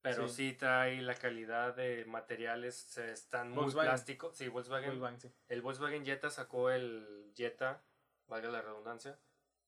Pero 0.03 0.28
Sí. 0.28 0.50
sí, 0.50 0.53
trae 0.57 1.00
la 1.00 1.14
calidad 1.14 1.74
de 1.76 2.05
materiales. 2.07 2.74
se 2.74 3.12
están 3.12 3.50
muy 3.53 3.70
plásticos. 3.72 4.36
Sí, 4.36 4.48
Volkswagen. 4.48 4.90
Volkswagen, 4.90 5.20
sí. 5.20 5.32
El 5.48 5.62
Volkswagen 5.62 6.05
Jetta 6.05 6.28
sacó 6.28 6.70
el 6.70 7.32
Jetta, 7.36 7.82
valga 8.26 8.50
la 8.50 8.62
redundancia, 8.62 9.18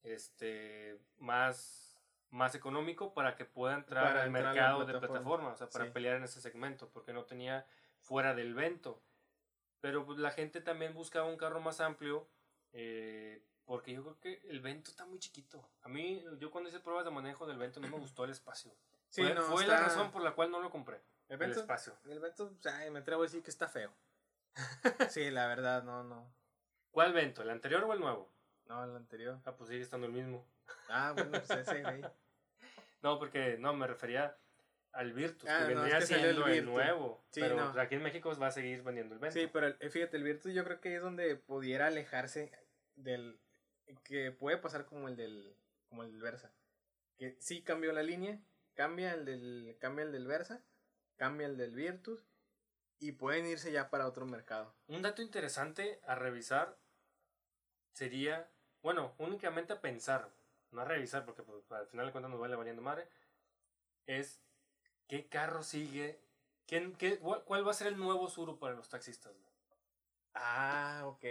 este 0.02 0.98
más, 1.18 2.00
más 2.30 2.54
económico 2.54 3.14
para 3.14 3.36
que 3.36 3.44
pueda 3.44 3.74
entrar 3.74 4.04
Para 4.08 4.20
al 4.22 4.26
entrar 4.28 4.44
mercado 4.54 4.80
de 4.80 4.84
plataforma. 4.86 5.08
plataforma, 5.12 5.48
o 5.52 5.56
sea, 5.56 5.70
para 5.70 5.84
Sí. 5.86 5.90
pelear 5.92 6.16
en 6.16 6.24
ese 6.24 6.40
segmento, 6.40 6.88
porque 6.90 7.12
no 7.12 7.24
tenía 7.24 7.66
fuera 8.00 8.34
del 8.34 8.54
Vento. 8.54 9.00
Pero 9.80 10.04
pues, 10.04 10.18
la 10.18 10.30
gente 10.30 10.60
también 10.60 10.94
buscaba 10.94 11.26
un 11.26 11.36
carro 11.36 11.60
más 11.60 11.80
amplio, 11.80 12.26
eh, 12.72 13.40
porque 13.66 13.92
yo 13.92 14.02
creo 14.02 14.18
que 14.20 14.48
el 14.50 14.60
Vento 14.60 14.90
está 14.90 15.04
muy 15.06 15.18
chiquito. 15.20 15.66
A 15.82 15.88
mí, 15.88 16.24
yo 16.38 16.50
cuando 16.50 16.68
hice 16.70 16.80
pruebas 16.80 17.04
de 17.04 17.10
manejo 17.12 17.46
del 17.46 17.56
Vento 17.58 17.78
no 17.80 17.88
me 17.88 17.98
gustó 17.98 18.24
el 18.24 18.30
espacio. 18.30 18.74
Sí, 19.14 19.22
fue 19.22 19.32
no, 19.32 19.42
fue 19.42 19.64
la 19.64 19.78
razón 19.80 20.10
por 20.10 20.22
la 20.22 20.32
cual 20.34 20.50
no 20.50 20.60
lo 20.60 20.70
compré. 20.70 20.96
El 21.28 21.34
El 21.34 21.38
Vento, 21.38 21.60
espacio. 21.60 21.96
el 22.06 22.18
Vento, 22.18 22.46
o 22.46 22.60
sea, 22.60 22.90
me 22.90 22.98
atrevo 22.98 23.22
a 23.22 23.26
decir 23.26 23.44
que 23.44 23.50
está 23.50 23.68
feo. 23.68 23.94
sí, 25.08 25.30
la 25.30 25.46
verdad, 25.46 25.84
no, 25.84 26.02
no. 26.02 26.34
¿Cuál 26.90 27.12
Vento? 27.12 27.42
¿El 27.42 27.50
anterior 27.50 27.84
o 27.84 27.92
el 27.92 28.00
nuevo? 28.00 28.34
No, 28.64 28.82
el 28.82 28.96
anterior. 28.96 29.38
Ah, 29.44 29.54
pues 29.56 29.70
sigue 29.70 29.82
estando 29.82 30.08
el 30.08 30.12
mismo. 30.12 30.44
Ah, 30.88 31.12
bueno, 31.14 31.30
pues 31.30 31.48
ese, 31.50 31.82
güey. 31.82 32.02
No, 33.02 33.20
porque 33.20 33.56
no, 33.56 33.72
me 33.72 33.86
refería 33.86 34.36
al 34.90 35.12
Virtus, 35.12 35.48
Ah, 35.48 35.58
que 35.66 35.74
no, 35.74 35.80
vendría 35.82 35.98
es 35.98 36.08
que 36.08 36.14
el 36.14 36.20
siendo 36.20 36.46
el, 36.48 36.64
nuevo. 36.64 37.24
Sí, 37.30 37.40
pero 37.40 37.54
no. 37.54 37.72
pues, 37.72 37.84
aquí 37.84 37.94
en 37.94 38.02
México 38.02 38.34
va 38.36 38.48
a 38.48 38.50
seguir 38.50 38.82
vendiendo 38.82 39.14
el 39.14 39.20
Vento. 39.20 39.38
Sí, 39.38 39.46
pero 39.52 39.68
el- 39.68 39.76
eh, 39.78 39.90
fíjate, 39.90 40.16
el 40.16 40.24
Virtus 40.24 40.52
yo 40.52 40.64
creo 40.64 40.80
que 40.80 40.96
es 40.96 41.02
donde 41.02 41.36
pudiera 41.36 41.86
alejarse 41.86 42.50
del 42.96 43.38
que 44.02 44.32
puede 44.32 44.56
pasar 44.56 44.86
como 44.86 45.06
el 45.08 45.14
del 45.16 45.56
como 45.88 46.02
el 46.02 46.10
del 46.10 46.20
Versa. 46.20 46.52
Que 47.16 47.36
sí 47.40 47.62
cambió 47.62 47.92
la 47.92 48.02
línea, 48.02 48.40
cambia 48.74 49.14
el 49.14 49.24
del 49.24 49.76
cambia 49.80 50.04
el 50.04 50.12
del 50.12 50.26
Versa, 50.26 50.62
cambia 51.16 51.46
el 51.46 51.56
del 51.56 51.74
Virtus 51.74 52.26
y 52.98 53.12
pueden 53.12 53.46
irse 53.46 53.72
ya 53.72 53.90
para 53.90 54.06
otro 54.06 54.26
mercado. 54.26 54.74
Un 54.86 55.02
dato 55.02 55.22
interesante 55.22 56.00
a 56.06 56.14
revisar 56.14 56.76
sería, 57.92 58.50
bueno, 58.82 59.14
únicamente 59.18 59.72
a 59.72 59.80
pensar, 59.80 60.30
no 60.70 60.80
a 60.80 60.84
revisar 60.84 61.24
porque 61.24 61.42
pues, 61.42 61.70
al 61.72 61.86
final 61.86 62.06
de 62.06 62.12
cuentas 62.12 62.30
nos 62.30 62.40
vale 62.40 62.56
valiendo 62.56 62.82
madre, 62.82 63.08
es 64.06 64.40
qué 65.08 65.28
carro 65.28 65.62
sigue, 65.62 66.20
quién, 66.66 66.94
qué, 66.96 67.18
cuál, 67.18 67.66
va 67.66 67.70
a 67.70 67.74
ser 67.74 67.86
el 67.86 67.96
nuevo 67.96 68.28
Suru 68.28 68.58
para 68.58 68.74
los 68.74 68.88
taxistas. 68.88 69.32
güey? 69.32 69.44
Ah, 70.34 71.02
ok. 71.04 71.24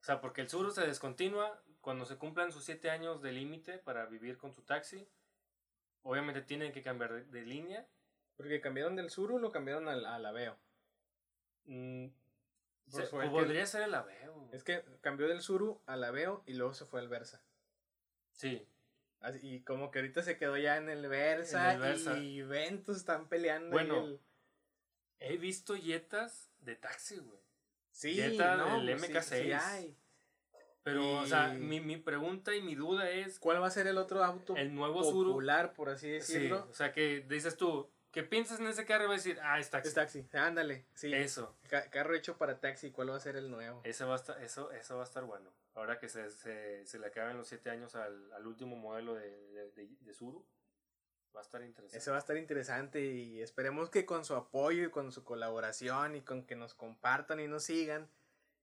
O 0.00 0.04
sea, 0.04 0.20
porque 0.20 0.40
el 0.40 0.48
Suru 0.48 0.70
se 0.70 0.86
descontinúa 0.86 1.60
cuando 1.80 2.04
se 2.04 2.16
cumplan 2.16 2.52
sus 2.52 2.64
7 2.64 2.90
años 2.90 3.20
de 3.22 3.32
límite 3.32 3.78
para 3.78 4.06
vivir 4.06 4.38
con 4.38 4.52
su 4.52 4.62
taxi. 4.62 5.08
Obviamente 6.02 6.42
tienen 6.42 6.72
que 6.72 6.82
cambiar 6.82 7.12
de, 7.12 7.24
de 7.24 7.46
línea. 7.46 7.86
Porque 8.36 8.60
cambiaron 8.60 8.94
del 8.96 9.10
Suru, 9.10 9.38
lo 9.38 9.50
cambiaron 9.50 9.88
al, 9.88 10.04
al 10.06 10.24
Aveo. 10.24 10.56
Mm, 11.64 12.06
Pues 12.90 13.04
se- 13.04 13.10
fue 13.10 13.24
el 13.24 13.30
podría 13.30 13.66
ser 13.66 13.82
el 13.82 13.94
Aveo. 13.94 14.48
Es 14.52 14.62
que 14.64 14.84
cambió 15.00 15.26
del 15.28 15.40
Suru 15.42 15.80
al 15.86 16.04
Aveo 16.04 16.42
y 16.46 16.54
luego 16.54 16.72
se 16.74 16.84
fue 16.86 17.00
al 17.00 17.08
Versa. 17.08 17.42
Sí, 18.32 18.66
Así- 19.20 19.40
Y 19.42 19.60
como 19.62 19.90
que 19.90 19.98
ahorita 19.98 20.22
se 20.22 20.36
quedó 20.38 20.56
ya 20.56 20.76
en 20.76 20.88
el 20.88 21.08
Versa, 21.08 21.70
En 21.74 21.76
el 21.76 21.80
Versa. 21.82 22.16
y 22.18 22.42
Ventus 22.42 22.96
están 22.98 23.28
peleando. 23.28 23.70
Bueno, 23.70 24.04
el- 24.04 24.20
he 25.18 25.36
visto 25.36 25.74
Jetas 25.76 26.48
de 26.60 26.76
taxi, 26.76 27.18
güey. 27.18 27.40
Sí, 27.90 28.14
Jetta 28.14 28.54
no, 28.56 28.76
del 28.80 28.96
pues 28.96 29.02
sí, 29.02 29.12
MK6. 29.12 29.42
sí 29.42 29.52
hay. 29.52 29.96
Pero, 30.82 31.18
o 31.20 31.26
sea, 31.26 31.48
mi, 31.48 31.80
mi 31.80 31.96
pregunta 31.96 32.54
y 32.54 32.62
mi 32.62 32.74
duda 32.74 33.10
es, 33.10 33.38
¿Cuál 33.38 33.62
va 33.62 33.66
a 33.66 33.70
ser 33.70 33.86
el 33.86 33.98
otro 33.98 34.24
auto 34.24 34.56
el 34.56 34.74
nuevo 34.74 35.04
Suru, 35.04 35.30
popular, 35.32 35.72
por 35.74 35.90
así 35.90 36.06
sí, 36.20 36.34
decirlo? 36.34 36.66
o 36.70 36.74
sea, 36.74 36.92
que 36.92 37.20
dices 37.28 37.56
tú, 37.56 37.90
que 38.10 38.22
piensas 38.22 38.58
en 38.58 38.66
ese 38.68 38.86
carro 38.86 39.04
y 39.04 39.08
vas 39.08 39.14
a 39.20 39.28
decir, 39.28 39.38
ah, 39.42 39.58
es 39.60 39.68
taxi. 39.70 39.88
Es 39.88 39.94
taxi, 39.94 40.26
ándale, 40.32 40.86
sí. 40.94 41.12
Eso, 41.12 41.56
Ca- 41.68 41.90
carro 41.90 42.14
hecho 42.14 42.38
para 42.38 42.58
taxi, 42.60 42.90
¿cuál 42.90 43.10
va 43.10 43.16
a 43.16 43.20
ser 43.20 43.36
el 43.36 43.50
nuevo? 43.50 43.82
eso 43.84 44.06
va 44.08 44.14
a 44.14 44.16
estar, 44.16 44.42
eso, 44.42 44.72
eso 44.72 44.96
va 44.96 45.02
a 45.02 45.06
estar 45.06 45.24
bueno. 45.24 45.52
Ahora 45.74 45.98
que 45.98 46.08
se, 46.08 46.30
se, 46.30 46.86
se 46.86 46.98
le 46.98 47.06
acaban 47.06 47.36
los 47.36 47.46
7 47.48 47.68
años 47.70 47.94
al, 47.94 48.32
al 48.32 48.46
último 48.46 48.74
modelo 48.76 49.14
de, 49.14 49.28
de, 49.52 49.70
de, 49.72 49.88
de 50.00 50.14
Suru, 50.14 50.44
va 51.36 51.40
a 51.40 51.42
estar 51.42 51.62
interesante. 51.62 51.98
Ese 51.98 52.10
va 52.10 52.16
a 52.16 52.20
estar 52.20 52.36
interesante 52.38 53.04
y 53.04 53.42
esperemos 53.42 53.90
que 53.90 54.06
con 54.06 54.24
su 54.24 54.34
apoyo 54.34 54.86
y 54.86 54.90
con 54.90 55.12
su 55.12 55.22
colaboración 55.22 56.16
y 56.16 56.22
con 56.22 56.44
que 56.46 56.56
nos 56.56 56.74
compartan 56.74 57.38
y 57.40 57.46
nos 57.46 57.64
sigan, 57.64 58.08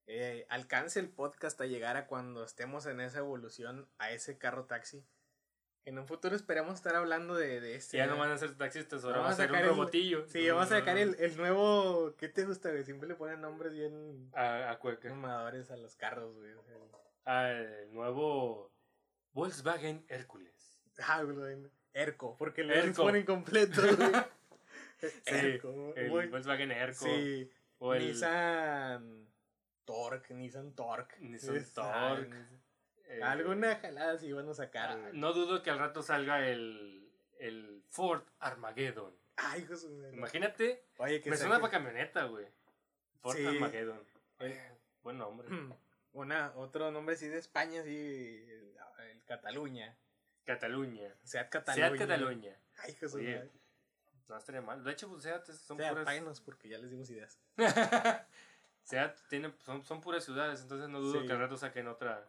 eh, 0.07 0.45
alcance 0.49 0.99
el 0.99 1.09
podcast 1.09 1.59
a 1.61 1.65
llegar 1.65 1.97
a 1.97 2.07
cuando 2.07 2.43
estemos 2.43 2.85
en 2.85 2.99
esa 3.01 3.19
evolución 3.19 3.87
a 3.97 4.11
ese 4.11 4.37
carro 4.37 4.65
taxi. 4.65 5.03
En 5.85 5.99
un 5.99 6.07
futuro 6.07 6.35
esperemos 6.35 6.75
estar 6.75 6.95
hablando 6.95 7.35
de, 7.35 7.61
de 7.61 7.75
este. 7.75 7.97
ya 7.97 8.07
no 8.07 8.17
van 8.17 8.31
a 8.31 8.37
ser 8.39 8.57
taxistas, 8.57 9.03
ahora 9.03 9.17
Vamos 9.19 9.29
va 9.31 9.33
a 9.33 9.35
ser 9.37 9.45
un 9.45 9.51
sacar 9.55 9.63
el- 9.65 9.69
robotillo. 9.69 10.25
Sí, 10.27 10.49
vamos 10.49 10.65
a 10.71 10.79
sacar 10.79 10.97
el, 10.97 11.15
el 11.19 11.37
nuevo. 11.37 12.15
¿Qué 12.17 12.27
te 12.27 12.43
gusta, 12.45 12.71
güey? 12.71 12.83
Siempre 12.83 13.07
le 13.07 13.13
ponen 13.15 13.39
nombres 13.41 13.71
bien 13.71 14.31
A, 14.33 14.71
a 14.71 14.79
Cueca. 14.79 15.09
mamadores 15.13 15.69
a 15.69 15.77
los 15.77 15.95
carros, 15.95 16.33
güey. 16.35 16.51
sea, 16.65 16.75
Ah, 17.25 17.51
el 17.51 17.93
nuevo 17.93 18.71
Volkswagen 19.33 20.05
Hércules. 20.09 20.79
Ah, 21.07 21.21
güey. 21.23 21.57
Erco, 21.93 22.35
porque 22.37 22.63
le 22.63 22.77
Erco. 22.79 23.03
ponen 23.03 23.23
completo, 23.25 23.81
güey. 23.81 24.11
Erco, 25.25 25.93
El 25.95 26.09
güey. 26.09 26.27
Volkswagen 26.29 26.71
Erco. 26.71 27.05
Sí. 27.05 27.51
O 27.77 27.93
el 27.93 28.07
Nissan 28.07 29.27
Torque, 29.85 30.33
Nissan 30.33 30.73
Torque. 30.73 31.15
Nissan 31.19 31.55
Es- 31.55 31.73
Torque. 31.73 32.37
eh, 33.07 33.21
Alguna 33.23 33.75
jalada 33.77 34.17
sí 34.17 34.31
van 34.33 34.49
a 34.49 34.53
sacar, 34.53 34.89
ah, 34.91 35.09
no 35.13 35.33
dudo 35.33 35.61
que 35.63 35.69
al 35.69 35.79
rato 35.79 36.01
salga 36.01 36.47
el, 36.47 37.09
el 37.39 37.83
Ford 37.89 38.23
Armageddon. 38.39 39.15
Ay, 39.37 39.65
madre. 39.69 40.15
Imagínate, 40.17 40.85
Oye, 40.97 41.21
que 41.21 41.29
me 41.29 41.37
suena 41.37 41.59
para 41.59 41.71
camioneta, 41.71 42.23
güey. 42.25 42.47
Ford 43.21 43.35
Sí. 43.35 43.45
Armageddon. 43.45 44.01
El- 44.39 44.51
Eh, 44.51 44.71
buen 45.03 45.17
nombre. 45.17 45.47
Una, 46.13 46.53
otro 46.55 46.91
nombre 46.91 47.15
así 47.15 47.27
de 47.27 47.37
España, 47.39 47.83
sí. 47.83 48.45
El, 48.49 48.75
el 49.11 49.23
Cataluña. 49.25 49.97
Cataluña. 50.45 51.13
Seat 51.23 51.49
Cataluña. 51.49 51.87
Seat 51.89 51.99
Cataluña. 51.99 52.57
Ay, 52.77 52.93
su 52.93 53.17
Oye. 53.17 53.49
No 54.27 54.37
estaría 54.37 54.61
mal. 54.61 54.83
De 54.83 54.91
hecho, 54.91 55.09
pues 55.09 55.23
Seat 55.23 55.45
son 55.45 55.77
Seat, 55.77 55.89
puras. 55.89 56.05
páguenos 56.05 56.39
porque 56.41 56.69
ya 56.69 56.77
les 56.77 56.89
dimos 56.89 57.09
ideas. 57.09 57.39
Seat 58.85 59.17
tiene, 59.29 59.53
son, 59.65 59.83
son 59.83 59.99
puras 59.99 60.23
ciudades, 60.23 60.61
entonces 60.61 60.87
no 60.89 61.01
dudo 61.01 61.19
Sí. 61.21 61.27
que 61.27 61.33
al 61.33 61.39
rato 61.39 61.57
saquen 61.57 61.87
otra 61.87 62.25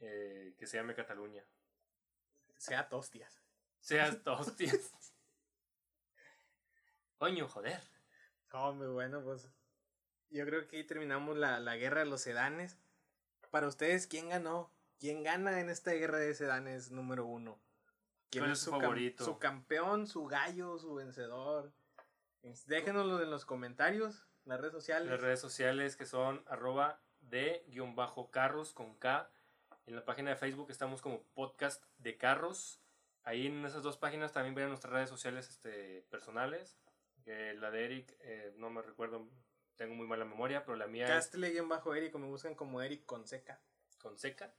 eh, 0.00 0.54
que 0.58 0.66
se 0.66 0.76
llame 0.76 0.94
Cataluña. 0.94 1.44
Seat 2.58 2.92
hostias. 2.92 3.40
Seat, 3.80 4.24
hostias. 4.28 4.92
Coño, 7.18 7.48
joder. 7.48 7.80
Hombre, 8.52 8.88
bueno, 8.88 9.22
pues 9.22 9.48
yo 10.30 10.44
creo 10.44 10.66
que 10.68 10.76
ahí 10.76 10.84
terminamos 10.84 11.36
la, 11.36 11.60
la 11.60 11.76
guerra 11.76 12.00
de 12.00 12.06
los 12.06 12.20
sedanes. 12.20 12.76
Para 13.50 13.66
ustedes, 13.68 14.06
¿quién 14.06 14.28
ganó? 14.28 14.70
¿Quién 14.98 15.22
gana 15.22 15.60
en 15.60 15.70
esta 15.70 15.92
guerra 15.92 16.18
de 16.18 16.34
sedanes 16.34 16.90
número 16.90 17.24
uno? 17.26 17.58
¿Quién 18.30 18.44
¿Cuál 18.44 18.52
es 18.52 18.60
su 18.60 18.70
cam- 18.72 18.80
favorito? 18.82 19.24
su 19.24 19.38
campeón, 19.38 20.06
su 20.06 20.26
gallo, 20.26 20.78
su 20.78 20.94
vencedor? 20.94 21.72
Déjenoslo 22.66 23.22
en 23.22 23.30
los 23.30 23.44
comentarios, 23.44 24.16
en 24.16 24.31
las 24.44 24.60
redes 24.60 24.72
sociales. 24.72 25.08
Las 25.08 25.20
redes 25.20 25.40
sociales 25.40 25.96
que 25.96 26.06
son 26.06 26.44
arroba 26.48 27.00
de 27.20 27.64
guion 27.68 27.94
bajo 27.94 28.30
carros 28.30 28.72
con 28.72 28.94
K. 28.96 29.30
En 29.86 29.96
la 29.96 30.04
página 30.04 30.30
de 30.30 30.36
Facebook 30.36 30.70
estamos 30.70 31.00
como 31.00 31.22
podcast 31.34 31.84
de 31.98 32.16
carros. 32.16 32.80
Ahí 33.24 33.46
en 33.46 33.64
esas 33.64 33.82
dos 33.82 33.96
páginas 33.96 34.32
también 34.32 34.54
verán 34.54 34.70
nuestras 34.70 34.92
redes 34.92 35.08
sociales 35.08 35.48
este, 35.48 36.02
personales. 36.10 36.76
Eh, 37.26 37.54
la 37.58 37.70
de 37.70 37.84
Eric, 37.84 38.16
eh, 38.20 38.52
no 38.56 38.70
me 38.70 38.82
recuerdo, 38.82 39.28
tengo 39.76 39.94
muy 39.94 40.08
mala 40.08 40.24
memoria, 40.24 40.64
pero 40.64 40.76
la 40.76 40.88
mía 40.88 41.04
es 41.04 41.12
Castle-Eric, 41.12 42.16
me 42.16 42.26
buscan 42.26 42.56
como 42.56 42.82
Eric 42.82 43.06
con 43.06 43.28
seca. 43.28 43.60
con 43.98 44.18
seca. 44.18 44.52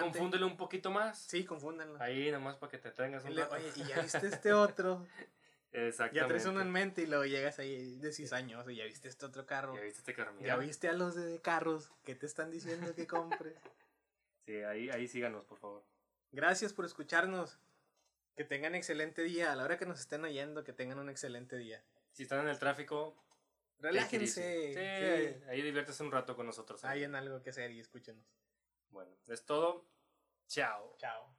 un 0.45 0.57
poquito 0.57 0.91
más. 0.91 1.20
Sí, 1.20 1.45
confúndanlo. 1.45 2.01
Ahí 2.01 2.32
nomás 2.32 2.57
para 2.57 2.72
que 2.72 2.78
te 2.80 2.91
tengas 2.91 3.24
un 3.26 3.36
Le-. 3.36 3.43
Oye, 3.43 3.72
y 3.76 3.84
ya 3.86 4.01
viste 4.01 4.28
este 4.28 4.53
otro. 4.53 5.05
Exactamente. 5.72 6.20
Ya 6.20 6.28
traes 6.28 6.45
uno 6.45 6.61
en 6.61 6.72
mente 6.72 7.03
y 7.03 7.05
luego 7.05 7.26
llegas 7.26 7.59
ahí 7.59 7.95
de 7.97 8.11
6 8.11 8.34
años 8.34 8.67
y 8.70 8.76
ya 8.76 8.86
viste 8.86 9.07
este 9.07 9.26
otro 9.26 9.45
carro. 9.45 9.76
Ya 9.76 9.82
viste 9.82 9.99
este 9.99 10.13
carro. 10.15 10.34
Ya 10.39 10.57
viste 10.57 10.89
a 10.89 10.93
los 10.93 11.15
de 11.15 11.39
carros 11.41 11.91
que 12.03 12.15
te 12.15 12.26
están 12.26 12.49
diciendo 12.49 12.93
que 12.95 13.05
compres. 13.05 13.55
sí, 14.45 14.55
ahí, 14.63 14.89
ahí 14.89 15.07
síganos, 15.07 15.45
por 15.45 15.59
favor. 15.59 15.84
Gracias 16.32 16.74
por 16.74 16.86
escucharnos. 16.86 17.59
Que 18.36 18.45
tengan 18.45 18.74
excelente 18.74 19.22
día. 19.24 19.51
A 19.51 19.55
la 19.55 19.65
hora 19.65 19.78
que 19.78 19.86
nos 19.86 19.99
estén 19.99 20.24
oyendo, 20.24 20.63
que 20.63 20.74
tengan 20.74 20.97
un 20.97 21.09
excelente 21.09 21.57
día. 21.57 21.84
Si 22.13 22.24
están 22.24 22.39
en 22.39 22.47
el 22.47 22.57
tráfico, 22.57 23.15
relájense. 23.80 24.74
Sí, 24.74 25.49
ahí 25.49 25.61
diviértese 25.61 26.03
un 26.03 26.11
rato 26.11 26.36
con 26.36 26.45
nosotros. 26.45 26.84
¿eh? 26.84 26.88
Hay 26.88 27.03
en 27.03 27.15
algo 27.15 27.41
que 27.41 27.49
hacer 27.49 27.70
y 27.72 27.80
escúchenos. 27.80 28.26
Bueno, 28.91 29.11
es 29.28 29.45
todo. 29.45 29.86
Chao. 30.47 30.95
Chao. 30.97 31.38